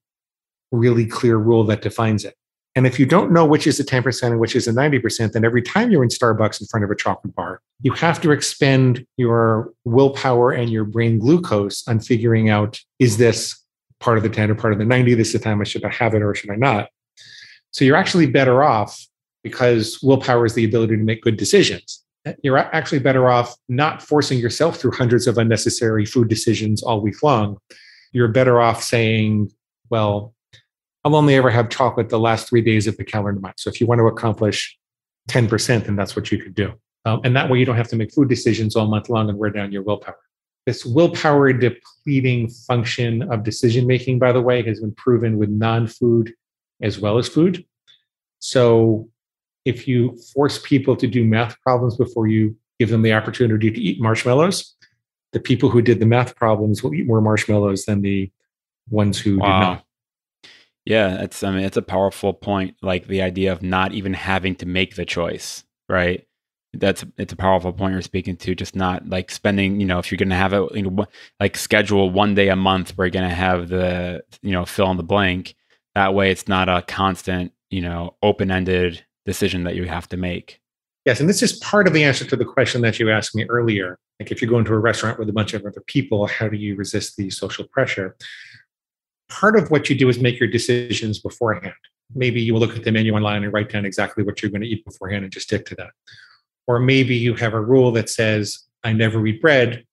really 0.73 1.07
clear 1.07 1.37
rule 1.37 1.65
that 1.65 1.83
defines 1.83 2.25
it. 2.25 2.35
And 2.75 2.87
if 2.87 3.01
you 3.01 3.07
don't 3.07 3.33
know 3.33 3.45
which 3.45 3.67
is 3.67 3.79
the 3.79 3.85
10% 3.85 4.23
and 4.23 4.39
which 4.39 4.55
is 4.55 4.67
the 4.67 4.73
90%, 4.73 5.33
then 5.33 5.45
every 5.45 5.63
time 5.63 5.91
you're 5.91 6.03
in 6.03 6.11
Starbucks 6.11 6.61
in 6.61 6.67
front 6.69 6.85
of 6.85 6.91
a 6.91 6.95
chocolate 6.95 7.35
bar, 7.35 7.61
you 7.81 7.93
have 7.93 8.21
to 8.21 8.31
expend 8.31 9.05
your 9.17 9.73
willpower 9.85 10.53
and 10.53 10.71
your 10.71 10.85
brain 10.85 11.19
glucose 11.19 11.87
on 11.89 11.99
figuring 11.99 12.51
out 12.51 12.81
is 12.99 13.17
this 13.17 13.58
part 14.01 14.17
of 14.17 14.23
the 14.23 14.31
10 14.31 14.51
or 14.51 14.55
part 14.55 14.73
of 14.73 14.79
the 14.79 14.85
90? 14.85 15.15
This 15.15 15.29
is 15.29 15.33
the 15.35 15.39
time 15.39 15.61
I 15.61 15.65
should 15.65 15.85
have 15.85 16.15
it 16.15 16.23
or 16.23 16.35
should 16.35 16.51
I 16.51 16.57
not? 16.57 16.89
So 17.71 17.85
you're 17.85 17.97
actually 17.97 18.27
better 18.27 18.63
off 18.63 19.07
because 19.43 20.01
willpower 20.03 20.47
is 20.47 20.55
the 20.55 20.65
ability 20.65 20.97
to 20.97 21.03
make 21.03 21.23
good 21.23 21.37
decisions. 21.37 22.05
You're 22.43 22.59
actually 22.59 22.99
better 22.99 23.31
off 23.31 23.57
not 23.69 24.03
forcing 24.03 24.39
yourself 24.39 24.77
through 24.79 24.93
hundreds 24.93 25.27
of 25.27 25.39
unnecessary 25.39 26.05
food 26.05 26.29
decisions 26.29 26.83
all 26.83 27.01
week 27.01 27.23
long. 27.23 27.59
You're 28.13 28.29
better 28.29 28.61
off 28.61 28.83
saying, 28.83 29.51
well, 29.91 30.35
I'll 31.05 31.17
only 31.17 31.37
ever 31.37 31.51
have 31.51 31.71
chocolate 31.71 32.09
the 32.09 32.19
last 32.19 32.49
three 32.49 32.61
days 32.61 32.87
of 32.87 32.97
the 32.97 33.05
calendar 33.05 33.41
month. 33.41 33.61
So 33.61 33.71
if 33.71 33.81
you 33.81 33.87
want 33.87 34.01
to 34.01 34.07
accomplish 34.07 34.77
10%, 35.31 35.85
then 35.85 35.97
that's 35.97 36.17
what 36.17 36.31
you 36.33 36.39
could 36.39 36.55
do. 36.55 36.75
Um, 37.05 37.21
and 37.25 37.35
that 37.37 37.49
way 37.49 37.59
you 37.59 37.65
don't 37.65 37.77
have 37.77 37.89
to 37.89 37.97
make 37.97 38.13
food 38.13 38.29
decisions 38.29 38.77
all 38.77 38.87
month 38.87 39.09
long 39.09 39.29
and 39.31 39.39
wear 39.39 39.51
down 39.51 39.73
your 39.73 39.83
willpower. 39.83 40.19
This 40.69 40.85
willpower 40.85 41.51
depleting 41.55 42.51
function 42.51 43.23
of 43.33 43.43
decision 43.43 43.87
making, 43.87 44.19
by 44.19 44.33
the 44.33 44.43
way, 44.43 44.63
has 44.65 44.81
been 44.81 44.93
proven 44.93 45.39
with 45.39 45.49
non 45.49 45.87
food 45.87 46.35
as 46.83 46.99
well 46.99 47.17
as 47.17 47.27
food. 47.27 47.65
So 48.41 49.09
if 49.65 49.89
you 49.89 50.19
force 50.35 50.61
people 50.63 50.95
to 50.97 51.07
do 51.07 51.25
math 51.25 51.59
problems 51.63 51.97
before 51.97 52.27
you 52.27 52.55
give 52.79 52.91
them 52.91 53.01
the 53.01 53.15
opportunity 53.15 53.71
to 53.71 53.81
eat 53.81 53.99
marshmallows, 53.99 54.77
the 55.33 55.41
people 55.41 55.71
who 55.71 55.81
did 55.81 56.01
the 56.01 56.05
math 56.05 56.37
problems 56.37 56.83
will 56.83 56.93
eat 56.93 57.07
more 57.07 57.23
marshmallows 57.23 57.87
than 57.87 58.03
the 58.03 58.31
ones 58.91 59.19
who 59.19 59.39
wow. 59.39 59.47
did 59.47 59.65
not. 59.65 59.85
Yeah, 60.85 61.23
it's 61.23 61.43
I 61.43 61.51
mean 61.51 61.65
it's 61.65 61.79
a 61.79 61.83
powerful 61.83 62.35
point. 62.35 62.77
Like 62.83 63.07
the 63.07 63.23
idea 63.23 63.53
of 63.53 63.63
not 63.63 63.93
even 63.93 64.13
having 64.13 64.55
to 64.57 64.67
make 64.67 64.97
the 64.97 65.07
choice, 65.07 65.65
right? 65.89 66.28
That's 66.75 67.05
it's 67.17 67.33
a 67.33 67.37
powerful 67.37 67.73
point 67.73 67.93
you're 67.93 68.03
speaking 68.03 68.37
to. 68.39 68.55
Just 68.55 68.77
not 68.77 69.09
like 69.09 69.31
spending, 69.31 69.81
you 69.81 69.87
know, 69.87 69.99
if 69.99 70.11
you're 70.11 70.19
going 70.19 70.29
to 70.29 70.37
have 70.37 70.53
it, 70.53 70.75
you 70.75 70.83
know, 70.83 71.07
like 71.41 71.57
schedule 71.57 72.11
one 72.11 72.35
day 72.35 72.49
a 72.49 72.57
month 72.57 72.97
where 72.97 73.07
you're 73.07 73.13
going 73.13 73.29
to 73.29 73.35
have 73.35 73.69
the, 73.69 74.23
you 74.43 74.53
know, 74.53 74.65
fill 74.65 74.91
in 74.91 74.97
the 74.97 75.03
blank. 75.03 75.55
That 75.95 76.15
way, 76.15 76.31
it's 76.31 76.47
not 76.47 76.69
a 76.69 76.83
constant, 76.83 77.53
you 77.71 77.81
know, 77.81 78.17
open 78.23 78.51
ended 78.51 79.05
decision 79.25 79.65
that 79.65 79.77
you 79.77 79.85
have 79.85 80.09
to 80.09 80.17
make. 80.17 80.61
Yes, 81.05 81.21
and 81.21 81.29
this 81.29 81.43
is 81.43 81.55
part 81.61 81.87
of 81.87 81.95
the 81.95 82.05
answer 82.05 82.27
to 82.27 82.37
the 82.37 82.45
question 82.45 82.83
that 82.83 82.99
you 82.99 83.11
asked 83.11 83.35
me 83.35 83.47
earlier. 83.49 83.99
Like 84.21 84.31
if 84.31 84.43
you 84.43 84.49
go 84.49 84.59
into 84.59 84.75
a 84.75 84.79
restaurant 84.79 85.19
with 85.19 85.31
a 85.31 85.33
bunch 85.33 85.55
of 85.55 85.65
other 85.65 85.83
people, 85.87 86.27
how 86.27 86.49
do 86.49 86.57
you 86.57 86.77
resist 86.77 87.17
the 87.17 87.31
social 87.31 87.67
pressure? 87.67 88.15
Part 89.31 89.57
of 89.57 89.71
what 89.71 89.89
you 89.89 89.97
do 89.97 90.09
is 90.09 90.19
make 90.19 90.39
your 90.39 90.51
decisions 90.51 91.19
beforehand. 91.19 91.73
Maybe 92.15 92.41
you 92.41 92.53
will 92.53 92.61
look 92.61 92.77
at 92.77 92.85
the 92.85 92.93
menu 92.93 93.15
online 93.15 93.45
and 93.45 93.53
write 93.53 93.71
down 93.71 93.87
exactly 93.87 94.25
what 94.25 94.43
you're 94.43 94.51
going 94.51 94.63
to 94.63 94.69
eat 94.69 94.85
beforehand 94.85 95.25
and 95.25 95.33
just 95.33 95.47
stick 95.47 95.65
to 95.67 95.75
that. 95.77 95.91
Or 96.69 96.79
maybe 96.79 97.17
you 97.17 97.35
have 97.35 97.55
a 97.55 97.61
rule 97.61 97.91
that 97.93 98.09
says, 98.09 98.65
I 98.85 98.93
never 98.93 99.27
eat 99.27 99.43
bread 99.43 99.85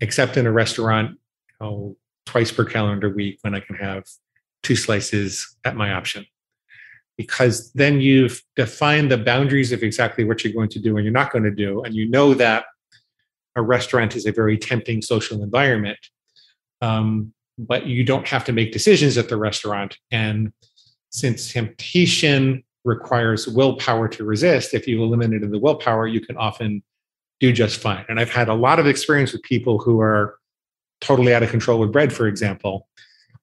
except 0.00 0.36
in 0.36 0.46
a 0.46 0.52
restaurant 0.52 1.18
oh, 1.60 1.96
twice 2.26 2.50
per 2.50 2.64
calendar 2.64 3.08
week 3.08 3.38
when 3.42 3.54
I 3.54 3.60
can 3.60 3.76
have 3.76 4.04
two 4.64 4.74
slices 4.74 5.56
at 5.64 5.76
my 5.76 5.92
option 5.92 6.26
because 7.16 7.72
then 7.72 8.00
you've 8.00 8.42
defined 8.56 9.10
the 9.10 9.18
boundaries 9.18 9.72
of 9.72 9.82
exactly 9.82 10.24
what 10.24 10.42
you're 10.42 10.52
going 10.52 10.68
to 10.70 10.80
do 10.80 10.96
and 10.96 11.04
you're 11.04 11.12
not 11.12 11.32
going 11.32 11.44
to 11.44 11.50
do. 11.50 11.82
And 11.82 11.94
you 11.94 12.08
know 12.08 12.34
that 12.34 12.64
a 13.54 13.62
restaurant 13.62 14.16
is 14.16 14.26
a 14.26 14.32
very 14.32 14.56
tempting 14.56 15.02
social 15.02 15.42
environment, 15.42 15.98
um, 16.80 17.32
but 17.58 17.86
you 17.86 18.04
don't 18.04 18.26
have 18.26 18.44
to 18.46 18.52
make 18.52 18.72
decisions 18.72 19.18
at 19.18 19.28
the 19.28 19.36
restaurant. 19.36 19.98
And 20.10 20.52
since 21.10 21.52
temptation 21.52 22.64
requires 22.84 23.46
willpower 23.46 24.08
to 24.08 24.24
resist, 24.24 24.74
if 24.74 24.86
you've 24.86 25.00
eliminated 25.00 25.50
the 25.50 25.58
willpower, 25.58 26.06
you 26.06 26.20
can 26.20 26.36
often 26.36 26.82
do 27.40 27.52
just 27.52 27.80
fine. 27.80 28.04
And 28.08 28.18
I've 28.18 28.30
had 28.30 28.48
a 28.48 28.54
lot 28.54 28.78
of 28.78 28.86
experience 28.86 29.32
with 29.32 29.42
people 29.42 29.78
who 29.78 30.00
are 30.00 30.38
totally 31.00 31.34
out 31.34 31.42
of 31.42 31.50
control 31.50 31.80
with 31.80 31.92
bread, 31.92 32.12
for 32.12 32.26
example, 32.26 32.88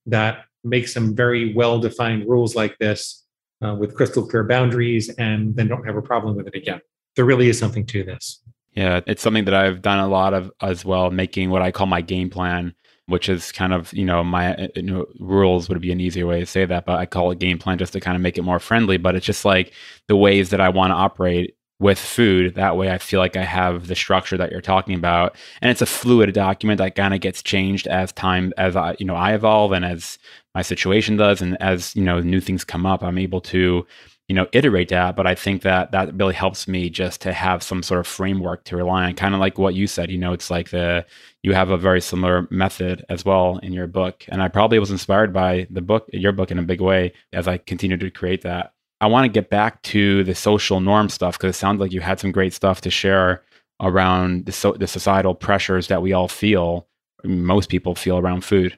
that 0.05 0.45
make 0.63 0.87
some 0.87 1.15
very 1.15 1.53
well 1.53 1.79
defined 1.79 2.27
rules 2.27 2.55
like 2.55 2.77
this 2.79 3.25
uh, 3.63 3.75
with 3.75 3.95
crystal 3.95 4.25
clear 4.25 4.43
boundaries 4.43 5.09
and 5.09 5.55
then 5.55 5.67
don't 5.67 5.85
have 5.85 5.97
a 5.97 6.01
problem 6.01 6.35
with 6.35 6.47
it 6.47 6.55
again. 6.55 6.81
There 7.15 7.25
really 7.25 7.49
is 7.49 7.59
something 7.59 7.85
to 7.87 8.03
this. 8.03 8.41
Yeah, 8.73 9.01
it's 9.07 9.21
something 9.21 9.45
that 9.45 9.53
I've 9.53 9.81
done 9.81 9.99
a 9.99 10.07
lot 10.07 10.33
of 10.33 10.51
as 10.61 10.85
well, 10.85 11.11
making 11.11 11.49
what 11.49 11.61
I 11.61 11.71
call 11.71 11.87
my 11.87 12.01
game 12.01 12.29
plan, 12.29 12.73
which 13.09 13.27
is 13.29 13.51
kind 13.51 13.73
of, 13.73 13.91
you 13.93 14.05
know, 14.05 14.23
my 14.23 14.55
uh, 14.55 14.67
you 14.75 14.83
know, 14.83 15.05
rules 15.19 15.67
would 15.67 15.81
be 15.81 15.91
an 15.91 15.99
easier 15.99 16.25
way 16.27 16.39
to 16.39 16.45
say 16.45 16.65
that, 16.65 16.85
but 16.85 16.97
I 16.99 17.05
call 17.05 17.31
it 17.31 17.39
game 17.39 17.57
plan 17.59 17.77
just 17.77 17.93
to 17.93 17.99
kind 17.99 18.15
of 18.15 18.21
make 18.21 18.37
it 18.37 18.43
more 18.43 18.59
friendly. 18.59 18.97
But 18.97 19.15
it's 19.15 19.25
just 19.25 19.45
like 19.45 19.73
the 20.07 20.15
ways 20.15 20.49
that 20.51 20.61
I 20.61 20.69
want 20.69 20.91
to 20.91 20.95
operate 20.95 21.55
with 21.79 21.97
food. 21.97 22.55
That 22.55 22.77
way 22.77 22.91
I 22.91 22.97
feel 22.97 23.19
like 23.19 23.37
I 23.37 23.43
have 23.43 23.87
the 23.87 23.95
structure 23.95 24.37
that 24.37 24.51
you're 24.51 24.61
talking 24.61 24.95
about. 24.95 25.35
And 25.61 25.71
it's 25.71 25.81
a 25.81 25.85
fluid 25.85 26.33
document 26.33 26.77
that 26.79 26.95
kind 26.95 27.13
of 27.13 27.21
gets 27.21 27.41
changed 27.41 27.87
as 27.87 28.11
time, 28.11 28.53
as 28.57 28.75
I, 28.75 28.95
you 28.99 29.05
know, 29.05 29.15
I 29.15 29.33
evolve 29.33 29.71
and 29.71 29.85
as 29.85 30.19
my 30.53 30.61
situation 30.61 31.15
does. 31.15 31.41
And 31.41 31.61
as, 31.61 31.95
you 31.95 32.03
know, 32.03 32.19
new 32.19 32.41
things 32.41 32.65
come 32.65 32.85
up, 32.85 33.01
I'm 33.01 33.17
able 33.17 33.41
to, 33.41 33.87
you 34.29 34.35
know, 34.35 34.47
iterate 34.53 34.89
that. 34.89 35.15
But 35.15 35.25
I 35.25 35.33
think 35.33 35.63
that 35.63 35.91
that 35.91 36.13
really 36.13 36.35
helps 36.35 36.67
me 36.67 36.89
just 36.89 37.19
to 37.21 37.33
have 37.33 37.63
some 37.63 37.81
sort 37.81 37.99
of 37.99 38.07
framework 38.07 38.63
to 38.65 38.77
rely 38.77 39.05
on, 39.05 39.15
kind 39.15 39.33
of 39.33 39.39
like 39.39 39.57
what 39.57 39.73
you 39.73 39.87
said, 39.87 40.11
you 40.11 40.19
know, 40.19 40.33
it's 40.33 40.51
like 40.51 40.69
the, 40.69 41.03
you 41.41 41.53
have 41.53 41.71
a 41.71 41.77
very 41.77 41.99
similar 41.99 42.47
method 42.51 43.03
as 43.09 43.25
well 43.25 43.57
in 43.57 43.73
your 43.73 43.87
book. 43.87 44.23
And 44.29 44.41
I 44.41 44.47
probably 44.47 44.77
was 44.77 44.91
inspired 44.91 45.33
by 45.33 45.67
the 45.71 45.81
book, 45.81 46.07
your 46.13 46.31
book 46.31 46.51
in 46.51 46.59
a 46.59 46.63
big 46.63 46.79
way 46.79 47.11
as 47.33 47.47
I 47.47 47.57
continue 47.57 47.97
to 47.97 48.11
create 48.11 48.43
that. 48.43 48.73
I 49.01 49.07
want 49.07 49.25
to 49.25 49.29
get 49.29 49.49
back 49.49 49.81
to 49.83 50.23
the 50.23 50.35
social 50.35 50.79
norm 50.79 51.09
stuff 51.09 51.37
because 51.37 51.55
it 51.55 51.59
sounds 51.59 51.79
like 51.79 51.91
you 51.91 52.01
had 52.01 52.19
some 52.19 52.31
great 52.31 52.53
stuff 52.53 52.81
to 52.81 52.91
share 52.91 53.43
around 53.81 54.45
the, 54.45 54.51
so, 54.51 54.73
the 54.73 54.87
societal 54.87 55.33
pressures 55.33 55.87
that 55.87 56.03
we 56.03 56.13
all 56.13 56.27
feel, 56.27 56.87
most 57.23 57.69
people 57.69 57.95
feel 57.95 58.19
around 58.19 58.45
food. 58.45 58.77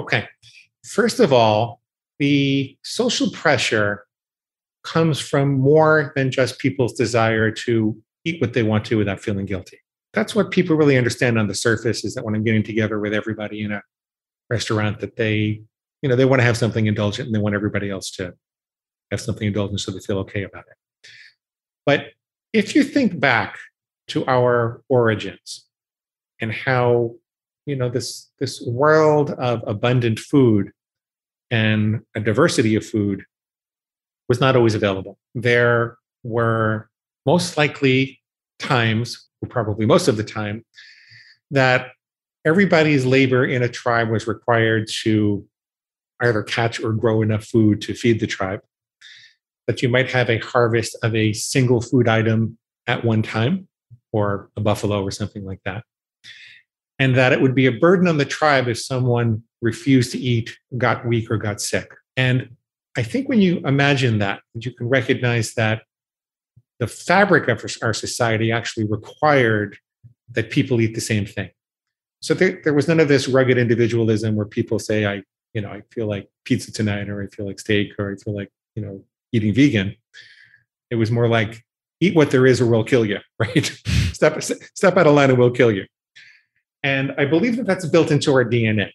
Okay. 0.00 0.26
First 0.82 1.20
of 1.20 1.32
all, 1.32 1.82
the 2.18 2.76
social 2.82 3.30
pressure 3.32 4.06
comes 4.88 5.20
from 5.20 5.58
more 5.60 6.12
than 6.16 6.30
just 6.30 6.58
people's 6.58 6.94
desire 6.94 7.50
to 7.50 7.96
eat 8.24 8.40
what 8.40 8.54
they 8.54 8.62
want 8.62 8.84
to 8.86 8.96
without 8.96 9.20
feeling 9.20 9.46
guilty. 9.46 9.78
That's 10.14 10.34
what 10.34 10.50
people 10.50 10.76
really 10.76 10.96
understand 10.96 11.38
on 11.38 11.46
the 11.46 11.54
surface 11.54 12.04
is 12.04 12.14
that 12.14 12.24
when 12.24 12.34
I'm 12.34 12.42
getting 12.42 12.62
together 12.62 12.98
with 12.98 13.12
everybody 13.12 13.62
in 13.62 13.72
a 13.72 13.82
restaurant 14.48 15.00
that 15.00 15.16
they, 15.16 15.62
you 16.00 16.08
know, 16.08 16.16
they 16.16 16.24
want 16.24 16.40
to 16.40 16.44
have 16.44 16.56
something 16.56 16.86
indulgent 16.86 17.26
and 17.26 17.34
they 17.34 17.40
want 17.40 17.54
everybody 17.54 17.90
else 17.90 18.10
to 18.12 18.32
have 19.10 19.20
something 19.20 19.46
indulgent 19.46 19.80
so 19.80 19.92
they 19.92 20.00
feel 20.00 20.18
okay 20.20 20.42
about 20.42 20.64
it. 20.70 21.10
But 21.84 22.06
if 22.52 22.74
you 22.74 22.82
think 22.82 23.20
back 23.20 23.58
to 24.08 24.24
our 24.26 24.82
origins 24.88 25.66
and 26.40 26.50
how 26.52 27.14
you 27.66 27.76
know 27.76 27.90
this 27.90 28.30
this 28.38 28.62
world 28.66 29.32
of 29.32 29.62
abundant 29.66 30.18
food 30.18 30.70
and 31.50 32.00
a 32.14 32.20
diversity 32.20 32.74
of 32.74 32.84
food 32.84 33.24
was 34.28 34.40
not 34.40 34.56
always 34.56 34.74
available. 34.74 35.18
There 35.34 35.96
were 36.22 36.88
most 37.26 37.56
likely 37.56 38.20
times, 38.58 39.28
probably 39.48 39.86
most 39.86 40.08
of 40.08 40.16
the 40.16 40.24
time, 40.24 40.64
that 41.50 41.88
everybody's 42.44 43.06
labor 43.06 43.44
in 43.44 43.62
a 43.62 43.68
tribe 43.68 44.10
was 44.10 44.26
required 44.26 44.88
to 45.02 45.46
either 46.20 46.42
catch 46.42 46.80
or 46.80 46.92
grow 46.92 47.22
enough 47.22 47.44
food 47.44 47.80
to 47.82 47.94
feed 47.94 48.20
the 48.20 48.26
tribe 48.26 48.60
that 49.68 49.82
you 49.82 49.88
might 49.88 50.10
have 50.10 50.30
a 50.30 50.38
harvest 50.38 50.96
of 51.02 51.14
a 51.14 51.32
single 51.34 51.80
food 51.80 52.08
item 52.08 52.58
at 52.86 53.04
one 53.04 53.22
time, 53.22 53.68
or 54.12 54.50
a 54.56 54.60
buffalo 54.60 55.02
or 55.02 55.10
something 55.10 55.44
like 55.44 55.60
that. 55.64 55.84
And 56.98 57.14
that 57.16 57.32
it 57.32 57.42
would 57.42 57.54
be 57.54 57.66
a 57.66 57.72
burden 57.72 58.08
on 58.08 58.16
the 58.16 58.24
tribe 58.24 58.66
if 58.66 58.80
someone 58.80 59.42
refused 59.60 60.10
to 60.12 60.18
eat, 60.18 60.58
got 60.78 61.06
weak, 61.06 61.30
or 61.30 61.36
got 61.36 61.60
sick. 61.60 61.92
And 62.16 62.56
I 62.96 63.02
think 63.02 63.28
when 63.28 63.40
you 63.40 63.58
imagine 63.64 64.18
that, 64.18 64.40
you 64.54 64.72
can 64.72 64.88
recognize 64.88 65.54
that 65.54 65.82
the 66.78 66.86
fabric 66.86 67.48
of 67.48 67.64
our 67.82 67.92
society 67.92 68.52
actually 68.52 68.86
required 68.86 69.78
that 70.30 70.50
people 70.50 70.80
eat 70.80 70.94
the 70.94 71.00
same 71.00 71.26
thing. 71.26 71.50
So 72.20 72.34
there, 72.34 72.60
there 72.64 72.74
was 72.74 72.88
none 72.88 73.00
of 73.00 73.08
this 73.08 73.28
rugged 73.28 73.58
individualism 73.58 74.34
where 74.34 74.46
people 74.46 74.78
say, 74.78 75.06
I, 75.06 75.22
you 75.54 75.60
know, 75.60 75.70
I 75.70 75.82
feel 75.92 76.06
like 76.06 76.28
pizza 76.44 76.72
tonight, 76.72 77.08
or 77.08 77.22
I 77.22 77.26
feel 77.28 77.46
like 77.46 77.60
steak, 77.60 77.92
or 77.98 78.12
I 78.12 78.16
feel 78.16 78.34
like, 78.34 78.50
you 78.74 78.82
know, 78.82 79.04
eating 79.32 79.54
vegan. 79.54 79.94
It 80.90 80.96
was 80.96 81.10
more 81.10 81.28
like 81.28 81.62
eat 82.00 82.14
what 82.14 82.30
there 82.30 82.46
is 82.46 82.60
or 82.60 82.66
we'll 82.66 82.84
kill 82.84 83.04
you, 83.04 83.18
right? 83.38 83.80
step 84.12 84.42
step 84.42 84.96
out 84.96 85.06
of 85.06 85.14
line 85.14 85.30
and 85.30 85.38
we'll 85.38 85.50
kill 85.50 85.70
you. 85.70 85.86
And 86.82 87.12
I 87.18 87.24
believe 87.24 87.56
that 87.56 87.66
that's 87.66 87.86
built 87.86 88.10
into 88.10 88.32
our 88.32 88.44
DNA. 88.44 88.90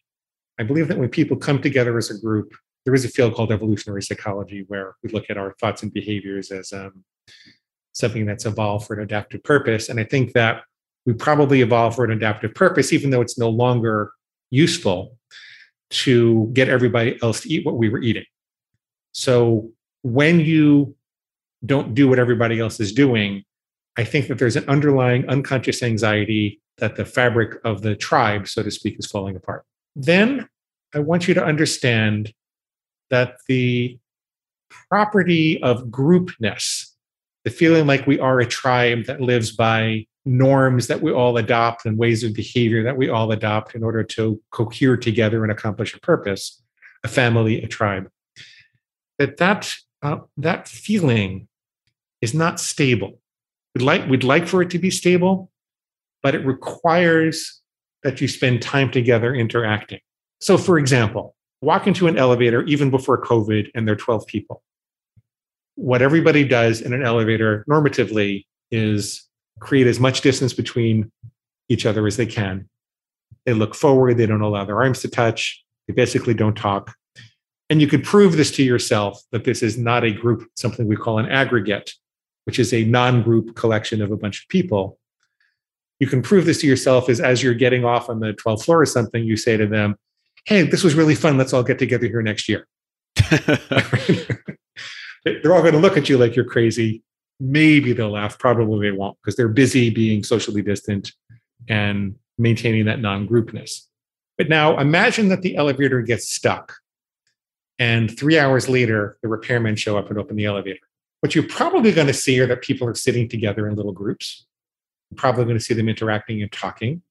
I 0.59 0.63
believe 0.63 0.87
that 0.87 0.97
when 0.97 1.09
people 1.09 1.37
come 1.37 1.61
together 1.61 1.97
as 1.97 2.11
a 2.11 2.19
group, 2.19 2.53
there 2.85 2.93
is 2.93 3.05
a 3.05 3.09
field 3.09 3.33
called 3.33 3.51
evolutionary 3.51 4.01
psychology 4.01 4.65
where 4.67 4.95
we 5.03 5.09
look 5.09 5.25
at 5.29 5.37
our 5.37 5.53
thoughts 5.59 5.83
and 5.83 5.93
behaviors 5.93 6.51
as 6.51 6.73
um, 6.73 7.03
something 7.93 8.25
that's 8.25 8.45
evolved 8.45 8.87
for 8.87 8.95
an 8.95 9.01
adaptive 9.01 9.43
purpose. 9.43 9.89
And 9.89 9.99
I 9.99 10.03
think 10.03 10.33
that 10.33 10.63
we 11.05 11.13
probably 11.13 11.61
evolved 11.61 11.95
for 11.95 12.05
an 12.05 12.11
adaptive 12.11 12.53
purpose, 12.55 12.91
even 12.91 13.09
though 13.09 13.21
it's 13.21 13.37
no 13.37 13.49
longer 13.49 14.11
useful 14.49 15.17
to 15.89 16.49
get 16.53 16.69
everybody 16.69 17.17
else 17.21 17.41
to 17.41 17.49
eat 17.49 17.65
what 17.65 17.75
we 17.75 17.89
were 17.89 18.01
eating. 18.01 18.25
So 19.11 19.71
when 20.01 20.39
you 20.39 20.95
don't 21.65 21.93
do 21.93 22.09
what 22.09 22.19
everybody 22.19 22.59
else 22.59 22.79
is 22.79 22.91
doing, 22.91 23.43
I 23.95 24.03
think 24.03 24.27
that 24.27 24.39
there's 24.39 24.55
an 24.55 24.67
underlying 24.67 25.27
unconscious 25.29 25.83
anxiety 25.83 26.61
that 26.79 26.95
the 26.95 27.05
fabric 27.05 27.59
of 27.63 27.81
the 27.81 27.95
tribe, 27.95 28.47
so 28.47 28.63
to 28.63 28.71
speak, 28.71 28.97
is 28.97 29.05
falling 29.05 29.35
apart. 29.35 29.63
Then 29.95 30.49
I 30.95 30.99
want 30.99 31.27
you 31.27 31.33
to 31.35 31.43
understand 31.43 32.33
that 33.09 33.37
the 33.47 33.97
property 34.89 35.61
of 35.61 35.85
groupness, 35.85 36.91
the 37.43 37.51
feeling 37.51 37.87
like 37.87 38.07
we 38.07 38.19
are 38.19 38.39
a 38.39 38.45
tribe 38.45 39.05
that 39.05 39.21
lives 39.21 39.51
by 39.51 40.05
norms 40.25 40.87
that 40.87 41.01
we 41.01 41.11
all 41.11 41.37
adopt 41.37 41.85
and 41.85 41.97
ways 41.97 42.23
of 42.23 42.33
behavior 42.33 42.83
that 42.83 42.95
we 42.95 43.09
all 43.09 43.31
adopt 43.31 43.75
in 43.75 43.83
order 43.83 44.03
to 44.03 44.41
cohere 44.51 44.95
together 44.95 45.43
and 45.43 45.51
accomplish 45.51 45.93
a 45.93 45.99
purpose, 45.99 46.61
a 47.03 47.07
family, 47.07 47.61
a 47.61 47.67
tribe, 47.67 48.09
that 49.19 49.37
that, 49.37 49.73
uh, 50.01 50.17
that 50.37 50.67
feeling 50.67 51.47
is 52.21 52.33
not 52.33 52.59
stable. 52.59 53.19
We'd 53.75 53.83
like, 53.83 54.07
we'd 54.07 54.23
like 54.23 54.47
for 54.47 54.61
it 54.61 54.69
to 54.71 54.79
be 54.79 54.89
stable, 54.89 55.51
but 56.21 56.35
it 56.35 56.45
requires 56.45 57.59
that 58.03 58.21
you 58.21 58.27
spend 58.27 58.61
time 58.61 58.91
together 58.91 59.33
interacting. 59.33 59.99
So, 60.39 60.57
for 60.57 60.77
example, 60.77 61.35
walk 61.63 61.87
into 61.87 62.07
an 62.07 62.17
elevator 62.17 62.63
even 62.63 62.89
before 62.89 63.21
COVID 63.21 63.71
and 63.73 63.87
there 63.87 63.93
are 63.93 63.97
12 63.97 64.27
people. 64.27 64.61
What 65.75 66.01
everybody 66.01 66.43
does 66.43 66.81
in 66.81 66.93
an 66.93 67.03
elevator 67.03 67.65
normatively 67.69 68.45
is 68.69 69.27
create 69.59 69.87
as 69.87 69.99
much 69.99 70.21
distance 70.21 70.53
between 70.53 71.11
each 71.69 71.85
other 71.85 72.05
as 72.05 72.17
they 72.17 72.25
can. 72.25 72.69
They 73.45 73.53
look 73.53 73.75
forward, 73.75 74.17
they 74.17 74.25
don't 74.25 74.41
allow 74.41 74.65
their 74.65 74.81
arms 74.81 75.01
to 75.01 75.07
touch, 75.07 75.63
they 75.87 75.93
basically 75.93 76.33
don't 76.33 76.55
talk. 76.55 76.95
And 77.69 77.81
you 77.81 77.87
could 77.87 78.03
prove 78.03 78.35
this 78.35 78.51
to 78.51 78.63
yourself 78.63 79.21
that 79.31 79.45
this 79.45 79.63
is 79.63 79.77
not 79.77 80.03
a 80.03 80.11
group, 80.11 80.49
something 80.55 80.85
we 80.85 80.97
call 80.97 81.17
an 81.17 81.29
aggregate, 81.29 81.93
which 82.43 82.59
is 82.59 82.73
a 82.73 82.83
non 82.83 83.23
group 83.23 83.55
collection 83.55 84.01
of 84.01 84.11
a 84.11 84.17
bunch 84.17 84.43
of 84.43 84.49
people. 84.49 84.99
You 85.99 86.07
can 86.07 86.21
prove 86.21 86.45
this 86.45 86.59
to 86.61 86.67
yourself 86.67 87.09
is 87.09 87.21
as 87.21 87.41
you're 87.41 87.53
getting 87.53 87.85
off 87.85 88.09
on 88.09 88.19
the 88.19 88.33
12th 88.33 88.65
floor 88.65 88.81
or 88.81 88.85
something, 88.85 89.23
you 89.23 89.37
say 89.37 89.55
to 89.55 89.65
them, 89.65 89.95
Hey, 90.45 90.63
this 90.63 90.83
was 90.83 90.95
really 90.95 91.15
fun. 91.15 91.37
Let's 91.37 91.53
all 91.53 91.63
get 91.63 91.79
together 91.79 92.07
here 92.07 92.21
next 92.21 92.49
year. 92.49 92.67
They're 95.25 95.53
all 95.53 95.61
going 95.61 95.73
to 95.73 95.79
look 95.79 95.95
at 95.95 96.09
you 96.09 96.17
like 96.17 96.35
you're 96.35 96.43
crazy. 96.45 97.01
Maybe 97.39 97.93
they'll 97.93 98.11
laugh. 98.11 98.37
Probably 98.37 98.89
they 98.89 98.95
won't 98.95 99.17
because 99.21 99.35
they're 99.35 99.47
busy 99.47 99.89
being 99.89 100.23
socially 100.23 100.61
distant 100.61 101.13
and 101.69 102.15
maintaining 102.37 102.85
that 102.85 102.99
non 102.99 103.27
groupness. 103.27 103.87
But 104.37 104.49
now 104.49 104.77
imagine 104.79 105.29
that 105.29 105.41
the 105.41 105.55
elevator 105.55 106.01
gets 106.01 106.29
stuck. 106.29 106.73
And 107.79 108.17
three 108.17 108.37
hours 108.37 108.69
later, 108.69 109.17
the 109.21 109.29
repairmen 109.29 109.77
show 109.77 109.97
up 109.97 110.09
and 110.09 110.19
open 110.19 110.35
the 110.35 110.45
elevator. 110.45 110.79
What 111.21 111.35
you're 111.35 111.47
probably 111.47 111.91
going 111.91 112.07
to 112.07 112.13
see 112.13 112.39
are 112.39 112.47
that 112.47 112.61
people 112.61 112.87
are 112.87 112.95
sitting 112.95 113.29
together 113.29 113.67
in 113.67 113.75
little 113.75 113.93
groups. 113.93 114.45
You're 115.09 115.17
probably 115.17 115.45
going 115.45 115.57
to 115.57 115.63
see 115.63 115.73
them 115.73 115.89
interacting 115.89 116.41
and 116.41 116.51
talking. 116.51 117.01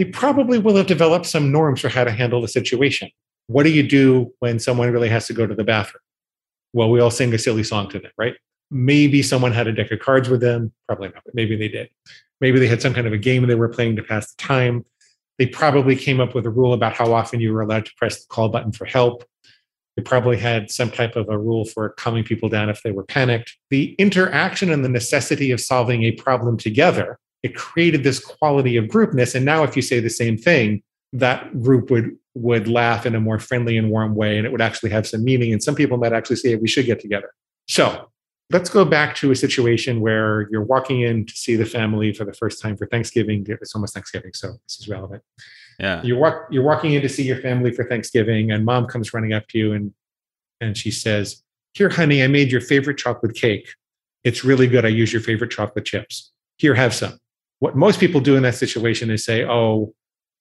They 0.00 0.06
probably 0.06 0.58
will 0.58 0.76
have 0.76 0.86
developed 0.86 1.26
some 1.26 1.52
norms 1.52 1.82
for 1.82 1.90
how 1.90 2.04
to 2.04 2.10
handle 2.10 2.40
the 2.40 2.48
situation. 2.48 3.10
What 3.48 3.64
do 3.64 3.68
you 3.68 3.82
do 3.82 4.32
when 4.38 4.58
someone 4.58 4.90
really 4.90 5.10
has 5.10 5.26
to 5.26 5.34
go 5.34 5.46
to 5.46 5.54
the 5.54 5.62
bathroom? 5.62 6.00
Well, 6.72 6.90
we 6.90 7.00
all 7.00 7.10
sing 7.10 7.34
a 7.34 7.38
silly 7.38 7.62
song 7.64 7.90
to 7.90 7.98
them, 7.98 8.10
right? 8.16 8.32
Maybe 8.70 9.20
someone 9.22 9.52
had 9.52 9.66
a 9.66 9.74
deck 9.74 9.90
of 9.90 9.98
cards 9.98 10.30
with 10.30 10.40
them. 10.40 10.72
Probably 10.88 11.08
not, 11.08 11.22
but 11.26 11.34
maybe 11.34 11.54
they 11.54 11.68
did. 11.68 11.90
Maybe 12.40 12.58
they 12.58 12.66
had 12.66 12.80
some 12.80 12.94
kind 12.94 13.06
of 13.06 13.12
a 13.12 13.18
game 13.18 13.46
they 13.46 13.54
were 13.54 13.68
playing 13.68 13.96
to 13.96 14.02
pass 14.02 14.32
the 14.32 14.42
time. 14.42 14.86
They 15.36 15.44
probably 15.44 15.96
came 15.96 16.18
up 16.18 16.34
with 16.34 16.46
a 16.46 16.50
rule 16.50 16.72
about 16.72 16.94
how 16.94 17.12
often 17.12 17.40
you 17.40 17.52
were 17.52 17.60
allowed 17.60 17.84
to 17.84 17.92
press 17.98 18.22
the 18.22 18.28
call 18.28 18.48
button 18.48 18.72
for 18.72 18.86
help. 18.86 19.22
They 19.98 20.02
probably 20.02 20.38
had 20.38 20.70
some 20.70 20.90
type 20.90 21.14
of 21.14 21.28
a 21.28 21.36
rule 21.36 21.66
for 21.66 21.90
calming 21.90 22.24
people 22.24 22.48
down 22.48 22.70
if 22.70 22.82
they 22.82 22.92
were 22.92 23.04
panicked. 23.04 23.54
The 23.68 23.92
interaction 23.98 24.72
and 24.72 24.82
the 24.82 24.88
necessity 24.88 25.50
of 25.50 25.60
solving 25.60 26.04
a 26.04 26.12
problem 26.12 26.56
together, 26.56 27.18
it 27.42 27.54
created 27.54 28.04
this 28.04 28.24
quality 28.24 28.76
of 28.76 28.86
groupness. 28.86 29.34
And 29.34 29.44
now 29.44 29.62
if 29.62 29.76
you 29.76 29.82
say 29.82 30.00
the 30.00 30.10
same 30.10 30.36
thing, 30.36 30.82
that 31.12 31.60
group 31.62 31.90
would 31.90 32.16
would 32.34 32.68
laugh 32.68 33.06
in 33.06 33.14
a 33.16 33.20
more 33.20 33.40
friendly 33.40 33.76
and 33.76 33.90
warm 33.90 34.14
way 34.14 34.38
and 34.38 34.46
it 34.46 34.52
would 34.52 34.60
actually 34.60 34.90
have 34.90 35.06
some 35.06 35.24
meaning. 35.24 35.52
And 35.52 35.62
some 35.62 35.74
people 35.74 35.98
might 35.98 36.12
actually 36.12 36.36
say 36.36 36.54
we 36.54 36.68
should 36.68 36.86
get 36.86 37.00
together. 37.00 37.32
So 37.66 38.08
let's 38.50 38.70
go 38.70 38.84
back 38.84 39.16
to 39.16 39.32
a 39.32 39.36
situation 39.36 40.00
where 40.00 40.48
you're 40.50 40.62
walking 40.62 41.00
in 41.00 41.26
to 41.26 41.32
see 41.32 41.56
the 41.56 41.66
family 41.66 42.12
for 42.12 42.24
the 42.24 42.32
first 42.32 42.62
time 42.62 42.76
for 42.76 42.86
Thanksgiving. 42.86 43.44
It's 43.48 43.74
almost 43.74 43.94
Thanksgiving, 43.94 44.32
so 44.34 44.52
this 44.66 44.78
is 44.80 44.88
relevant. 44.88 45.22
Yeah. 45.80 46.02
You 46.02 46.16
walk 46.16 46.46
you're 46.50 46.64
walking 46.64 46.92
in 46.92 47.02
to 47.02 47.08
see 47.08 47.24
your 47.24 47.40
family 47.40 47.72
for 47.72 47.84
Thanksgiving, 47.84 48.52
and 48.52 48.64
mom 48.64 48.86
comes 48.86 49.12
running 49.12 49.32
up 49.32 49.48
to 49.48 49.58
you 49.58 49.72
and 49.72 49.92
and 50.60 50.76
she 50.76 50.90
says, 50.90 51.42
Here, 51.72 51.88
honey, 51.88 52.22
I 52.22 52.26
made 52.26 52.52
your 52.52 52.60
favorite 52.60 52.98
chocolate 52.98 53.34
cake. 53.34 53.70
It's 54.24 54.44
really 54.44 54.66
good. 54.66 54.84
I 54.84 54.88
use 54.88 55.12
your 55.12 55.22
favorite 55.22 55.50
chocolate 55.50 55.86
chips. 55.86 56.32
Here, 56.58 56.74
have 56.74 56.94
some. 56.94 57.18
What 57.60 57.76
most 57.76 58.00
people 58.00 58.20
do 58.20 58.36
in 58.36 58.42
that 58.42 58.56
situation 58.56 59.10
is 59.10 59.24
say, 59.24 59.44
Oh, 59.44 59.94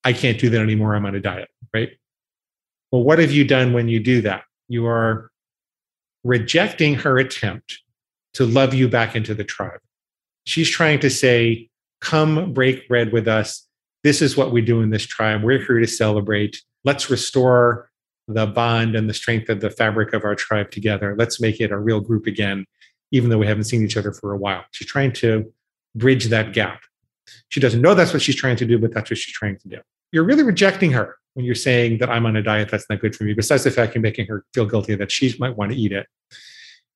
I 0.04 0.14
can't 0.14 0.40
do 0.40 0.50
that 0.50 0.62
anymore. 0.62 0.96
I'm 0.96 1.06
on 1.06 1.16
a 1.16 1.20
diet, 1.20 1.50
right? 1.74 1.90
Well, 2.92 3.04
what 3.04 3.20
have 3.20 3.32
you 3.32 3.44
done 3.44 3.74
when 3.74 3.88
you 3.88 4.00
do 4.00 4.22
that? 4.22 4.44
You 4.68 4.88
are 4.88 5.30
rejecting 6.24 6.96
her 6.96 7.18
attempt 7.18 7.80
to 8.34 8.46
love 8.46 8.74
you 8.74 8.88
back 8.88 9.16
into 9.16 9.34
the 9.34 9.44
tribe. 9.44 9.80
She's 10.46 10.70
trying 10.70 11.00
to 11.02 11.10
say, 11.10 11.70
come 12.02 12.54
break 12.54 12.88
bread 12.88 13.12
with 13.12 13.28
us. 13.28 13.68
This 14.04 14.22
is 14.22 14.38
what 14.38 14.52
we 14.52 14.62
do 14.62 14.82
in 14.82 14.90
this 14.90 15.06
tribe. 15.06 15.44
We're 15.44 15.60
here 15.60 15.80
to 15.80 15.88
celebrate. 15.88 16.62
Let's 16.86 17.10
restore 17.10 17.90
the 18.28 18.48
bond 18.48 18.96
and 18.96 19.10
the 19.10 19.14
strength 19.14 19.50
of 19.50 19.60
the 19.60 19.70
fabric 19.70 20.14
of 20.14 20.24
our 20.24 20.36
tribe 20.36 20.72
together. 20.72 21.16
Let's 21.18 21.42
make 21.42 21.60
it 21.60 21.72
a 21.72 21.78
real 21.78 22.00
group 22.00 22.28
again, 22.28 22.66
even 23.12 23.30
though 23.30 23.40
we 23.40 23.48
haven't 23.48 23.66
seen 23.66 23.84
each 23.84 23.98
other 23.98 24.14
for 24.14 24.32
a 24.32 24.38
while. 24.38 24.64
She's 24.72 24.88
trying 24.88 25.12
to 25.14 25.52
bridge 25.96 26.26
that 26.26 26.54
gap. 26.54 26.82
She 27.50 27.60
doesn't 27.60 27.82
know 27.82 27.94
that's 27.94 28.14
what 28.14 28.22
she's 28.22 28.36
trying 28.36 28.56
to 28.58 28.66
do, 28.66 28.78
but 28.78 28.94
that's 28.94 29.10
what 29.10 29.18
she's 29.18 29.34
trying 29.34 29.58
to 29.60 29.68
do. 29.68 29.78
You're 30.12 30.24
really 30.24 30.44
rejecting 30.44 30.92
her 30.92 31.18
when 31.34 31.46
you're 31.46 31.56
saying 31.56 32.00
that 32.00 32.10
I'm 32.10 32.26
on 32.26 32.36
a 32.36 32.42
diet 32.42 32.70
that's 32.70 32.90
not 32.90 33.00
good 33.00 33.16
for 33.16 33.24
me, 33.24 33.34
besides 33.34 33.64
the 33.64 33.72
fact 33.72 33.96
you're 33.96 34.02
making 34.02 34.28
her 34.28 34.46
feel 34.54 34.66
guilty 34.66 34.96
that 34.96 35.12
she 35.12 35.36
might 35.40 35.56
want 35.56 35.72
to 35.72 35.78
eat 35.78 35.92
it 35.92 36.08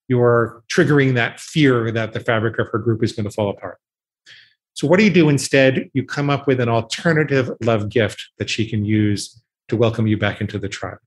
you're 0.08 0.64
triggering 0.72 1.16
that 1.16 1.40
fear 1.40 1.92
that 1.92 2.14
the 2.14 2.20
fabric 2.20 2.60
of 2.60 2.68
her 2.70 2.80
group 2.80 3.04
is 3.04 3.14
going 3.14 3.26
to 3.26 3.32
fall 3.32 3.50
apart. 3.50 3.78
So, 4.74 4.88
what 4.88 4.98
do 4.98 5.06
you 5.06 5.12
do 5.12 5.30
instead? 5.30 5.90
You 5.94 6.04
come 6.04 6.30
up 6.30 6.48
with 6.48 6.60
an 6.60 6.70
alternative 6.70 7.52
love 7.62 7.90
gift 7.90 8.30
that 8.38 8.50
she 8.50 8.70
can 8.70 8.84
use 8.86 9.42
to 9.70 9.78
welcome 9.78 10.08
you 10.08 10.18
back 10.18 10.42
into 10.42 10.58
the 10.60 10.70
tribe. 10.70 10.98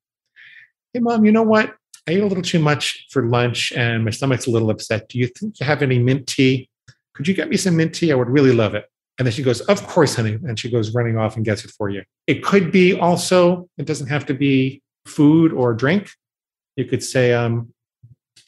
Hey, 0.93 1.01
mom, 1.01 1.25
you 1.25 1.33
know 1.33 1.43
what? 1.43 1.75
I 2.09 2.13
ate 2.13 2.21
a 2.21 2.27
little 2.27 2.43
too 2.43 2.61
much 2.61 3.07
for 3.11 3.27
lunch 3.27 3.73
and 3.73 4.05
my 4.05 4.11
stomach's 4.11 4.47
a 4.47 4.51
little 4.51 4.71
upset. 4.71 5.09
Do 5.09 5.19
you 5.19 5.27
think 5.27 5.59
you 5.59 5.67
have 5.67 5.83
any 5.83 5.99
mint 5.99 6.29
tea? 6.29 6.71
Could 7.15 7.27
you 7.27 7.35
get 7.35 7.49
me 7.49 7.57
some 7.57 7.77
mint 7.77 7.95
tea? 7.95 8.13
I 8.13 8.15
would 8.15 8.31
really 8.31 8.53
love 8.53 8.75
it. 8.75 8.89
And 9.19 9.27
then 9.27 9.33
she 9.33 9.43
goes, 9.43 9.61
Of 9.63 9.87
course, 9.87 10.15
honey. 10.15 10.39
And 10.47 10.59
she 10.59 10.71
goes 10.71 10.95
running 10.95 11.17
off 11.17 11.37
and 11.37 11.45
gets 11.45 11.65
it 11.65 11.71
for 11.71 11.89
you. 11.89 12.03
It 12.27 12.43
could 12.43 12.71
be 12.71 12.99
also, 12.99 13.69
it 13.79 13.87
doesn't 13.87 14.09
have 14.09 14.27
to 14.27 14.35
be 14.35 14.83
food 15.07 15.53
or 15.53 15.75
drink. 15.75 16.11
You 16.77 16.85
could 16.85 17.03
say, 17.03 17.33
um, 17.33 17.73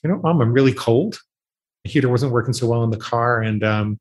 you 0.03 0.11
know, 0.11 0.21
mom, 0.23 0.41
I'm 0.41 0.53
really 0.53 0.75
cold. 0.75 1.19
The 1.85 1.91
heater 1.91 2.09
wasn't 2.09 2.33
working 2.33 2.53
so 2.53 2.67
well 2.67 2.85
in 2.85 2.91
the 2.91 2.99
car. 2.99 3.41
And 3.41 3.65
um, 3.65 3.99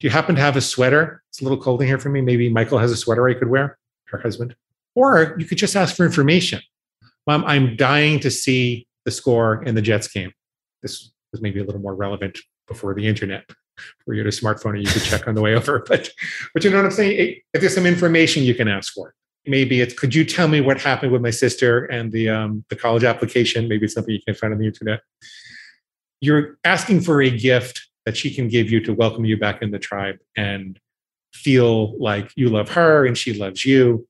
do 0.00 0.06
you 0.06 0.10
happen 0.10 0.34
to 0.34 0.40
have 0.40 0.56
a 0.56 0.60
sweater? 0.60 1.22
It's 1.30 1.40
a 1.40 1.44
little 1.44 1.60
cold 1.60 1.80
in 1.80 1.88
here 1.88 1.98
for 1.98 2.10
me. 2.10 2.20
Maybe 2.20 2.48
Michael 2.48 2.78
has 2.78 2.92
a 2.92 2.96
sweater 2.96 3.28
I 3.28 3.34
could 3.34 3.48
wear, 3.48 3.78
her 4.06 4.18
husband. 4.18 4.54
Or 4.94 5.34
you 5.38 5.46
could 5.46 5.58
just 5.58 5.74
ask 5.74 5.96
for 5.96 6.04
information. 6.04 6.60
Mom, 7.26 7.44
I'm 7.46 7.76
dying 7.76 8.20
to 8.20 8.30
see 8.30 8.86
the 9.04 9.10
score 9.10 9.62
in 9.64 9.74
the 9.74 9.82
Jets 9.82 10.08
game. 10.08 10.32
This 10.82 11.10
was 11.32 11.40
maybe 11.40 11.60
a 11.60 11.64
little 11.64 11.80
more 11.80 11.94
relevant 11.94 12.38
before 12.68 12.94
the 12.94 13.06
internet. 13.06 13.48
Where 14.04 14.16
you 14.16 14.24
had 14.24 14.32
a 14.32 14.36
smartphone 14.36 14.76
and 14.76 14.84
you 14.84 14.90
could 14.92 15.02
check 15.02 15.26
on 15.26 15.34
the 15.34 15.42
way 15.42 15.54
over. 15.56 15.84
But 15.86 16.10
but 16.52 16.64
you 16.64 16.70
know 16.70 16.76
what 16.76 16.86
I'm 16.86 16.92
saying? 16.92 17.40
If 17.52 17.60
there's 17.60 17.74
some 17.74 17.86
information 17.86 18.42
you 18.42 18.54
can 18.54 18.68
ask 18.68 18.92
for 18.92 19.14
maybe 19.46 19.80
it's 19.80 19.94
could 19.94 20.14
you 20.14 20.24
tell 20.24 20.48
me 20.48 20.60
what 20.60 20.80
happened 20.80 21.12
with 21.12 21.22
my 21.22 21.30
sister 21.30 21.84
and 21.86 22.12
the 22.12 22.28
um, 22.28 22.64
the 22.68 22.76
college 22.76 23.04
application 23.04 23.68
maybe 23.68 23.84
it's 23.84 23.94
something 23.94 24.14
you 24.14 24.22
can 24.26 24.34
find 24.34 24.52
on 24.52 24.58
the 24.58 24.66
internet 24.66 25.00
you're 26.20 26.58
asking 26.64 27.00
for 27.00 27.22
a 27.22 27.30
gift 27.30 27.88
that 28.06 28.16
she 28.16 28.34
can 28.34 28.48
give 28.48 28.70
you 28.70 28.80
to 28.80 28.94
welcome 28.94 29.24
you 29.24 29.36
back 29.36 29.62
in 29.62 29.70
the 29.70 29.78
tribe 29.78 30.16
and 30.36 30.78
feel 31.32 31.98
like 31.98 32.30
you 32.36 32.48
love 32.48 32.70
her 32.70 33.06
and 33.06 33.18
she 33.18 33.34
loves 33.34 33.64
you 33.64 34.06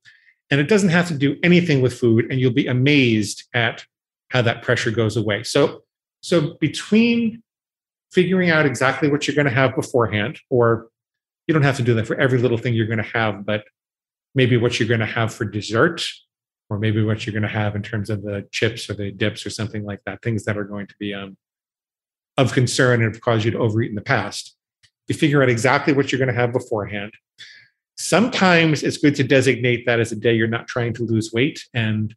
and 0.51 0.61
it 0.61 0.69
doesn't 0.69 0.91
have 0.91 1.09
to 1.09 1.15
do 1.15 1.37
anything 1.43 1.81
with 1.81 1.99
food 1.99 2.31
and 2.31 2.39
you'll 2.41 2.53
be 2.53 2.67
amazed 2.67 3.45
at 3.55 3.85
how 4.29 4.43
that 4.43 4.63
pressure 4.63 4.91
goes 4.91 5.17
away 5.17 5.43
so 5.43 5.83
so 6.21 6.57
between 6.61 7.43
figuring 8.15 8.51
out 8.51 8.65
exactly 8.65 9.09
what 9.09 9.27
you're 9.27 9.35
going 9.35 9.47
to 9.47 9.53
have 9.53 9.75
beforehand 9.75 10.39
or 10.49 10.89
you 11.47 11.53
don't 11.53 11.63
have 11.63 11.77
to 11.77 11.83
do 11.83 11.95
that 11.95 12.07
for 12.07 12.17
every 12.17 12.39
little 12.39 12.57
thing 12.59 12.75
you're 12.75 12.87
going 12.87 13.03
to 13.03 13.11
have 13.13 13.45
but 13.45 13.65
maybe 14.35 14.57
what 14.57 14.79
you're 14.79 14.89
going 14.89 15.01
to 15.01 15.07
have 15.07 15.33
for 15.33 15.45
dessert 15.45 16.03
or 16.71 16.79
maybe 16.79 17.03
what 17.03 17.27
you're 17.27 17.33
going 17.33 17.43
to 17.43 17.49
have 17.49 17.77
in 17.77 17.83
terms 17.83 18.09
of 18.09 18.23
the 18.23 18.47
chips 18.51 18.89
or 18.89 18.95
the 18.95 19.11
dips 19.11 19.45
or 19.45 19.51
something 19.51 19.85
like 19.85 20.01
that 20.07 20.23
things 20.23 20.45
that 20.45 20.57
are 20.57 20.65
going 20.65 20.87
to 20.87 20.95
be 20.99 21.13
um, 21.13 21.37
of 22.37 22.53
concern 22.53 23.03
and 23.03 23.15
have 23.15 23.21
caused 23.21 23.45
you 23.45 23.51
to 23.51 23.59
overeat 23.59 23.91
in 23.91 23.95
the 23.95 24.01
past. 24.01 24.57
You 25.09 25.15
figure 25.15 25.43
out 25.43 25.49
exactly 25.49 25.93
what 25.93 26.11
you're 26.11 26.19
going 26.19 26.35
to 26.35 26.41
have 26.41 26.53
beforehand. 26.53 27.13
Sometimes 27.97 28.83
it's 28.83 28.97
good 28.97 29.15
to 29.17 29.25
designate 29.25 29.87
that 29.87 30.01
as 30.01 30.11
a 30.11 30.17
day 30.17 30.35
you're 30.35 30.49
not 30.49 30.67
trying 30.67 30.95
to 30.95 31.05
lose 31.05 31.33
weight 31.33 31.65
and 31.75 32.15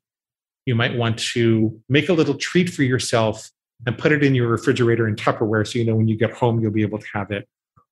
you 0.66 0.76
might 0.76 0.98
want 0.98 1.20
to 1.20 1.80
make 1.88 2.10
a 2.10 2.14
little 2.14 2.34
treat 2.36 2.70
for 2.70 2.84
yourself 2.84 3.52
and 3.86 3.98
put 3.98 4.12
it 4.12 4.24
in 4.24 4.34
your 4.34 4.48
refrigerator 4.48 5.08
in 5.08 5.16
tupperware 5.16 5.66
so 5.66 5.80
you 5.80 5.86
know 5.86 5.96
when 5.96 6.08
you 6.08 6.18
get 6.18 6.32
home 6.32 6.60
you'll 6.60 6.72
be 6.72 6.82
able 6.82 7.00
to 7.00 7.08
have 7.14 7.32
it 7.32 7.48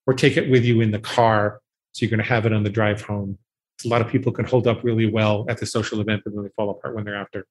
or 0.08 0.14
take 0.14 0.38
it 0.38 0.50
with 0.50 0.64
you 0.64 0.82
in 0.82 0.92
the 0.92 1.00
car 1.00 1.62
so 1.92 2.04
you're 2.04 2.10
going 2.10 2.22
to 2.22 2.30
have 2.30 2.46
it 2.46 2.54
on 2.54 2.64
the 2.64 2.70
drive 2.70 3.02
home 3.02 3.38
a 3.84 3.88
lot 3.88 4.02
of 4.02 4.08
people 4.08 4.32
can 4.32 4.46
hold 4.46 4.68
up 4.68 4.84
really 4.84 5.10
well 5.10 5.46
at 5.50 5.58
the 5.58 5.66
social 5.66 6.00
event, 6.00 6.22
but 6.24 6.34
then 6.34 6.44
they 6.44 6.50
fall 6.50 6.70
apart 6.70 6.96
when 6.96 7.04
they're 7.04 7.16
after. 7.16 7.46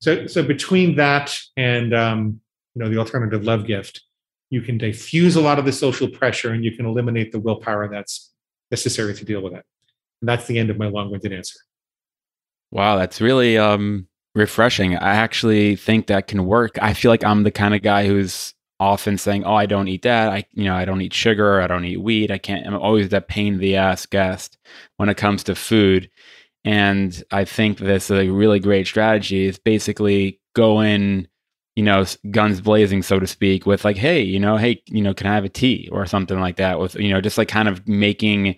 So, 0.00 0.26
so 0.26 0.42
between 0.42 0.96
that 0.96 1.38
and 1.56 1.94
um, 1.94 2.40
you 2.74 2.82
know 2.82 2.90
the 2.90 2.98
alternative 2.98 3.44
love 3.44 3.66
gift, 3.66 4.02
you 4.50 4.62
can 4.62 4.78
diffuse 4.78 5.36
a 5.36 5.40
lot 5.40 5.58
of 5.58 5.64
the 5.64 5.72
social 5.72 6.08
pressure, 6.08 6.50
and 6.50 6.64
you 6.64 6.76
can 6.76 6.86
eliminate 6.86 7.30
the 7.30 7.38
willpower 7.38 7.88
that's 7.88 8.32
necessary 8.70 9.14
to 9.14 9.24
deal 9.24 9.40
with 9.42 9.52
it. 9.52 9.64
And 10.20 10.28
that's 10.28 10.46
the 10.46 10.58
end 10.58 10.70
of 10.70 10.78
my 10.78 10.88
long-winded 10.88 11.32
answer. 11.32 11.58
Wow, 12.70 12.96
that's 12.96 13.20
really 13.20 13.58
um, 13.58 14.08
refreshing. 14.34 14.96
I 14.96 15.14
actually 15.16 15.76
think 15.76 16.06
that 16.06 16.26
can 16.26 16.46
work. 16.46 16.78
I 16.80 16.94
feel 16.94 17.10
like 17.10 17.24
I'm 17.24 17.42
the 17.42 17.50
kind 17.50 17.74
of 17.74 17.82
guy 17.82 18.06
who's 18.06 18.54
often 18.80 19.18
saying, 19.18 19.44
"Oh, 19.44 19.54
I 19.54 19.66
don't 19.66 19.88
eat 19.88 20.02
that. 20.02 20.30
I, 20.30 20.44
you 20.52 20.64
know, 20.64 20.74
I 20.74 20.84
don't 20.84 21.00
eat 21.02 21.14
sugar. 21.14 21.60
I 21.60 21.66
don't 21.66 21.84
eat 21.84 22.00
wheat. 22.00 22.30
I 22.30 22.38
can't." 22.38 22.66
I'm 22.66 22.74
always 22.74 23.10
that 23.10 23.28
pain 23.28 23.54
in 23.54 23.60
the 23.60 23.76
ass 23.76 24.06
guest 24.06 24.58
when 24.96 25.08
it 25.08 25.16
comes 25.16 25.44
to 25.44 25.54
food. 25.54 26.10
And 26.64 27.22
I 27.30 27.44
think 27.44 27.78
this 27.78 28.10
is 28.10 28.18
a 28.18 28.30
really 28.30 28.60
great 28.60 28.86
strategy. 28.86 29.46
Is 29.46 29.58
basically 29.58 30.40
go 30.54 30.80
in 30.80 31.28
you 31.74 31.82
know, 31.82 32.04
guns 32.30 32.60
blazing, 32.60 33.02
so 33.02 33.18
to 33.18 33.26
speak, 33.26 33.64
with 33.64 33.84
like, 33.84 33.96
hey, 33.96 34.20
you 34.20 34.38
know, 34.38 34.56
hey, 34.56 34.82
you 34.86 35.00
know, 35.02 35.14
can 35.14 35.26
I 35.26 35.34
have 35.34 35.44
a 35.44 35.48
tea 35.48 35.88
or 35.90 36.04
something 36.06 36.38
like 36.38 36.56
that? 36.56 36.78
With 36.78 36.94
you 36.96 37.10
know, 37.10 37.20
just 37.20 37.38
like 37.38 37.48
kind 37.48 37.68
of 37.68 37.86
making, 37.88 38.56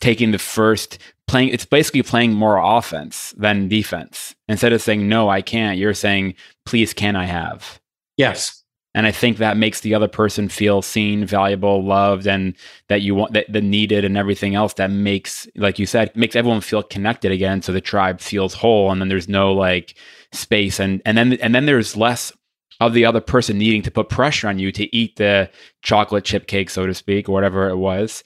taking 0.00 0.32
the 0.32 0.38
first 0.38 0.98
playing. 1.28 1.50
It's 1.50 1.64
basically 1.64 2.02
playing 2.02 2.32
more 2.32 2.58
offense 2.58 3.34
than 3.36 3.68
defense. 3.68 4.34
Instead 4.48 4.72
of 4.72 4.82
saying 4.82 5.08
no, 5.08 5.28
I 5.28 5.42
can't, 5.42 5.78
you're 5.78 5.94
saying, 5.94 6.34
please, 6.64 6.92
can 6.92 7.16
I 7.16 7.24
have? 7.24 7.80
Yes. 8.16 8.62
And 8.94 9.06
I 9.06 9.10
think 9.10 9.36
that 9.36 9.58
makes 9.58 9.80
the 9.80 9.94
other 9.94 10.08
person 10.08 10.48
feel 10.48 10.80
seen, 10.80 11.26
valuable, 11.26 11.84
loved, 11.84 12.26
and 12.26 12.54
that 12.88 13.02
you 13.02 13.14
want 13.14 13.34
that, 13.34 13.52
that 13.52 13.62
needed 13.62 14.06
and 14.06 14.16
everything 14.16 14.54
else 14.54 14.72
that 14.74 14.90
makes, 14.90 15.46
like 15.54 15.78
you 15.78 15.84
said, 15.84 16.16
makes 16.16 16.34
everyone 16.34 16.62
feel 16.62 16.82
connected 16.82 17.30
again. 17.30 17.60
So 17.60 17.72
the 17.72 17.80
tribe 17.82 18.20
feels 18.22 18.54
whole. 18.54 18.90
And 18.90 18.98
then 18.98 19.08
there's 19.08 19.28
no 19.28 19.52
like 19.52 19.96
space 20.32 20.80
and 20.80 21.02
and 21.04 21.16
then 21.16 21.34
and 21.34 21.54
then 21.54 21.66
there's 21.66 21.96
less 21.96 22.32
of 22.80 22.92
the 22.92 23.04
other 23.04 23.20
person 23.20 23.58
needing 23.58 23.82
to 23.82 23.90
put 23.90 24.08
pressure 24.08 24.48
on 24.48 24.58
you 24.58 24.70
to 24.72 24.94
eat 24.94 25.16
the 25.16 25.50
chocolate 25.82 26.24
chip 26.24 26.46
cake, 26.46 26.70
so 26.70 26.86
to 26.86 26.94
speak, 26.94 27.28
or 27.28 27.32
whatever 27.32 27.68
it 27.68 27.76
was, 27.76 28.22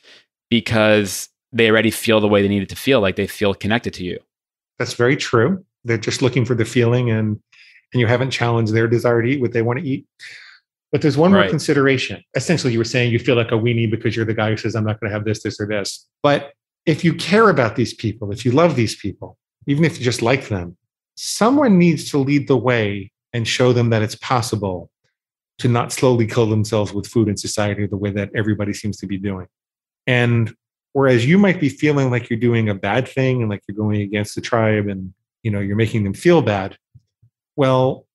because 0.48 1.28
they 1.52 1.70
already 1.70 1.90
feel 1.90 2.20
the 2.20 2.28
way 2.28 2.42
they 2.42 2.48
needed 2.48 2.68
to 2.68 2.76
feel, 2.76 3.00
like 3.00 3.16
they 3.16 3.26
feel 3.26 3.54
connected 3.54 3.94
to 3.94 4.04
you. 4.04 4.18
That's 4.78 4.94
very 4.94 5.16
true. 5.16 5.64
They're 5.84 5.98
just 5.98 6.22
looking 6.22 6.44
for 6.44 6.54
the 6.54 6.64
feeling 6.64 7.10
and 7.10 7.40
and 7.92 8.00
you 8.00 8.06
haven't 8.06 8.30
challenged 8.30 8.72
their 8.72 8.86
desire 8.86 9.20
to 9.22 9.28
eat 9.28 9.40
what 9.40 9.52
they 9.52 9.62
want 9.62 9.80
to 9.80 9.84
eat. 9.84 10.06
But 10.92 11.02
there's 11.02 11.16
one 11.16 11.32
right. 11.32 11.42
more 11.42 11.50
consideration. 11.50 12.22
Essentially, 12.34 12.72
you 12.72 12.78
were 12.78 12.84
saying 12.84 13.12
you 13.12 13.18
feel 13.18 13.36
like 13.36 13.52
a 13.52 13.56
weenie 13.56 13.90
because 13.90 14.16
you're 14.16 14.24
the 14.24 14.34
guy 14.34 14.50
who 14.50 14.56
says, 14.56 14.74
I'm 14.74 14.84
not 14.84 15.00
going 15.00 15.10
to 15.10 15.14
have 15.14 15.24
this, 15.24 15.42
this, 15.42 15.60
or 15.60 15.66
this. 15.66 16.06
But 16.22 16.52
if 16.86 17.04
you 17.04 17.14
care 17.14 17.48
about 17.48 17.76
these 17.76 17.94
people, 17.94 18.30
if 18.32 18.44
you 18.44 18.52
love 18.52 18.76
these 18.76 18.96
people, 18.96 19.36
even 19.66 19.84
if 19.84 19.98
you 19.98 20.04
just 20.04 20.22
like 20.22 20.48
them, 20.48 20.76
someone 21.16 21.78
needs 21.78 22.10
to 22.10 22.18
lead 22.18 22.48
the 22.48 22.56
way 22.56 23.12
and 23.32 23.46
show 23.46 23.72
them 23.72 23.90
that 23.90 24.02
it's 24.02 24.16
possible 24.16 24.90
to 25.58 25.68
not 25.68 25.92
slowly 25.92 26.26
kill 26.26 26.46
themselves 26.46 26.92
with 26.92 27.06
food 27.06 27.28
in 27.28 27.36
society 27.36 27.86
the 27.86 27.96
way 27.96 28.10
that 28.10 28.30
everybody 28.34 28.72
seems 28.72 28.96
to 28.96 29.06
be 29.06 29.18
doing. 29.18 29.46
And 30.06 30.54
whereas 30.92 31.26
you 31.26 31.38
might 31.38 31.60
be 31.60 31.68
feeling 31.68 32.10
like 32.10 32.30
you're 32.30 32.38
doing 32.38 32.68
a 32.68 32.74
bad 32.74 33.06
thing 33.06 33.42
and 33.42 33.50
like 33.50 33.62
you're 33.68 33.76
going 33.76 34.00
against 34.00 34.34
the 34.34 34.40
tribe 34.40 34.88
and 34.88 35.12
you 35.42 35.50
know 35.50 35.60
you're 35.60 35.76
making 35.76 36.04
them 36.04 36.14
feel 36.14 36.42
bad, 36.42 36.76
well, 37.56 38.06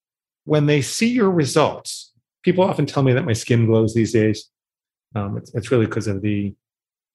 when 0.46 0.66
they 0.66 0.82
see 0.82 1.10
your 1.10 1.30
results, 1.30 2.12
people 2.44 2.64
often 2.64 2.86
tell 2.86 3.04
me 3.04 3.14
that 3.14 3.26
my 3.26 3.34
skin 3.34 3.66
glows 3.66 3.94
these 3.94 4.12
days. 4.12 4.50
Um, 5.16 5.38
it's, 5.38 5.54
it's 5.54 5.72
really 5.72 5.86
because 5.86 6.08
of 6.08 6.22
the 6.22 6.54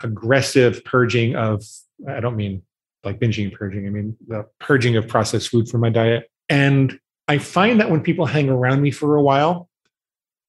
aggressive 0.02 0.84
purging 0.84 1.36
of 1.36 1.62
I 2.08 2.20
don't 2.20 2.36
mean 2.36 2.62
like 3.04 3.18
binging 3.18 3.52
purging. 3.52 3.86
I 3.86 3.90
mean 3.90 4.16
the 4.26 4.46
purging 4.58 4.96
of 4.96 5.08
processed 5.08 5.48
food 5.48 5.68
from 5.68 5.80
my 5.80 5.90
diet. 5.90 6.30
And 6.48 6.98
I 7.30 7.38
find 7.38 7.78
that 7.78 7.92
when 7.92 8.00
people 8.00 8.26
hang 8.26 8.48
around 8.48 8.82
me 8.82 8.90
for 8.90 9.14
a 9.14 9.22
while, 9.22 9.68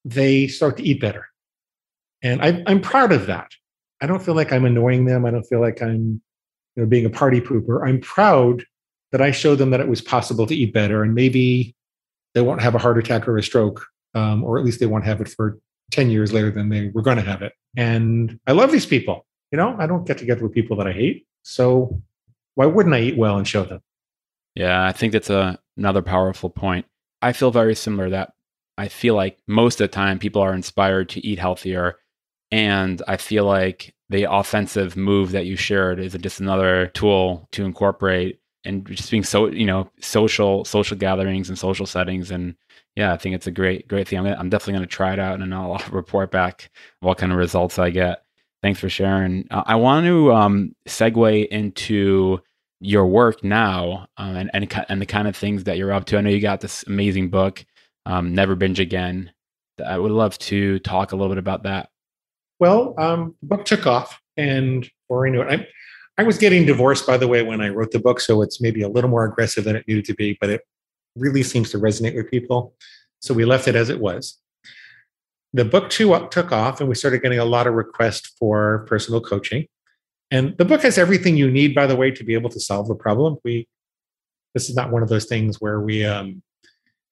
they 0.04 0.48
start 0.48 0.78
to 0.78 0.82
eat 0.82 1.00
better. 1.00 1.28
And 2.22 2.42
I, 2.42 2.60
am 2.66 2.80
proud 2.80 3.12
of 3.12 3.26
that. 3.26 3.52
I 4.00 4.08
don't 4.08 4.20
feel 4.20 4.34
like 4.34 4.52
I'm 4.52 4.64
annoying 4.64 5.04
them. 5.04 5.24
I 5.24 5.30
don't 5.30 5.44
feel 5.44 5.60
like 5.60 5.80
I'm 5.80 6.20
you 6.74 6.82
know, 6.82 6.86
being 6.86 7.06
a 7.06 7.10
party 7.10 7.40
pooper. 7.40 7.86
I'm 7.86 8.00
proud 8.00 8.64
that 9.12 9.20
I 9.20 9.30
showed 9.30 9.58
them 9.58 9.70
that 9.70 9.78
it 9.78 9.86
was 9.86 10.00
possible 10.00 10.44
to 10.44 10.56
eat 10.56 10.74
better 10.74 11.04
and 11.04 11.14
maybe 11.14 11.76
they 12.34 12.40
won't 12.40 12.62
have 12.62 12.74
a 12.74 12.78
heart 12.78 12.98
attack 12.98 13.28
or 13.28 13.38
a 13.38 13.44
stroke, 13.44 13.86
um, 14.16 14.42
or 14.42 14.58
at 14.58 14.64
least 14.64 14.80
they 14.80 14.86
won't 14.86 15.04
have 15.04 15.20
it 15.20 15.28
for 15.28 15.60
10 15.92 16.10
years 16.10 16.32
later 16.32 16.50
than 16.50 16.68
they 16.68 16.88
were 16.88 17.02
going 17.02 17.16
to 17.16 17.22
have 17.22 17.42
it. 17.42 17.52
And 17.76 18.40
I 18.48 18.52
love 18.52 18.72
these 18.72 18.86
people. 18.86 19.24
You 19.52 19.56
know, 19.58 19.76
I 19.78 19.86
don't 19.86 20.04
get 20.04 20.18
together 20.18 20.42
with 20.42 20.52
people 20.52 20.76
that 20.78 20.88
I 20.88 20.92
hate. 20.92 21.28
So 21.44 22.02
why 22.56 22.66
wouldn't 22.66 22.96
I 22.96 23.02
eat 23.02 23.16
well 23.16 23.38
and 23.38 23.46
show 23.46 23.62
them? 23.62 23.82
Yeah, 24.56 24.84
I 24.84 24.90
think 24.90 25.12
that's 25.12 25.30
a, 25.30 25.60
another 25.76 26.02
powerful 26.02 26.50
point. 26.50 26.86
I 27.20 27.32
feel 27.32 27.50
very 27.50 27.74
similar 27.74 28.10
that 28.10 28.32
I 28.78 28.88
feel 28.88 29.14
like 29.14 29.38
most 29.46 29.80
of 29.80 29.84
the 29.84 29.94
time 29.94 30.18
people 30.18 30.42
are 30.42 30.54
inspired 30.54 31.08
to 31.10 31.26
eat 31.26 31.38
healthier. 31.38 31.98
And 32.50 33.00
I 33.06 33.16
feel 33.16 33.44
like 33.44 33.94
the 34.08 34.24
offensive 34.30 34.96
move 34.96 35.32
that 35.32 35.46
you 35.46 35.56
shared 35.56 35.98
is 35.98 36.14
just 36.14 36.40
another 36.40 36.88
tool 36.88 37.48
to 37.52 37.64
incorporate 37.64 38.40
and 38.64 38.86
just 38.86 39.10
being 39.10 39.24
so, 39.24 39.46
you 39.46 39.66
know, 39.66 39.90
social, 40.00 40.64
social 40.64 40.96
gatherings 40.96 41.48
and 41.48 41.58
social 41.58 41.86
settings. 41.86 42.30
And 42.30 42.54
yeah, 42.94 43.12
I 43.12 43.16
think 43.16 43.34
it's 43.34 43.46
a 43.46 43.52
great, 43.52 43.88
great 43.88 44.08
thing. 44.08 44.18
I'm, 44.18 44.24
gonna, 44.24 44.36
I'm 44.36 44.50
definitely 44.50 44.74
going 44.74 44.88
to 44.88 44.94
try 44.94 45.12
it 45.12 45.18
out 45.18 45.40
and 45.40 45.54
I'll 45.54 45.82
report 45.90 46.30
back 46.30 46.70
what 47.00 47.18
kind 47.18 47.32
of 47.32 47.38
results 47.38 47.78
I 47.78 47.90
get. 47.90 48.24
Thanks 48.62 48.78
for 48.78 48.88
sharing. 48.88 49.46
Uh, 49.50 49.64
I 49.66 49.74
want 49.76 50.06
to 50.06 50.32
um, 50.32 50.74
segue 50.86 51.48
into 51.48 52.40
your 52.82 53.06
work 53.06 53.44
now 53.44 54.06
um, 54.16 54.36
and, 54.36 54.50
and 54.52 54.84
and 54.88 55.00
the 55.00 55.06
kind 55.06 55.28
of 55.28 55.36
things 55.36 55.64
that 55.64 55.78
you're 55.78 55.92
up 55.92 56.04
to. 56.06 56.18
I 56.18 56.20
know 56.20 56.30
you 56.30 56.40
got 56.40 56.60
this 56.60 56.84
amazing 56.86 57.30
book, 57.30 57.64
um, 58.06 58.34
Never 58.34 58.56
Binge 58.56 58.80
Again. 58.80 59.30
I 59.84 59.98
would 59.98 60.10
love 60.10 60.36
to 60.38 60.78
talk 60.80 61.12
a 61.12 61.16
little 61.16 61.30
bit 61.30 61.38
about 61.38 61.62
that. 61.62 61.90
Well, 62.58 62.94
um, 62.98 63.36
the 63.40 63.46
book 63.46 63.64
took 63.64 63.86
off, 63.86 64.20
and 64.36 64.82
before 64.82 65.26
I 65.26 65.30
knew 65.30 65.42
it, 65.42 65.48
I, 65.48 65.66
I 66.18 66.24
was 66.24 66.38
getting 66.38 66.66
divorced, 66.66 67.06
by 67.06 67.16
the 67.16 67.28
way, 67.28 67.42
when 67.42 67.60
I 67.60 67.68
wrote 67.68 67.92
the 67.92 67.98
book, 67.98 68.20
so 68.20 68.42
it's 68.42 68.60
maybe 68.60 68.82
a 68.82 68.88
little 68.88 69.10
more 69.10 69.24
aggressive 69.24 69.64
than 69.64 69.76
it 69.76 69.86
needed 69.88 70.04
to 70.06 70.14
be, 70.14 70.36
but 70.40 70.50
it 70.50 70.62
really 71.16 71.42
seems 71.42 71.70
to 71.70 71.78
resonate 71.78 72.14
with 72.14 72.30
people. 72.30 72.74
So 73.20 73.32
we 73.32 73.44
left 73.44 73.68
it 73.68 73.76
as 73.76 73.90
it 73.90 74.00
was. 74.00 74.38
The 75.52 75.64
book 75.64 75.90
too 75.90 76.28
took 76.30 76.52
off, 76.52 76.80
and 76.80 76.88
we 76.88 76.94
started 76.94 77.22
getting 77.22 77.38
a 77.38 77.44
lot 77.44 77.66
of 77.66 77.74
requests 77.74 78.32
for 78.38 78.84
personal 78.88 79.20
coaching. 79.20 79.66
And 80.32 80.56
the 80.56 80.64
book 80.64 80.80
has 80.82 80.96
everything 80.96 81.36
you 81.36 81.50
need, 81.50 81.74
by 81.74 81.86
the 81.86 81.94
way, 81.94 82.10
to 82.10 82.24
be 82.24 82.32
able 82.32 82.48
to 82.50 82.58
solve 82.58 82.88
the 82.88 82.94
problem. 82.94 83.36
We 83.44 83.68
this 84.54 84.68
is 84.68 84.74
not 84.74 84.90
one 84.90 85.02
of 85.02 85.08
those 85.08 85.26
things 85.26 85.60
where 85.60 85.80
we 85.80 86.04
um, 86.04 86.42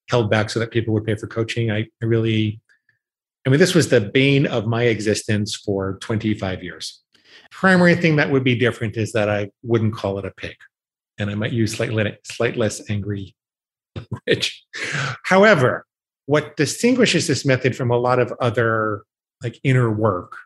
held 0.09 0.29
back 0.29 0.49
so 0.49 0.59
that 0.59 0.71
people 0.71 0.93
would 0.93 1.05
pay 1.05 1.15
for 1.15 1.27
coaching. 1.27 1.71
I, 1.71 1.87
I 2.01 2.05
really, 2.05 2.59
I 3.45 3.49
mean, 3.49 3.59
this 3.59 3.73
was 3.73 3.89
the 3.89 4.01
bane 4.01 4.45
of 4.45 4.67
my 4.67 4.83
existence 4.83 5.55
for 5.55 5.97
25 6.01 6.63
years. 6.63 7.01
Primary 7.49 7.95
thing 7.95 8.15
that 8.17 8.29
would 8.29 8.43
be 8.43 8.55
different 8.55 8.97
is 8.97 9.11
that 9.13 9.29
I 9.29 9.49
wouldn't 9.63 9.95
call 9.95 10.19
it 10.19 10.25
a 10.25 10.31
pig, 10.31 10.55
and 11.17 11.29
I 11.29 11.35
might 11.35 11.53
use 11.53 11.73
slightly, 11.73 12.17
slight 12.23 12.57
less 12.57 12.89
angry 12.89 13.35
language. 14.11 14.65
However, 15.25 15.85
what 16.25 16.57
distinguishes 16.57 17.27
this 17.27 17.45
method 17.45 17.75
from 17.75 17.91
a 17.91 17.97
lot 17.97 18.19
of 18.19 18.33
other 18.41 19.03
like 19.43 19.59
inner 19.63 19.91
work 19.91 20.37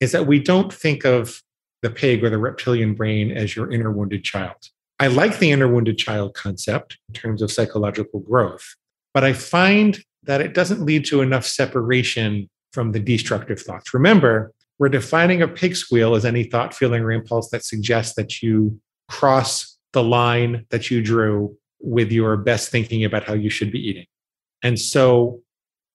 is 0.00 0.12
that 0.12 0.26
we 0.26 0.38
don't 0.38 0.72
think 0.72 1.04
of 1.04 1.42
the 1.82 1.90
pig 1.90 2.22
or 2.24 2.30
the 2.30 2.38
reptilian 2.38 2.94
brain 2.94 3.30
as 3.30 3.56
your 3.56 3.70
inner 3.70 3.90
wounded 3.90 4.24
child. 4.24 4.56
I 4.98 5.06
like 5.06 5.38
the 5.38 5.50
inner 5.50 5.68
wounded 5.68 5.96
child 5.96 6.34
concept 6.34 6.98
in 7.08 7.14
terms 7.14 7.40
of 7.40 7.50
psychological 7.50 8.20
growth, 8.20 8.74
but 9.14 9.24
I 9.24 9.32
find 9.32 9.98
that 10.24 10.42
it 10.42 10.52
doesn't 10.52 10.84
lead 10.84 11.06
to 11.06 11.22
enough 11.22 11.46
separation 11.46 12.50
from 12.72 12.92
the 12.92 13.00
destructive 13.00 13.60
thoughts. 13.60 13.94
Remember, 13.94 14.52
we're 14.78 14.88
defining 14.88 15.42
a 15.42 15.48
pig 15.48 15.76
squeal 15.76 16.14
as 16.14 16.24
any 16.24 16.44
thought, 16.44 16.74
feeling, 16.74 17.02
or 17.02 17.12
impulse 17.12 17.50
that 17.50 17.64
suggests 17.64 18.14
that 18.14 18.42
you 18.42 18.80
cross 19.08 19.78
the 19.92 20.02
line 20.02 20.66
that 20.70 20.90
you 20.90 21.02
drew 21.02 21.56
with 21.80 22.12
your 22.12 22.36
best 22.36 22.70
thinking 22.70 23.04
about 23.04 23.24
how 23.24 23.34
you 23.34 23.50
should 23.50 23.72
be 23.72 23.78
eating. 23.78 24.06
And 24.62 24.78
so, 24.78 25.42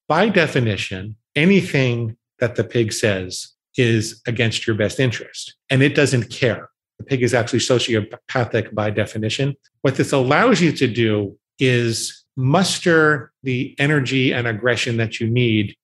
by 0.08 0.30
definition, 0.30 1.16
anything 1.36 2.18
that 2.40 2.56
the 2.56 2.64
pig 2.64 2.92
says 2.92 3.55
is 3.78 4.21
against 4.28 4.65
your 4.65 4.76
best 4.76 4.99
interest. 4.99 5.55
And 5.69 5.82
it 5.82 5.95
doesn't 5.95 6.30
care. 6.30 6.69
The 6.99 7.05
pig 7.05 7.23
is 7.23 7.34
actually 7.34 7.59
sociopathic 7.59 8.73
by 8.73 8.89
definition. 8.89 9.55
What 9.82 9.95
this 9.95 10.13
allows 10.13 10.61
you 10.61 10.71
to 10.73 10.88
do 10.88 11.38
is 11.59 12.26
muster 12.38 13.32
the 13.43 13.76
energy 13.80 14.34
and 14.34 14.47
aggression 14.47 14.97
that 14.97 15.19
you 15.19 15.30
need 15.30 15.76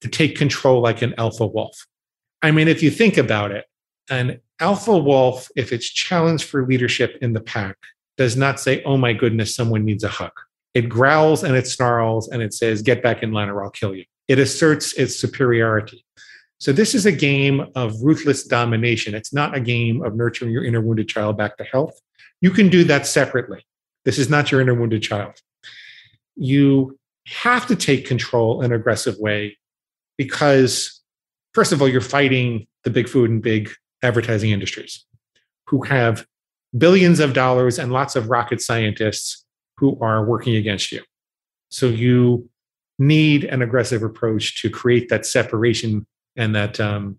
to 0.00 0.08
take 0.08 0.36
control 0.36 0.80
like 0.80 1.02
an 1.02 1.14
alpha 1.18 1.46
wolf. 1.46 1.86
I 2.42 2.50
mean, 2.50 2.68
if 2.68 2.82
you 2.82 2.90
think 2.90 3.16
about 3.16 3.50
it, 3.50 3.64
an 4.10 4.40
alpha 4.60 4.96
wolf, 4.96 5.48
if 5.56 5.72
it's 5.72 5.88
challenged 5.88 6.44
for 6.44 6.66
leadership 6.66 7.18
in 7.20 7.32
the 7.32 7.40
pack, 7.40 7.76
does 8.16 8.36
not 8.36 8.60
say, 8.60 8.82
Oh 8.84 8.96
my 8.96 9.12
goodness, 9.12 9.54
someone 9.54 9.84
needs 9.84 10.04
a 10.04 10.08
hug. 10.08 10.32
It 10.74 10.88
growls 10.88 11.42
and 11.42 11.56
it 11.56 11.66
snarls 11.66 12.28
and 12.28 12.42
it 12.42 12.54
says, 12.54 12.82
Get 12.82 13.02
back 13.02 13.22
in 13.22 13.32
line 13.32 13.48
or 13.48 13.62
I'll 13.62 13.70
kill 13.70 13.94
you. 13.94 14.04
It 14.28 14.38
asserts 14.38 14.92
its 14.94 15.16
superiority. 15.16 16.04
So 16.58 16.72
this 16.72 16.94
is 16.94 17.04
a 17.04 17.12
game 17.12 17.66
of 17.74 18.02
ruthless 18.02 18.44
domination. 18.44 19.14
It's 19.14 19.32
not 19.32 19.54
a 19.54 19.60
game 19.60 20.02
of 20.02 20.14
nurturing 20.14 20.52
your 20.52 20.64
inner 20.64 20.80
wounded 20.80 21.08
child 21.08 21.36
back 21.36 21.56
to 21.58 21.64
health. 21.64 22.00
You 22.40 22.50
can 22.50 22.68
do 22.68 22.84
that 22.84 23.06
separately. 23.06 23.66
This 24.04 24.18
is 24.18 24.30
not 24.30 24.50
your 24.50 24.60
inner 24.60 24.74
wounded 24.74 25.02
child. 25.02 25.34
You 26.36 26.98
have 27.26 27.66
to 27.66 27.76
take 27.76 28.06
control 28.06 28.62
in 28.62 28.72
an 28.72 28.80
aggressive 28.80 29.16
way 29.18 29.58
because, 30.16 31.02
first 31.54 31.72
of 31.72 31.82
all, 31.82 31.88
you're 31.88 32.00
fighting 32.00 32.66
the 32.84 32.90
big 32.90 33.08
food 33.08 33.30
and 33.30 33.42
big 33.42 33.70
advertising 34.02 34.50
industries 34.50 35.04
who 35.66 35.82
have 35.82 36.24
billions 36.76 37.20
of 37.20 37.32
dollars 37.32 37.78
and 37.78 37.92
lots 37.92 38.16
of 38.16 38.30
rocket 38.30 38.60
scientists 38.60 39.44
who 39.78 39.98
are 40.00 40.24
working 40.24 40.56
against 40.56 40.92
you. 40.92 41.02
So 41.70 41.88
you 41.88 42.48
need 42.98 43.44
an 43.44 43.60
aggressive 43.60 44.02
approach 44.02 44.62
to 44.62 44.70
create 44.70 45.08
that 45.08 45.26
separation 45.26 46.06
and 46.36 46.54
that 46.54 46.78
um, 46.80 47.16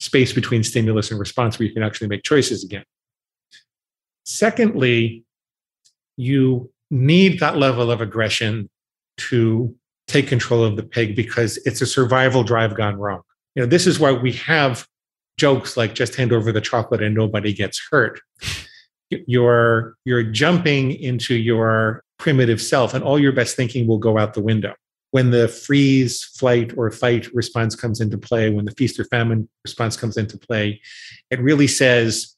space 0.00 0.32
between 0.32 0.62
stimulus 0.62 1.10
and 1.10 1.20
response 1.20 1.58
where 1.58 1.66
you 1.66 1.74
can 1.74 1.82
actually 1.82 2.08
make 2.08 2.22
choices 2.22 2.64
again. 2.64 2.84
Secondly, 4.24 5.24
you 6.16 6.70
need 6.90 7.40
that 7.40 7.56
level 7.56 7.90
of 7.90 8.00
aggression 8.00 8.68
to 9.16 9.74
take 10.06 10.28
control 10.28 10.64
of 10.64 10.76
the 10.76 10.82
pig 10.82 11.16
because 11.16 11.56
it's 11.64 11.80
a 11.80 11.86
survival 11.86 12.42
drive 12.42 12.74
gone 12.74 12.96
wrong. 12.96 13.22
You 13.54 13.62
know, 13.62 13.68
this 13.68 13.86
is 13.86 13.98
why 13.98 14.12
we 14.12 14.32
have 14.32 14.86
jokes 15.38 15.76
like 15.76 15.94
just 15.94 16.14
hand 16.14 16.32
over 16.32 16.52
the 16.52 16.60
chocolate 16.60 17.02
and 17.02 17.14
nobody 17.14 17.52
gets 17.52 17.80
hurt. 17.90 18.20
You're 19.10 19.94
you're 20.04 20.22
jumping 20.22 20.92
into 20.92 21.34
your 21.34 22.02
primitive 22.18 22.60
self 22.60 22.94
and 22.94 23.04
all 23.04 23.18
your 23.18 23.32
best 23.32 23.56
thinking 23.56 23.86
will 23.86 23.98
go 23.98 24.18
out 24.18 24.34
the 24.34 24.42
window. 24.42 24.74
When 25.14 25.30
the 25.30 25.46
freeze, 25.46 26.24
flight, 26.24 26.76
or 26.76 26.90
fight 26.90 27.32
response 27.32 27.76
comes 27.76 28.00
into 28.00 28.18
play, 28.18 28.50
when 28.50 28.64
the 28.64 28.72
feast 28.72 28.98
or 28.98 29.04
famine 29.04 29.48
response 29.64 29.96
comes 29.96 30.16
into 30.16 30.36
play, 30.36 30.80
it 31.30 31.38
really 31.38 31.68
says, 31.68 32.34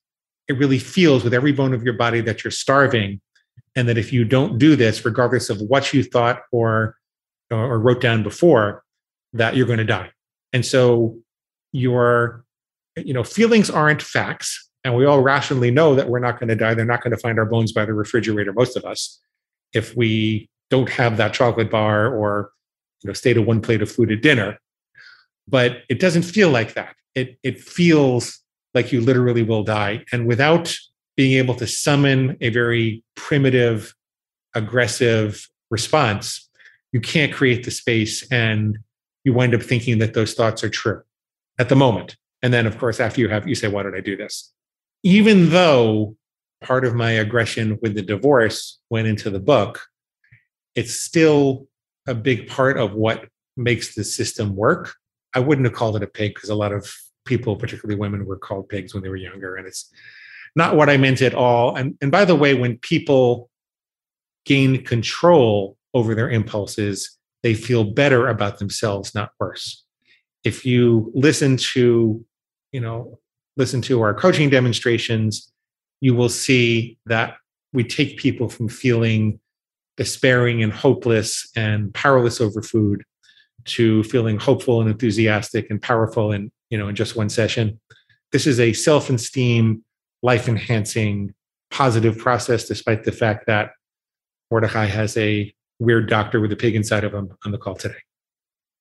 it 0.46 0.58
really 0.58 0.78
feels 0.78 1.24
with 1.24 1.32
every 1.32 1.52
bone 1.52 1.72
of 1.72 1.82
your 1.82 1.94
body 1.94 2.20
that 2.20 2.44
you're 2.44 2.50
starving. 2.50 3.22
And 3.74 3.88
that 3.88 3.96
if 3.96 4.12
you 4.12 4.26
don't 4.26 4.58
do 4.58 4.76
this, 4.76 5.06
regardless 5.06 5.48
of 5.48 5.58
what 5.62 5.94
you 5.94 6.02
thought 6.02 6.42
or, 6.52 6.96
or 7.50 7.78
wrote 7.78 8.02
down 8.02 8.22
before, 8.22 8.84
that 9.32 9.56
you're 9.56 9.66
going 9.66 9.78
to 9.78 9.84
die. 9.84 10.10
And 10.52 10.64
so 10.64 11.16
your 11.72 12.44
you 12.96 13.14
know, 13.14 13.24
feelings 13.24 13.70
aren't 13.70 14.02
facts. 14.02 14.68
And 14.84 14.94
we 14.94 15.06
all 15.06 15.22
rationally 15.22 15.70
know 15.70 15.94
that 15.94 16.10
we're 16.10 16.18
not 16.18 16.38
going 16.38 16.48
to 16.48 16.56
die. 16.56 16.74
They're 16.74 16.84
not 16.84 17.02
going 17.02 17.12
to 17.12 17.18
find 17.18 17.38
our 17.38 17.46
bones 17.46 17.72
by 17.72 17.86
the 17.86 17.94
refrigerator, 17.94 18.52
most 18.52 18.76
of 18.76 18.84
us, 18.84 19.18
if 19.72 19.96
we 19.96 20.50
don't 20.70 20.90
have 20.90 21.16
that 21.16 21.32
chocolate 21.32 21.70
bar 21.70 22.14
or 22.14 22.50
you 23.03 23.09
know 23.09 23.12
stay 23.12 23.32
to 23.32 23.42
one 23.42 23.61
plate 23.61 23.82
of 23.82 23.90
food 23.90 24.11
at 24.12 24.22
dinner. 24.22 24.59
But 25.49 25.82
it 25.88 26.01
doesn't 26.01 26.22
feel 26.22 26.51
like 26.51 26.74
that. 26.74 26.97
It 27.14 27.38
it 27.42 27.61
feels 27.61 28.40
like 28.74 28.92
you 28.92 29.01
literally 29.01 29.42
will 29.42 29.62
die. 29.62 30.05
And 30.12 30.26
without 30.26 30.76
being 31.16 31.38
able 31.38 31.55
to 31.55 31.66
summon 31.66 32.36
a 32.40 32.51
very 32.51 33.03
primitive, 33.14 33.94
aggressive 34.55 35.49
response, 35.70 36.49
you 36.92 37.01
can't 37.01 37.32
create 37.32 37.64
the 37.64 37.70
space 37.70 38.30
and 38.30 38.78
you 39.24 39.32
wind 39.32 39.55
up 39.55 39.62
thinking 39.62 39.99
that 39.99 40.14
those 40.14 40.34
thoughts 40.34 40.62
are 40.62 40.68
true 40.68 41.03
at 41.59 41.68
the 41.68 41.76
moment. 41.76 42.16
And 42.42 42.53
then, 42.53 42.66
of 42.66 42.78
course, 42.78 43.01
after 43.01 43.20
you 43.20 43.28
have, 43.28 43.49
you 43.49 43.55
say, 43.55 43.68
why 43.68 43.82
did 43.82 43.94
I 43.94 44.01
do 44.01 44.16
this? 44.16 44.53
Even 45.03 45.51
though 45.51 46.16
part 46.62 46.84
of 46.84 46.94
my 46.94 47.12
aggression 47.12 47.78
with 47.82 47.94
the 47.94 48.03
divorce 48.03 48.78
went 48.90 49.09
into 49.09 49.30
the 49.30 49.40
book, 49.40 49.86
it's 50.74 50.94
still 50.94 51.66
a 52.07 52.14
big 52.14 52.48
part 52.48 52.78
of 52.78 52.94
what 52.94 53.28
makes 53.57 53.94
the 53.94 54.04
system 54.04 54.54
work. 54.54 54.94
I 55.34 55.40
wouldn't 55.40 55.66
have 55.66 55.74
called 55.74 55.96
it 55.96 56.02
a 56.02 56.07
pig 56.07 56.34
because 56.34 56.50
a 56.50 56.54
lot 56.54 56.72
of 56.72 56.92
people, 57.24 57.57
particularly 57.57 57.98
women, 57.98 58.26
were 58.26 58.38
called 58.38 58.68
pigs 58.68 58.94
when 58.94 59.02
they 59.02 59.09
were 59.09 59.16
younger. 59.16 59.57
And 59.57 59.66
it's 59.66 59.90
not 60.54 60.76
what 60.76 60.88
I 60.88 60.96
meant 60.96 61.22
at 61.22 61.34
all. 61.34 61.76
And, 61.76 61.96
and 62.00 62.11
by 62.11 62.24
the 62.24 62.36
way, 62.36 62.54
when 62.54 62.78
people 62.78 63.50
gain 64.44 64.84
control 64.84 65.76
over 65.92 66.14
their 66.14 66.30
impulses, 66.30 67.18
they 67.42 67.54
feel 67.54 67.84
better 67.84 68.28
about 68.28 68.59
themselves, 68.59 69.14
not 69.14 69.30
worse 69.38 69.84
if 70.46 70.64
you 70.64 71.11
listen 71.12 71.57
to, 71.57 72.24
you 72.70 72.80
know, 72.80 73.18
listen 73.57 73.82
to 73.82 74.00
our 74.00 74.14
coaching 74.14 74.48
demonstrations, 74.48 75.52
you 76.00 76.14
will 76.14 76.28
see 76.28 76.98
that 77.07 77.38
we 77.72 77.82
take 77.82 78.16
people 78.16 78.48
from 78.48 78.68
feeling 78.68 79.40
despairing 79.97 80.62
and 80.62 80.72
hopeless 80.72 81.49
and 81.57 81.92
powerless 81.94 82.40
over 82.40 82.62
food 82.62 83.03
to 83.64 84.03
feeling 84.05 84.38
hopeful 84.38 84.80
and 84.80 84.90
enthusiastic 84.90 85.70
and 85.70 85.82
powerful 85.82 86.32
in 86.32 86.51
you 86.70 86.78
know 86.78 86.88
in 86.88 86.94
just 86.94 87.16
one 87.16 87.28
session. 87.28 87.80
This 88.32 88.47
is 88.47 88.61
a 88.61 88.72
self-esteem 88.72 89.82
life 90.22 90.49
enhancing 90.49 91.34
positive 91.70 92.18
process 92.18 92.66
despite 92.66 93.05
the 93.05 93.12
fact 93.12 93.47
that 93.47 93.70
mordechai 94.51 94.86
has 94.86 95.16
a 95.16 95.53
weird 95.78 96.09
doctor 96.09 96.40
with 96.40 96.53
a 96.53 96.57
pig 96.57 96.74
inside 96.74 97.05
of 97.05 97.12
him 97.12 97.28
on 97.44 97.53
the 97.53 97.59
call 97.59 97.74
today. 97.74 97.94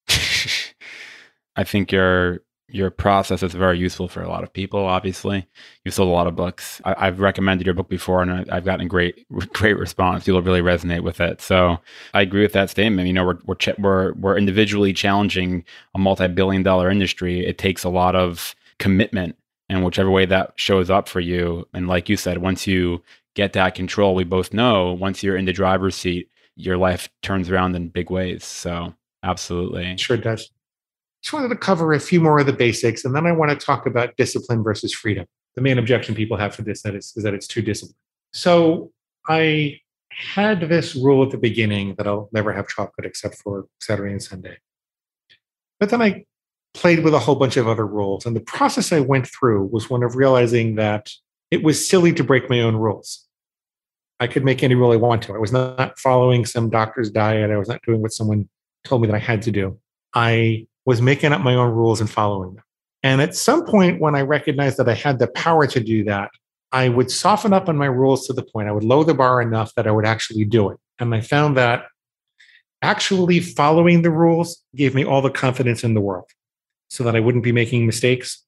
I 1.55 1.63
think 1.63 1.91
your 1.91 2.41
your 2.67 2.89
process 2.89 3.43
is 3.43 3.53
very 3.53 3.77
useful 3.77 4.07
for 4.07 4.23
a 4.23 4.27
lot 4.27 4.43
of 4.43 4.51
people. 4.51 4.85
Obviously, 4.85 5.47
you've 5.83 5.93
sold 5.93 6.09
a 6.09 6.11
lot 6.11 6.27
of 6.27 6.35
books. 6.35 6.81
I, 6.83 7.05
have 7.05 7.19
recommended 7.19 7.65
your 7.65 7.75
book 7.75 7.89
before, 7.89 8.21
and 8.21 8.49
I, 8.51 8.55
have 8.55 8.65
gotten 8.65 8.87
great 8.87 9.25
great 9.53 9.77
response. 9.77 10.25
People 10.25 10.41
really 10.41 10.61
resonate 10.61 11.01
with 11.01 11.21
it. 11.21 11.41
So 11.41 11.79
I 12.13 12.21
agree 12.21 12.41
with 12.41 12.53
that 12.53 12.69
statement. 12.69 13.07
You 13.07 13.13
know, 13.13 13.25
we're 13.25 13.37
we're 13.45 13.75
we're, 13.77 14.13
we're 14.13 14.37
individually 14.37 14.93
challenging 14.93 15.63
a 15.93 15.99
multi 15.99 16.27
billion 16.27 16.63
dollar 16.63 16.89
industry. 16.89 17.45
It 17.45 17.57
takes 17.57 17.83
a 17.83 17.89
lot 17.89 18.15
of 18.15 18.55
commitment, 18.79 19.35
and 19.69 19.85
whichever 19.85 20.09
way 20.09 20.25
that 20.25 20.53
shows 20.55 20.89
up 20.89 21.07
for 21.07 21.19
you. 21.19 21.67
And 21.73 21.87
like 21.87 22.09
you 22.09 22.17
said, 22.17 22.39
once 22.39 22.65
you 22.65 23.03
get 23.35 23.53
that 23.53 23.75
control, 23.75 24.15
we 24.15 24.23
both 24.23 24.53
know 24.53 24.91
once 24.93 25.21
you're 25.21 25.37
in 25.37 25.45
the 25.45 25.53
driver's 25.53 25.95
seat, 25.95 26.31
your 26.55 26.77
life 26.77 27.09
turns 27.21 27.49
around 27.49 27.75
in 27.75 27.89
big 27.89 28.09
ways. 28.09 28.43
So 28.43 28.95
absolutely, 29.21 29.97
sure 29.97 30.17
does 30.17 30.49
just 31.25 31.33
wanted 31.33 31.49
to 31.49 31.55
cover 31.55 31.91
a 31.91 31.99
few 31.99 32.21
more 32.21 32.37
of 32.37 32.45
the 32.45 32.53
basics, 32.53 33.03
and 33.03 33.15
then 33.15 33.25
I 33.25 33.31
want 33.31 33.49
to 33.49 33.57
talk 33.57 33.87
about 33.87 34.15
discipline 34.15 34.61
versus 34.61 34.93
freedom. 34.93 35.25
The 35.55 35.61
main 35.61 35.79
objection 35.79 36.13
people 36.13 36.37
have 36.37 36.53
for 36.53 36.61
this 36.61 36.83
that 36.83 36.93
is, 36.93 37.13
is 37.15 37.23
that 37.23 37.33
it's 37.33 37.47
too 37.47 37.63
disciplined. 37.63 37.95
So 38.31 38.91
I 39.27 39.79
had 40.11 40.61
this 40.69 40.95
rule 40.95 41.23
at 41.23 41.31
the 41.31 41.39
beginning 41.39 41.95
that 41.97 42.05
I'll 42.05 42.29
never 42.31 42.53
have 42.53 42.67
chocolate 42.67 43.07
except 43.07 43.37
for 43.37 43.65
Saturday 43.81 44.11
and 44.11 44.21
Sunday. 44.21 44.57
But 45.79 45.89
then 45.89 45.99
I 45.99 46.25
played 46.75 47.03
with 47.03 47.15
a 47.15 47.19
whole 47.19 47.35
bunch 47.35 47.57
of 47.57 47.67
other 47.67 47.87
rules. 47.87 48.27
And 48.27 48.35
the 48.35 48.41
process 48.41 48.91
I 48.91 48.99
went 48.99 49.25
through 49.27 49.65
was 49.71 49.89
one 49.89 50.03
of 50.03 50.15
realizing 50.15 50.75
that 50.75 51.09
it 51.49 51.63
was 51.63 51.89
silly 51.89 52.13
to 52.13 52.23
break 52.23 52.51
my 52.51 52.61
own 52.61 52.75
rules. 52.75 53.25
I 54.19 54.27
could 54.27 54.45
make 54.45 54.61
any 54.61 54.75
rule 54.75 54.91
I 54.91 54.97
want 54.97 55.23
to. 55.23 55.33
I 55.33 55.39
was 55.39 55.51
not 55.51 55.97
following 55.97 56.45
some 56.45 56.69
doctor's 56.69 57.09
diet. 57.09 57.49
I 57.49 57.57
was 57.57 57.67
not 57.67 57.81
doing 57.81 58.03
what 58.03 58.13
someone 58.13 58.47
told 58.83 59.01
me 59.01 59.07
that 59.07 59.15
I 59.15 59.19
had 59.19 59.41
to 59.41 59.51
do. 59.51 59.79
I 60.13 60.67
was 60.85 61.01
making 61.01 61.33
up 61.33 61.41
my 61.41 61.55
own 61.55 61.71
rules 61.73 61.99
and 61.99 62.09
following 62.09 62.55
them. 62.55 62.63
And 63.03 63.21
at 63.21 63.35
some 63.35 63.65
point, 63.65 63.99
when 63.99 64.15
I 64.15 64.21
recognized 64.21 64.77
that 64.77 64.89
I 64.89 64.93
had 64.93 65.19
the 65.19 65.27
power 65.27 65.67
to 65.67 65.79
do 65.79 66.03
that, 66.05 66.31
I 66.71 66.89
would 66.89 67.11
soften 67.11 67.53
up 67.53 67.69
on 67.69 67.77
my 67.77 67.85
rules 67.85 68.27
to 68.27 68.33
the 68.33 68.43
point 68.43 68.67
I 68.67 68.71
would 68.71 68.83
lower 68.83 69.03
the 69.03 69.13
bar 69.13 69.41
enough 69.41 69.73
that 69.75 69.87
I 69.87 69.91
would 69.91 70.05
actually 70.05 70.45
do 70.45 70.69
it. 70.69 70.77
And 70.99 71.13
I 71.13 71.21
found 71.21 71.55
that 71.57 71.85
actually 72.81 73.39
following 73.39 74.01
the 74.01 74.11
rules 74.11 74.63
gave 74.75 74.93
me 74.93 75.05
all 75.05 75.21
the 75.21 75.29
confidence 75.29 75.83
in 75.83 75.93
the 75.93 76.01
world 76.01 76.29
so 76.89 77.03
that 77.03 77.15
I 77.15 77.19
wouldn't 77.19 77.43
be 77.43 77.51
making 77.51 77.85
mistakes. 77.85 78.43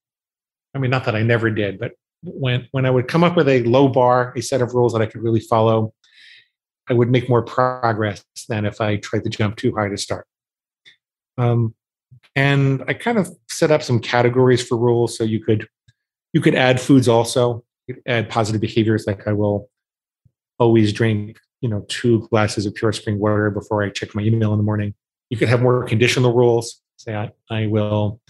I 0.76 0.80
mean, 0.80 0.92
not 0.92 1.06
that 1.06 1.16
I 1.16 1.24
never 1.24 1.50
did, 1.50 1.80
but 1.80 1.94
when, 2.24 2.68
when 2.72 2.86
I 2.86 2.90
would 2.90 3.08
come 3.08 3.24
up 3.24 3.36
with 3.36 3.48
a 3.48 3.64
low 3.64 3.88
bar, 3.88 4.34
a 4.36 4.42
set 4.42 4.62
of 4.62 4.74
rules 4.74 4.94
that 4.94 5.02
I 5.02 5.06
could 5.06 5.24
really 5.24 5.40
follow, 5.40 5.94
I 6.90 6.94
would 6.94 7.10
make 7.10 7.30
more 7.30 7.44
progress 7.44 8.24
than 8.50 8.66
if 8.66 8.82
I 8.82 8.98
tried 8.98 9.24
to 9.24 9.30
jump 9.30 9.58
too 9.58 9.76
high 9.76 9.90
to 9.90 9.98
start. 9.98 10.26
Um, 11.38 11.76
and 12.38 12.84
I 12.88 12.94
kind 12.94 13.18
of 13.18 13.30
set 13.50 13.72
up 13.72 13.82
some 13.82 14.00
categories 14.00 14.66
for 14.66 14.78
rules 14.78 15.18
so 15.18 15.24
you 15.24 15.44
could 15.44 15.68
you 16.34 16.40
could 16.40 16.54
add 16.54 16.80
foods 16.80 17.08
also. 17.08 17.66
Add 18.06 18.30
positive 18.30 18.62
behaviors 18.62 19.08
like 19.08 19.28
I 19.28 19.34
will 19.34 19.70
always 20.60 20.94
drink, 20.94 21.40
you 21.62 21.70
know, 21.70 21.84
two 21.88 22.28
glasses 22.30 22.66
of 22.66 22.76
pure 22.76 22.92
spring 22.92 23.18
water 23.18 23.50
before 23.50 23.82
I 23.82 23.90
check 23.90 24.14
my 24.14 24.22
email 24.22 24.52
in 24.54 24.60
the 24.60 24.64
morning. 24.64 24.94
You 25.30 25.38
could 25.38 25.50
have 25.50 25.62
more 25.62 25.84
conditional 25.86 26.34
rules. 26.34 26.82
Say 26.98 27.16
I, 27.16 27.32
I 27.50 27.68
will 27.68 28.22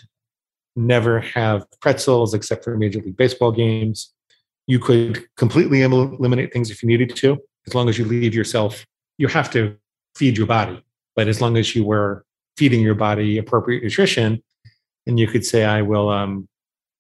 never 0.77 1.19
have 1.19 1.65
pretzels 1.81 2.33
except 2.33 2.63
for 2.63 2.77
Major 2.77 2.99
League 2.99 3.17
Baseball 3.17 3.51
games. 3.51 4.13
You 4.67 4.79
could 4.79 5.25
completely 5.35 5.81
eliminate 5.81 6.53
things 6.53 6.71
if 6.71 6.81
you 6.81 6.87
needed 6.87 7.13
to, 7.17 7.37
as 7.65 7.75
long 7.75 7.89
as 7.89 7.97
you 7.97 8.05
leave 8.05 8.33
yourself. 8.33 8.85
You 9.17 9.27
have 9.27 9.51
to 9.51 9.75
feed 10.15 10.37
your 10.37 10.47
body, 10.47 10.81
but 11.15 11.27
as 11.27 11.41
long 11.41 11.57
as 11.57 11.75
you 11.75 11.83
were 11.83 12.26
feeding 12.57 12.81
your 12.81 12.95
body 12.95 13.37
appropriate 13.37 13.83
nutrition 13.83 14.41
and 15.05 15.19
you 15.19 15.27
could 15.27 15.45
say 15.45 15.63
i 15.63 15.81
will 15.81 16.09
um 16.09 16.47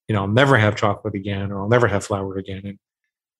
you 0.07 0.15
know 0.15 0.21
i'll 0.21 0.27
never 0.27 0.57
have 0.57 0.75
chocolate 0.75 1.15
again 1.15 1.51
or 1.51 1.61
i'll 1.61 1.69
never 1.69 1.87
have 1.87 2.05
flour 2.05 2.37
again 2.37 2.61
and 2.63 2.79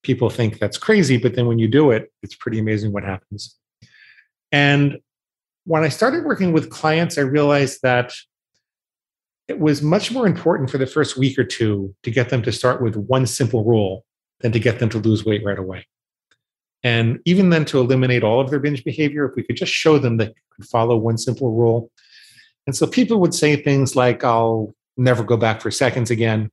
people 0.04 0.30
think 0.30 0.60
that's 0.60 0.78
crazy 0.78 1.18
but 1.18 1.36
then 1.36 1.48
when 1.48 1.60
you 1.60 1.68
do 1.68 1.92
it 1.92 2.12
it's 2.24 2.36
pretty 2.36 2.60
amazing 2.60 2.92
what 2.92 3.04
happens. 3.04 3.58
And 4.52 5.00
when 5.66 5.84
i 5.84 5.90
started 5.90 6.24
working 6.24 6.54
with 6.54 6.70
clients 6.70 7.18
i 7.18 7.22
realized 7.22 7.80
that 7.84 8.14
it 9.48 9.60
was 9.60 9.82
much 9.82 10.12
more 10.12 10.28
important 10.28 10.70
for 10.70 10.78
the 10.78 10.86
first 10.86 11.18
week 11.18 11.40
or 11.40 11.44
two 11.44 11.96
to 12.04 12.12
get 12.12 12.30
them 12.30 12.42
to 12.42 12.52
start 12.52 12.82
with 12.82 12.96
one 12.96 13.26
simple 13.26 13.64
rule 13.64 14.06
than 14.42 14.52
to 14.52 14.60
get 14.60 14.80
them 14.80 14.90
to 14.90 14.98
lose 14.98 15.26
weight 15.26 15.44
right 15.44 15.58
away. 15.58 15.88
And 16.84 17.20
even 17.26 17.50
then 17.50 17.66
to 17.66 17.80
eliminate 17.80 18.24
all 18.24 18.40
of 18.40 18.50
their 18.50 18.60
binge 18.60 18.84
behavior 18.84 19.26
if 19.26 19.36
we 19.36 19.44
could 19.44 19.56
just 19.56 19.72
show 19.72 19.98
them 19.98 20.18
that 20.18 20.34
could 20.56 20.66
follow 20.66 20.98
one 20.98 21.18
simple 21.18 21.54
rule 21.54 21.92
and 22.68 22.76
so 22.76 22.86
people 22.86 23.20
would 23.22 23.34
say 23.34 23.56
things 23.56 23.96
like, 23.96 24.26
I'll 24.26 24.76
never 24.98 25.24
go 25.24 25.38
back 25.38 25.62
for 25.62 25.72
seconds 25.72 26.12
again. 26.12 26.52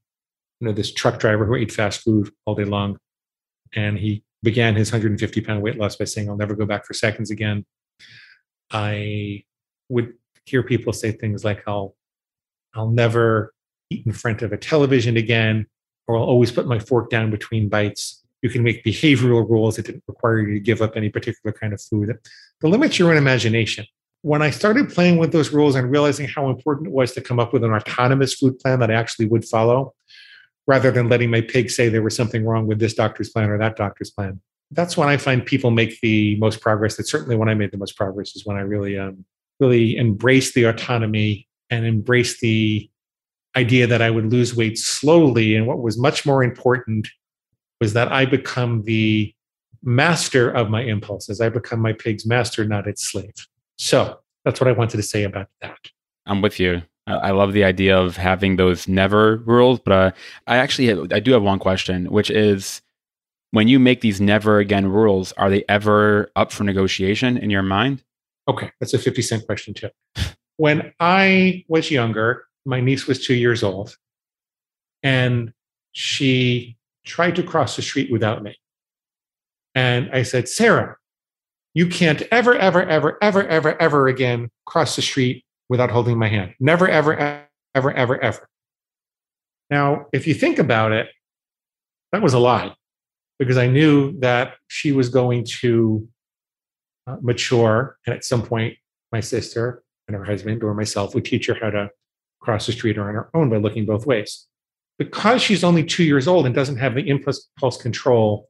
You 0.60 0.68
know, 0.68 0.72
this 0.72 0.92
truck 0.92 1.18
driver 1.18 1.44
who 1.44 1.56
ate 1.56 1.72
fast 1.72 2.02
food 2.02 2.30
all 2.46 2.54
day 2.54 2.64
long 2.64 2.98
and 3.74 3.98
he 3.98 4.22
began 4.44 4.76
his 4.76 4.92
150 4.92 5.40
pound 5.40 5.60
weight 5.60 5.76
loss 5.76 5.96
by 5.96 6.04
saying, 6.04 6.30
I'll 6.30 6.36
never 6.36 6.54
go 6.54 6.66
back 6.66 6.86
for 6.86 6.94
seconds 6.94 7.32
again. 7.32 7.66
I 8.70 9.42
would 9.88 10.14
hear 10.46 10.62
people 10.62 10.92
say 10.92 11.10
things 11.10 11.44
like, 11.44 11.64
I'll, 11.66 11.96
I'll 12.74 12.90
never 12.90 13.52
eat 13.90 14.06
in 14.06 14.12
front 14.12 14.42
of 14.42 14.52
a 14.52 14.56
television 14.56 15.16
again, 15.16 15.66
or 16.06 16.16
I'll 16.16 16.22
always 16.22 16.52
put 16.52 16.66
my 16.66 16.78
fork 16.78 17.10
down 17.10 17.30
between 17.30 17.68
bites. 17.68 18.22
You 18.42 18.50
can 18.50 18.62
make 18.62 18.84
behavioral 18.84 19.48
rules 19.48 19.76
that 19.76 19.86
didn't 19.86 20.04
require 20.06 20.40
you 20.40 20.54
to 20.54 20.60
give 20.60 20.80
up 20.82 20.96
any 20.96 21.08
particular 21.08 21.52
kind 21.52 21.72
of 21.72 21.80
food. 21.80 22.16
The 22.60 22.68
limits 22.68 22.98
your 22.98 23.10
own 23.10 23.16
imagination. 23.16 23.86
When 24.24 24.40
I 24.40 24.48
started 24.48 24.88
playing 24.88 25.18
with 25.18 25.32
those 25.32 25.52
rules 25.52 25.74
and 25.74 25.90
realizing 25.90 26.26
how 26.26 26.48
important 26.48 26.86
it 26.86 26.94
was 26.94 27.12
to 27.12 27.20
come 27.20 27.38
up 27.38 27.52
with 27.52 27.62
an 27.62 27.74
autonomous 27.74 28.32
food 28.32 28.58
plan 28.58 28.80
that 28.80 28.90
I 28.90 28.94
actually 28.94 29.26
would 29.26 29.44
follow, 29.44 29.92
rather 30.66 30.90
than 30.90 31.10
letting 31.10 31.30
my 31.30 31.42
pig 31.42 31.68
say 31.68 31.90
there 31.90 32.00
was 32.00 32.16
something 32.16 32.42
wrong 32.42 32.66
with 32.66 32.78
this 32.78 32.94
doctor's 32.94 33.28
plan 33.28 33.50
or 33.50 33.58
that 33.58 33.76
doctor's 33.76 34.10
plan. 34.10 34.40
That's 34.70 34.96
when 34.96 35.10
I 35.10 35.18
find 35.18 35.44
people 35.44 35.70
make 35.70 36.00
the 36.00 36.36
most 36.36 36.62
progress. 36.62 36.96
That's 36.96 37.10
certainly 37.10 37.36
when 37.36 37.50
I 37.50 37.54
made 37.54 37.70
the 37.70 37.76
most 37.76 37.98
progress 37.98 38.34
is 38.34 38.46
when 38.46 38.56
I 38.56 38.60
really, 38.60 38.98
um, 38.98 39.26
really 39.60 39.98
embraced 39.98 40.54
the 40.54 40.64
autonomy 40.64 41.46
and 41.68 41.84
embraced 41.84 42.40
the 42.40 42.88
idea 43.54 43.86
that 43.86 44.00
I 44.00 44.08
would 44.08 44.32
lose 44.32 44.56
weight 44.56 44.78
slowly. 44.78 45.54
And 45.54 45.66
what 45.66 45.82
was 45.82 45.98
much 45.98 46.24
more 46.24 46.42
important 46.42 47.10
was 47.78 47.92
that 47.92 48.10
I 48.10 48.24
become 48.24 48.84
the 48.84 49.34
master 49.82 50.48
of 50.48 50.70
my 50.70 50.80
impulses. 50.80 51.42
I 51.42 51.50
become 51.50 51.80
my 51.80 51.92
pig's 51.92 52.24
master, 52.24 52.64
not 52.64 52.86
its 52.86 53.06
slave. 53.06 53.34
So 53.76 54.20
that's 54.44 54.60
what 54.60 54.68
I 54.68 54.72
wanted 54.72 54.96
to 54.98 55.02
say 55.02 55.24
about 55.24 55.48
that. 55.60 55.78
I'm 56.26 56.42
with 56.42 56.58
you. 56.58 56.82
I 57.06 57.32
love 57.32 57.52
the 57.52 57.64
idea 57.64 57.98
of 57.98 58.16
having 58.16 58.56
those 58.56 58.88
never 58.88 59.36
rules, 59.38 59.78
but 59.78 59.92
uh, 59.92 60.10
I 60.46 60.56
actually 60.56 60.90
I 61.12 61.20
do 61.20 61.32
have 61.32 61.42
one 61.42 61.58
question, 61.58 62.06
which 62.06 62.30
is 62.30 62.80
when 63.50 63.68
you 63.68 63.78
make 63.78 64.00
these 64.00 64.22
never 64.22 64.58
again 64.58 64.86
rules, 64.86 65.32
are 65.32 65.50
they 65.50 65.64
ever 65.68 66.30
up 66.34 66.50
for 66.50 66.64
negotiation 66.64 67.36
in 67.36 67.50
your 67.50 67.62
mind? 67.62 68.02
Okay, 68.48 68.72
that's 68.80 68.94
a 68.94 68.98
50 68.98 69.20
cent 69.20 69.46
question 69.46 69.74
too. 69.74 69.90
When 70.56 70.92
I 70.98 71.64
was 71.68 71.90
younger, 71.90 72.46
my 72.64 72.80
niece 72.80 73.06
was 73.06 73.24
two 73.24 73.34
years 73.34 73.62
old, 73.62 73.96
and 75.02 75.52
she 75.92 76.76
tried 77.04 77.36
to 77.36 77.42
cross 77.42 77.76
the 77.76 77.82
street 77.82 78.10
without 78.10 78.42
me. 78.42 78.56
And 79.74 80.10
I 80.12 80.22
said, 80.22 80.48
Sarah, 80.48 80.96
you 81.74 81.88
can't 81.88 82.22
ever, 82.30 82.54
ever, 82.54 82.88
ever, 82.88 83.22
ever, 83.22 83.46
ever, 83.46 83.82
ever 83.82 84.08
again 84.08 84.48
cross 84.64 84.96
the 84.96 85.02
street 85.02 85.44
without 85.68 85.90
holding 85.90 86.16
my 86.16 86.28
hand. 86.28 86.54
Never, 86.60 86.88
ever, 86.88 87.46
ever, 87.74 87.92
ever, 87.92 88.18
ever. 88.22 88.48
Now, 89.70 90.06
if 90.12 90.26
you 90.26 90.34
think 90.34 90.58
about 90.58 90.92
it, 90.92 91.08
that 92.12 92.22
was 92.22 92.32
a 92.32 92.38
lie 92.38 92.74
because 93.38 93.56
I 93.56 93.66
knew 93.66 94.18
that 94.20 94.54
she 94.68 94.92
was 94.92 95.08
going 95.08 95.44
to 95.60 96.08
uh, 97.06 97.16
mature. 97.20 97.98
And 98.06 98.14
at 98.14 98.24
some 98.24 98.42
point, 98.42 98.76
my 99.10 99.20
sister 99.20 99.82
and 100.06 100.16
her 100.16 100.24
husband 100.24 100.62
or 100.62 100.74
myself 100.74 101.14
would 101.14 101.24
teach 101.24 101.46
her 101.46 101.54
how 101.60 101.70
to 101.70 101.90
cross 102.40 102.66
the 102.66 102.72
street 102.72 102.98
on 102.98 103.12
her 103.14 103.30
own 103.34 103.50
by 103.50 103.56
looking 103.56 103.86
both 103.86 104.06
ways. 104.06 104.46
Because 104.98 105.42
she's 105.42 105.64
only 105.64 105.82
two 105.82 106.04
years 106.04 106.28
old 106.28 106.46
and 106.46 106.54
doesn't 106.54 106.76
have 106.76 106.94
the 106.94 107.08
impulse 107.08 107.48
control, 107.80 108.48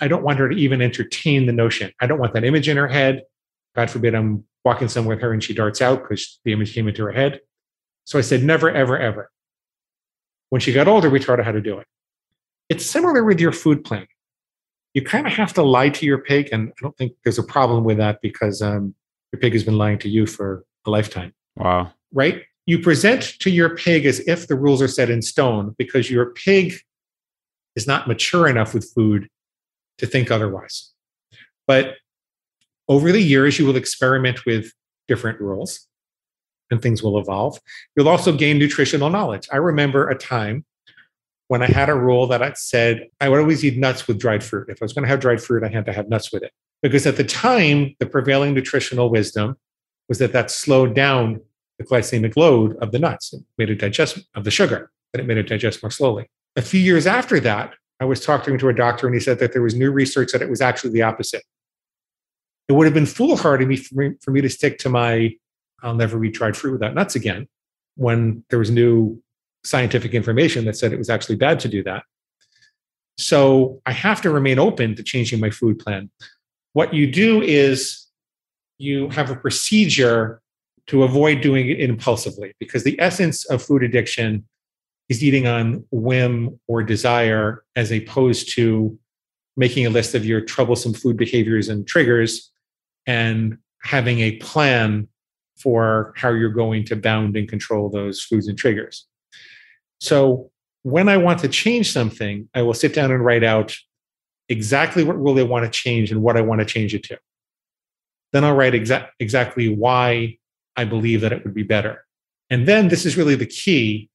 I 0.00 0.08
don't 0.08 0.22
want 0.22 0.38
her 0.38 0.48
to 0.48 0.56
even 0.56 0.80
entertain 0.80 1.46
the 1.46 1.52
notion. 1.52 1.92
I 2.00 2.06
don't 2.06 2.18
want 2.18 2.34
that 2.34 2.44
image 2.44 2.68
in 2.68 2.76
her 2.76 2.88
head. 2.88 3.22
God 3.74 3.90
forbid 3.90 4.14
I'm 4.14 4.44
walking 4.64 4.88
somewhere 4.88 5.16
with 5.16 5.22
her 5.22 5.32
and 5.32 5.42
she 5.42 5.54
darts 5.54 5.80
out 5.80 6.02
because 6.02 6.40
the 6.44 6.52
image 6.52 6.74
came 6.74 6.88
into 6.88 7.04
her 7.04 7.12
head. 7.12 7.40
So 8.04 8.18
I 8.18 8.22
said, 8.22 8.42
never, 8.42 8.70
ever, 8.70 8.98
ever. 8.98 9.30
When 10.50 10.60
she 10.60 10.72
got 10.72 10.88
older, 10.88 11.10
we 11.10 11.20
taught 11.20 11.38
her 11.38 11.44
how 11.44 11.52
to 11.52 11.60
do 11.60 11.78
it. 11.78 11.86
It's 12.68 12.84
similar 12.84 13.24
with 13.24 13.40
your 13.40 13.52
food 13.52 13.84
plan. 13.84 14.06
You 14.94 15.02
kind 15.02 15.26
of 15.26 15.32
have 15.34 15.52
to 15.54 15.62
lie 15.62 15.90
to 15.90 16.06
your 16.06 16.18
pig, 16.18 16.48
and 16.52 16.70
I 16.70 16.72
don't 16.80 16.96
think 16.96 17.12
there's 17.22 17.38
a 17.38 17.42
problem 17.42 17.84
with 17.84 17.98
that 17.98 18.20
because 18.22 18.62
um, 18.62 18.94
your 19.32 19.40
pig 19.40 19.52
has 19.52 19.62
been 19.62 19.76
lying 19.76 19.98
to 19.98 20.08
you 20.08 20.26
for 20.26 20.64
a 20.86 20.90
lifetime. 20.90 21.34
Wow. 21.56 21.92
Right? 22.12 22.42
You 22.66 22.78
present 22.78 23.38
to 23.40 23.50
your 23.50 23.76
pig 23.76 24.06
as 24.06 24.20
if 24.26 24.48
the 24.48 24.54
rules 24.54 24.80
are 24.80 24.88
set 24.88 25.10
in 25.10 25.22
stone 25.22 25.74
because 25.78 26.10
your 26.10 26.32
pig 26.32 26.74
is 27.76 27.86
not 27.86 28.08
mature 28.08 28.48
enough 28.48 28.74
with 28.74 28.90
food 28.92 29.28
to 29.98 30.06
think 30.06 30.30
otherwise. 30.30 30.92
But 31.66 31.94
over 32.88 33.12
the 33.12 33.22
years, 33.22 33.58
you 33.58 33.66
will 33.66 33.76
experiment 33.76 34.46
with 34.46 34.72
different 35.06 35.40
rules 35.40 35.86
and 36.70 36.80
things 36.80 37.02
will 37.02 37.18
evolve. 37.18 37.58
You'll 37.96 38.08
also 38.08 38.32
gain 38.32 38.58
nutritional 38.58 39.10
knowledge. 39.10 39.48
I 39.52 39.56
remember 39.56 40.08
a 40.08 40.16
time 40.16 40.64
when 41.48 41.62
I 41.62 41.66
had 41.66 41.88
a 41.88 41.94
rule 41.94 42.26
that 42.28 42.42
I 42.42 42.52
said 42.52 43.08
I 43.20 43.28
would 43.28 43.40
always 43.40 43.64
eat 43.64 43.78
nuts 43.78 44.06
with 44.06 44.18
dried 44.18 44.44
fruit. 44.44 44.68
If 44.68 44.82
I 44.82 44.84
was 44.84 44.92
going 44.92 45.04
to 45.04 45.08
have 45.08 45.20
dried 45.20 45.42
fruit, 45.42 45.64
I 45.64 45.68
had 45.68 45.86
to 45.86 45.92
have 45.92 46.08
nuts 46.08 46.32
with 46.32 46.42
it. 46.42 46.52
Because 46.82 47.06
at 47.06 47.16
the 47.16 47.24
time, 47.24 47.96
the 47.98 48.06
prevailing 48.06 48.54
nutritional 48.54 49.10
wisdom 49.10 49.56
was 50.08 50.18
that 50.18 50.32
that 50.32 50.50
slowed 50.50 50.94
down 50.94 51.40
the 51.78 51.84
glycemic 51.84 52.36
load 52.36 52.76
of 52.76 52.92
the 52.92 52.98
nuts. 52.98 53.32
It 53.32 53.42
made 53.56 53.70
it 53.70 53.76
digest 53.76 54.18
of 54.34 54.44
the 54.44 54.50
sugar, 54.50 54.90
but 55.12 55.20
it 55.20 55.26
made 55.26 55.38
it 55.38 55.48
digest 55.48 55.82
more 55.82 55.90
slowly. 55.90 56.28
A 56.56 56.62
few 56.62 56.80
years 56.80 57.06
after 57.06 57.40
that, 57.40 57.74
I 58.00 58.04
was 58.04 58.24
talking 58.24 58.58
to 58.58 58.68
a 58.68 58.74
doctor 58.74 59.06
and 59.06 59.14
he 59.14 59.20
said 59.20 59.38
that 59.40 59.52
there 59.52 59.62
was 59.62 59.74
new 59.74 59.90
research 59.90 60.32
that 60.32 60.42
it 60.42 60.50
was 60.50 60.60
actually 60.60 60.92
the 60.92 61.02
opposite 61.02 61.42
it 62.68 62.74
would 62.74 62.86
have 62.86 62.94
been 62.94 63.06
foolhardy 63.06 63.76
for 63.76 63.94
me, 63.94 64.14
for 64.20 64.30
me 64.30 64.40
to 64.40 64.48
stick 64.48 64.78
to 64.78 64.88
my 64.88 65.34
I'll 65.82 65.94
never 65.94 66.22
eat 66.24 66.34
dried 66.34 66.56
fruit 66.56 66.72
without 66.72 66.94
nuts 66.94 67.14
again 67.14 67.48
when 67.96 68.44
there 68.50 68.58
was 68.58 68.70
new 68.70 69.20
scientific 69.64 70.12
information 70.12 70.64
that 70.64 70.76
said 70.76 70.92
it 70.92 70.98
was 70.98 71.10
actually 71.10 71.36
bad 71.36 71.60
to 71.60 71.68
do 71.68 71.82
that. 71.84 72.04
So 73.16 73.80
I 73.86 73.92
have 73.92 74.20
to 74.22 74.30
remain 74.30 74.58
open 74.58 74.94
to 74.96 75.02
changing 75.02 75.40
my 75.40 75.50
food 75.50 75.78
plan. 75.78 76.10
What 76.72 76.94
you 76.94 77.10
do 77.10 77.42
is 77.42 78.06
you 78.78 79.08
have 79.10 79.30
a 79.30 79.36
procedure 79.36 80.40
to 80.88 81.02
avoid 81.02 81.40
doing 81.40 81.68
it 81.68 81.80
impulsively 81.80 82.54
because 82.58 82.84
the 82.84 82.98
essence 83.00 83.44
of 83.46 83.62
food 83.62 83.82
addiction 83.82 84.46
is 85.08 85.24
eating 85.24 85.46
on 85.46 85.84
whim 85.90 86.58
or 86.68 86.82
desire 86.82 87.64
as 87.76 87.90
opposed 87.90 88.54
to 88.54 88.98
making 89.56 89.86
a 89.86 89.90
list 89.90 90.14
of 90.14 90.24
your 90.24 90.40
troublesome 90.40 90.94
food 90.94 91.16
behaviors 91.16 91.68
and 91.68 91.86
triggers 91.86 92.50
and 93.06 93.58
having 93.82 94.20
a 94.20 94.36
plan 94.36 95.08
for 95.56 96.12
how 96.16 96.30
you're 96.30 96.50
going 96.50 96.84
to 96.84 96.94
bound 96.94 97.36
and 97.36 97.48
control 97.48 97.88
those 97.88 98.22
foods 98.22 98.46
and 98.46 98.56
triggers. 98.56 99.06
So 100.00 100.50
when 100.82 101.08
I 101.08 101.16
want 101.16 101.40
to 101.40 101.48
change 101.48 101.92
something, 101.92 102.48
I 102.54 102.62
will 102.62 102.74
sit 102.74 102.94
down 102.94 103.10
and 103.10 103.24
write 103.24 103.42
out 103.42 103.74
exactly 104.48 105.04
what 105.04 105.18
rule 105.18 105.38
I 105.38 105.42
want 105.42 105.64
to 105.64 105.70
change 105.70 106.10
and 106.10 106.22
what 106.22 106.36
I 106.36 106.40
want 106.40 106.60
to 106.60 106.64
change 106.64 106.94
it 106.94 107.02
to. 107.04 107.18
Then 108.32 108.44
I'll 108.44 108.54
write 108.54 108.74
exa- 108.74 109.08
exactly 109.18 109.68
why 109.68 110.38
I 110.76 110.84
believe 110.84 111.22
that 111.22 111.32
it 111.32 111.44
would 111.44 111.54
be 111.54 111.62
better. 111.62 112.04
And 112.50 112.66
then 112.66 112.88
this 112.88 113.04
is 113.04 113.16
really 113.16 113.34
the 113.34 113.46
key. 113.46 114.08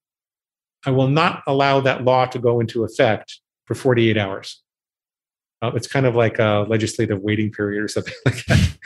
I 0.86 0.92
will 0.92 1.08
not 1.08 1.44
allow 1.48 1.80
that 1.82 2.04
law 2.04 2.26
to 2.26 2.40
go 2.40 2.60
into 2.60 2.84
effect 2.84 3.40
for 3.66 3.76
48 3.76 4.18
hours. 4.18 4.62
Uh, 5.62 5.72
it's 5.76 5.88
kind 5.88 6.06
of 6.06 6.16
like 6.16 6.40
a 6.40 6.66
legislative 6.68 7.22
waiting 7.22 7.52
period 7.52 7.82
or 7.82 7.88
something 7.88 8.14
like 8.26 8.46
that. 8.46 8.78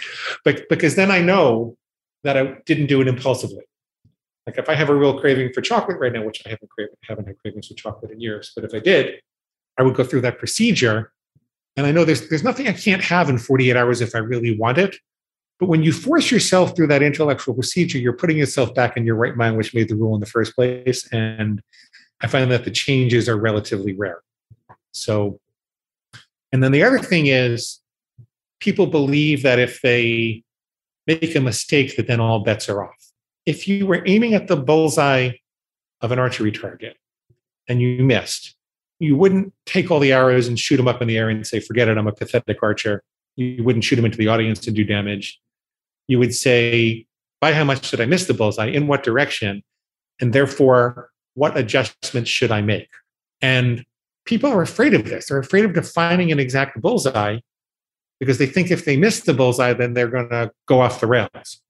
but 0.45 0.69
because 0.69 0.95
then 0.95 1.09
I 1.09 1.21
know 1.21 1.75
that 2.23 2.37
I 2.37 2.57
didn't 2.65 2.87
do 2.87 3.01
it 3.01 3.07
impulsively. 3.07 3.63
Like 4.45 4.57
if 4.57 4.69
I 4.69 4.75
have 4.75 4.89
a 4.89 4.95
real 4.95 5.19
craving 5.19 5.51
for 5.53 5.61
chocolate 5.61 5.99
right 5.99 6.13
now, 6.13 6.23
which 6.23 6.41
I 6.45 6.49
haven't 6.49 6.69
haven't 7.03 7.27
had 7.27 7.37
cravings 7.39 7.67
for 7.67 7.73
chocolate 7.73 8.11
in 8.11 8.21
years, 8.21 8.53
but 8.55 8.63
if 8.63 8.73
I 8.73 8.79
did, 8.79 9.19
I 9.77 9.83
would 9.83 9.95
go 9.95 10.03
through 10.03 10.21
that 10.21 10.39
procedure. 10.39 11.11
And 11.75 11.85
I 11.85 11.91
know 11.91 12.05
there's 12.05 12.29
there's 12.29 12.43
nothing 12.43 12.67
I 12.67 12.73
can't 12.73 13.03
have 13.03 13.29
in 13.29 13.37
48 13.37 13.75
hours 13.75 14.01
if 14.01 14.15
I 14.15 14.19
really 14.19 14.57
want 14.57 14.77
it. 14.77 14.95
But 15.59 15.67
when 15.67 15.83
you 15.83 15.91
force 15.91 16.29
yourself 16.31 16.75
through 16.75 16.87
that 16.87 17.01
intellectual 17.01 17.55
procedure, 17.55 17.97
you're 17.97 18.13
putting 18.13 18.37
yourself 18.37 18.73
back 18.75 18.95
in 18.95 19.05
your 19.05 19.15
right 19.15 19.35
mind, 19.35 19.57
which 19.57 19.73
made 19.73 19.89
the 19.89 19.95
rule 19.95 20.13
in 20.13 20.19
the 20.19 20.27
first 20.27 20.55
place. 20.55 21.07
And 21.11 21.61
I 22.21 22.27
find 22.27 22.51
that 22.51 22.65
the 22.65 22.71
changes 22.71 23.29
are 23.29 23.37
relatively 23.37 23.93
rare. 23.93 24.21
So 24.91 25.39
and 26.51 26.63
then 26.63 26.71
the 26.71 26.83
other 26.83 26.99
thing 26.99 27.27
is, 27.27 27.81
people 28.59 28.87
believe 28.87 29.43
that 29.43 29.59
if 29.59 29.81
they 29.81 30.43
make 31.05 31.35
a 31.35 31.41
mistake, 31.41 31.95
that 31.95 32.07
then 32.07 32.19
all 32.19 32.39
bets 32.39 32.69
are 32.69 32.83
off. 32.83 33.11
If 33.45 33.67
you 33.67 33.85
were 33.85 34.03
aiming 34.05 34.33
at 34.33 34.47
the 34.47 34.57
bullseye 34.57 35.31
of 36.01 36.11
an 36.11 36.19
archery 36.19 36.51
target 36.51 36.97
and 37.67 37.81
you 37.81 38.03
missed, 38.03 38.55
you 38.99 39.15
wouldn't 39.15 39.53
take 39.65 39.91
all 39.91 39.99
the 39.99 40.11
arrows 40.11 40.47
and 40.47 40.57
shoot 40.57 40.77
them 40.77 40.87
up 40.87 41.01
in 41.01 41.07
the 41.07 41.17
air 41.17 41.29
and 41.29 41.45
say, 41.45 41.59
forget 41.59 41.87
it, 41.87 41.97
I'm 41.97 42.07
a 42.07 42.11
pathetic 42.11 42.57
archer. 42.63 43.03
You 43.35 43.63
wouldn't 43.63 43.83
shoot 43.83 43.95
them 43.95 44.05
into 44.05 44.17
the 44.17 44.27
audience 44.27 44.65
and 44.67 44.75
do 44.75 44.83
damage. 44.83 45.39
You 46.07 46.19
would 46.19 46.33
say, 46.33 47.05
by 47.39 47.53
how 47.53 47.63
much 47.63 47.91
did 47.91 48.01
I 48.01 48.05
miss 48.05 48.25
the 48.25 48.33
bullseye? 48.33 48.67
In 48.67 48.87
what 48.87 49.03
direction? 49.03 49.61
And 50.19 50.33
therefore, 50.33 51.11
what 51.37 51.55
adjustments 51.55 52.31
should 52.31 52.51
I 52.51 52.61
make? 52.61 52.89
And 53.41 53.85
people 54.25 54.49
are 54.49 54.63
afraid 54.63 54.95
of 54.95 55.05
this. 55.05 55.27
They're 55.27 55.37
afraid 55.37 55.65
of 55.65 55.73
defining 55.73 56.31
an 56.31 56.39
exact 56.39 56.81
bullseye 56.81 57.37
because 58.19 58.39
they 58.39 58.47
think 58.47 58.71
if 58.71 58.85
they 58.85 58.97
miss 58.97 59.19
the 59.19 59.35
bullseye, 59.35 59.73
then 59.73 59.93
they're 59.93 60.07
going 60.07 60.29
to 60.29 60.51
go 60.67 60.81
off 60.81 60.99
the 60.99 61.05
rails. 61.05 61.61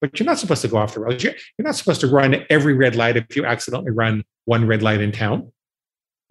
But 0.00 0.18
you're 0.18 0.26
not 0.26 0.38
supposed 0.38 0.62
to 0.62 0.68
go 0.68 0.78
off 0.78 0.94
the 0.94 1.00
rails. 1.00 1.22
You're, 1.22 1.34
not 1.58 1.76
supposed 1.76 2.00
to 2.00 2.06
run 2.06 2.44
every 2.48 2.72
red 2.72 2.96
light 2.96 3.18
if 3.18 3.36
you 3.36 3.44
accidentally 3.44 3.90
run 3.90 4.24
one 4.46 4.66
red 4.66 4.82
light 4.82 5.02
in 5.02 5.12
town. 5.12 5.52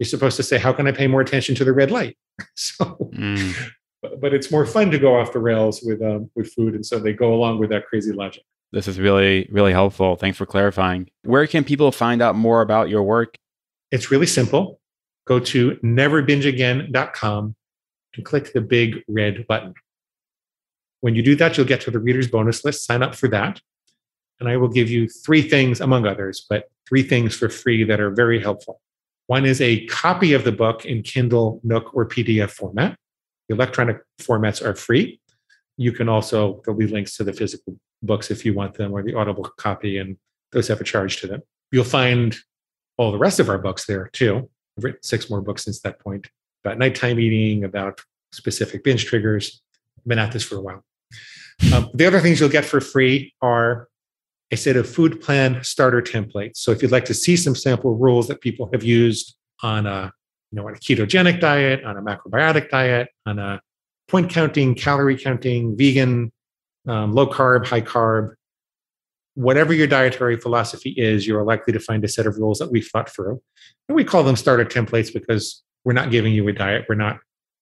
you're 0.00 0.08
supposed 0.08 0.36
to 0.38 0.42
say, 0.42 0.58
How 0.58 0.72
can 0.72 0.88
I 0.88 0.92
pay 0.92 1.06
more 1.06 1.20
attention 1.20 1.54
to 1.54 1.64
the 1.64 1.72
red 1.72 1.92
light? 1.92 2.18
so, 2.56 2.84
mm. 3.14 3.70
but, 4.02 4.20
but, 4.20 4.34
it's 4.34 4.50
more 4.50 4.66
fun 4.66 4.90
to 4.90 4.98
go 4.98 5.18
off 5.18 5.32
the 5.32 5.38
rails 5.38 5.82
with, 5.84 6.02
um, 6.02 6.28
with 6.34 6.52
food. 6.52 6.74
And 6.74 6.84
so 6.84 6.98
they 6.98 7.12
go 7.12 7.32
along 7.32 7.60
with 7.60 7.70
that 7.70 7.86
crazy 7.86 8.12
logic. 8.12 8.42
This 8.72 8.88
is 8.88 8.98
really, 8.98 9.46
really 9.50 9.72
helpful. 9.72 10.16
Thanks 10.16 10.38
for 10.38 10.46
clarifying. 10.46 11.10
Where 11.24 11.46
can 11.46 11.62
people 11.62 11.92
find 11.92 12.22
out 12.22 12.34
more 12.34 12.62
about 12.62 12.88
your 12.88 13.02
work? 13.02 13.36
It's 13.90 14.10
really 14.10 14.26
simple. 14.26 14.80
Go 15.26 15.38
to 15.40 15.72
neverbingeagain.com 15.84 17.54
and 18.14 18.24
click 18.24 18.52
the 18.54 18.62
big 18.62 19.02
red 19.06 19.46
button. 19.46 19.74
When 21.00 21.14
you 21.14 21.22
do 21.22 21.36
that, 21.36 21.56
you'll 21.56 21.66
get 21.66 21.82
to 21.82 21.90
the 21.90 21.98
reader's 21.98 22.28
bonus 22.28 22.64
list. 22.64 22.86
Sign 22.86 23.02
up 23.02 23.14
for 23.14 23.28
that. 23.28 23.60
And 24.40 24.48
I 24.48 24.56
will 24.56 24.68
give 24.68 24.88
you 24.88 25.06
three 25.06 25.42
things, 25.42 25.80
among 25.80 26.06
others, 26.06 26.46
but 26.48 26.64
three 26.88 27.02
things 27.02 27.36
for 27.36 27.50
free 27.50 27.84
that 27.84 28.00
are 28.00 28.10
very 28.10 28.40
helpful. 28.40 28.80
One 29.26 29.44
is 29.44 29.60
a 29.60 29.86
copy 29.86 30.32
of 30.32 30.44
the 30.44 30.52
book 30.52 30.86
in 30.86 31.02
Kindle, 31.02 31.60
Nook, 31.62 31.94
or 31.94 32.08
PDF 32.08 32.50
format. 32.50 32.96
The 33.48 33.54
electronic 33.54 33.98
formats 34.20 34.64
are 34.64 34.74
free. 34.74 35.20
You 35.76 35.92
can 35.92 36.08
also, 36.08 36.62
there'll 36.64 36.78
be 36.78 36.86
links 36.86 37.16
to 37.18 37.24
the 37.24 37.32
physical 37.32 37.76
books 38.02 38.30
if 38.30 38.44
you 38.44 38.54
want 38.54 38.74
them, 38.74 38.92
or 38.92 39.02
the 39.02 39.14
Audible 39.14 39.44
copy, 39.56 39.98
and 39.98 40.16
those 40.52 40.68
have 40.68 40.80
a 40.80 40.84
charge 40.84 41.20
to 41.20 41.26
them. 41.26 41.42
You'll 41.70 41.84
find 41.84 42.36
all 42.96 43.12
the 43.12 43.18
rest 43.18 43.40
of 43.40 43.48
our 43.48 43.58
books 43.58 43.86
there 43.86 44.08
too. 44.12 44.48
I've 44.76 44.84
written 44.84 45.02
six 45.02 45.30
more 45.30 45.40
books 45.40 45.64
since 45.64 45.80
that 45.80 45.98
point 46.00 46.28
about 46.64 46.78
nighttime 46.78 47.18
eating, 47.18 47.64
about 47.64 48.00
specific 48.32 48.84
binge 48.84 49.06
triggers. 49.06 49.60
Been 50.06 50.18
at 50.18 50.32
this 50.32 50.44
for 50.44 50.56
a 50.56 50.60
while. 50.60 50.84
Um, 51.72 51.90
the 51.94 52.06
other 52.06 52.20
things 52.20 52.40
you'll 52.40 52.48
get 52.48 52.64
for 52.64 52.80
free 52.80 53.34
are 53.40 53.88
a 54.50 54.56
set 54.56 54.76
of 54.76 54.88
food 54.88 55.20
plan 55.20 55.62
starter 55.62 56.02
templates. 56.02 56.56
So 56.56 56.72
if 56.72 56.82
you'd 56.82 56.90
like 56.90 57.04
to 57.06 57.14
see 57.14 57.36
some 57.36 57.54
sample 57.54 57.96
rules 57.96 58.28
that 58.28 58.40
people 58.40 58.68
have 58.72 58.82
used 58.82 59.36
on 59.62 59.86
a, 59.86 60.12
you 60.50 60.56
know, 60.56 60.66
on 60.66 60.74
a 60.74 60.78
ketogenic 60.78 61.40
diet, 61.40 61.84
on 61.84 61.96
a 61.96 62.02
macrobiotic 62.02 62.68
diet, 62.68 63.08
on 63.26 63.38
a 63.38 63.60
point 64.08 64.28
counting, 64.28 64.74
calorie 64.74 65.16
counting, 65.16 65.76
vegan, 65.76 66.32
um, 66.86 67.12
low 67.12 67.26
carb, 67.26 67.66
high 67.66 67.80
carb, 67.80 68.34
whatever 69.34 69.72
your 69.72 69.86
dietary 69.86 70.36
philosophy 70.36 70.90
is, 70.90 71.26
you're 71.26 71.42
likely 71.42 71.72
to 71.72 71.80
find 71.80 72.04
a 72.04 72.08
set 72.08 72.26
of 72.26 72.36
rules 72.36 72.58
that 72.58 72.70
we've 72.70 72.86
thought 72.88 73.08
through. 73.08 73.40
And 73.88 73.96
we 73.96 74.04
call 74.04 74.22
them 74.22 74.36
starter 74.36 74.64
templates 74.64 75.12
because 75.12 75.62
we're 75.84 75.92
not 75.92 76.10
giving 76.10 76.32
you 76.32 76.46
a 76.48 76.52
diet. 76.52 76.86
We're 76.88 76.94
not 76.94 77.18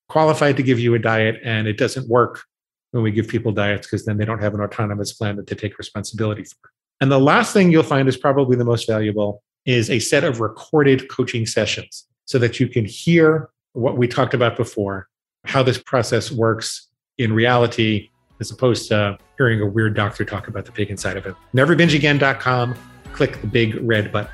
qualified 0.09 0.57
to 0.57 0.63
give 0.63 0.79
you 0.79 0.95
a 0.95 0.99
diet, 0.99 1.41
and 1.45 1.69
it 1.69 1.79
doesn't 1.79 2.09
work 2.09 2.43
when 2.91 3.03
we 3.03 3.13
give 3.13 3.29
people 3.29 3.53
diets 3.53 3.87
because 3.87 4.05
then 4.05 4.17
they 4.17 4.25
don't 4.25 4.43
have 4.43 4.55
an 4.55 4.61
autonomous 4.61 5.13
plan 5.13 5.45
to 5.45 5.55
take 5.55 5.79
responsibility 5.79 6.45
for. 6.45 6.71
And 7.01 7.11
the 7.11 7.21
last 7.21 7.53
thing 7.53 7.71
you'll 7.71 7.83
find 7.83 8.09
is 8.09 8.17
probably 8.17 8.57
the 8.57 8.65
most 8.65 8.87
valuable 8.87 9.43
is 9.65 9.89
a 9.91 10.01
set 10.01 10.25
of 10.25 10.41
recorded 10.41 11.09
coaching 11.09 11.47
sessions 11.47 12.07
so 12.25 12.39
that 12.39 12.61
you 12.61 12.69
can 12.69 12.85
hear 12.85 13.49
what 13.73 13.97
we 13.97 14.09
talked 14.09 14.35
about 14.35 14.57
before, 14.57 15.09
how 15.45 15.63
this 15.63 15.79
process 15.79 16.31
works 16.31 16.89
in 17.17 17.33
reality, 17.33 18.09
as 18.41 18.51
opposed 18.51 18.89
to 18.89 19.19
hearing 19.37 19.61
a 19.61 19.67
weird 19.67 19.95
doctor 19.95 20.25
talk 20.25 20.49
about 20.49 20.65
the 20.65 20.73
pig 20.73 20.91
inside 20.91 21.17
of 21.17 21.27
it. 21.27 21.35
Neverbingeagain.com, 21.55 22.75
click 23.13 23.41
the 23.41 23.47
big 23.47 23.77
red 23.83 24.11
button. 24.11 24.33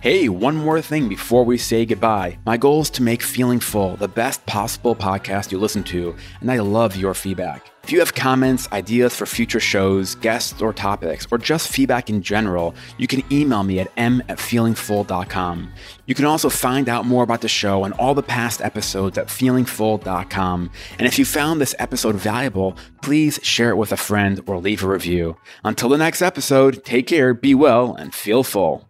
Hey, 0.00 0.30
one 0.30 0.56
more 0.56 0.80
thing 0.80 1.10
before 1.10 1.44
we 1.44 1.58
say 1.58 1.84
goodbye. 1.84 2.38
My 2.46 2.56
goal 2.56 2.80
is 2.80 2.88
to 2.90 3.02
make 3.02 3.22
Feeling 3.22 3.60
Full 3.60 3.96
the 3.96 4.08
best 4.08 4.44
possible 4.46 4.96
podcast 4.96 5.52
you 5.52 5.58
listen 5.58 5.84
to, 5.84 6.16
and 6.40 6.50
I 6.50 6.60
love 6.60 6.96
your 6.96 7.12
feedback. 7.12 7.69
If 7.82 7.92
you 7.92 7.98
have 8.00 8.14
comments, 8.14 8.70
ideas 8.72 9.16
for 9.16 9.26
future 9.26 9.58
shows, 9.58 10.14
guests, 10.16 10.60
or 10.60 10.72
topics, 10.72 11.26
or 11.30 11.38
just 11.38 11.68
feedback 11.68 12.08
in 12.10 12.22
general, 12.22 12.74
you 12.98 13.06
can 13.06 13.24
email 13.32 13.62
me 13.62 13.80
at 13.80 13.90
m 13.96 14.22
at 14.28 14.38
feelingfull.com. 14.38 15.72
You 16.06 16.14
can 16.14 16.24
also 16.24 16.48
find 16.50 16.88
out 16.88 17.06
more 17.06 17.24
about 17.24 17.40
the 17.40 17.48
show 17.48 17.84
and 17.84 17.94
all 17.94 18.14
the 18.14 18.22
past 18.22 18.60
episodes 18.60 19.16
at 19.18 19.28
feelingfull.com. 19.28 20.70
And 20.98 21.06
if 21.06 21.18
you 21.18 21.24
found 21.24 21.60
this 21.60 21.74
episode 21.78 22.16
valuable, 22.16 22.76
please 23.02 23.40
share 23.42 23.70
it 23.70 23.76
with 23.76 23.92
a 23.92 23.96
friend 23.96 24.40
or 24.46 24.58
leave 24.58 24.84
a 24.84 24.88
review. 24.88 25.36
Until 25.64 25.88
the 25.88 25.98
next 25.98 26.22
episode, 26.22 26.84
take 26.84 27.06
care, 27.06 27.34
be 27.34 27.54
well, 27.54 27.94
and 27.94 28.14
feel 28.14 28.44
full. 28.44 28.89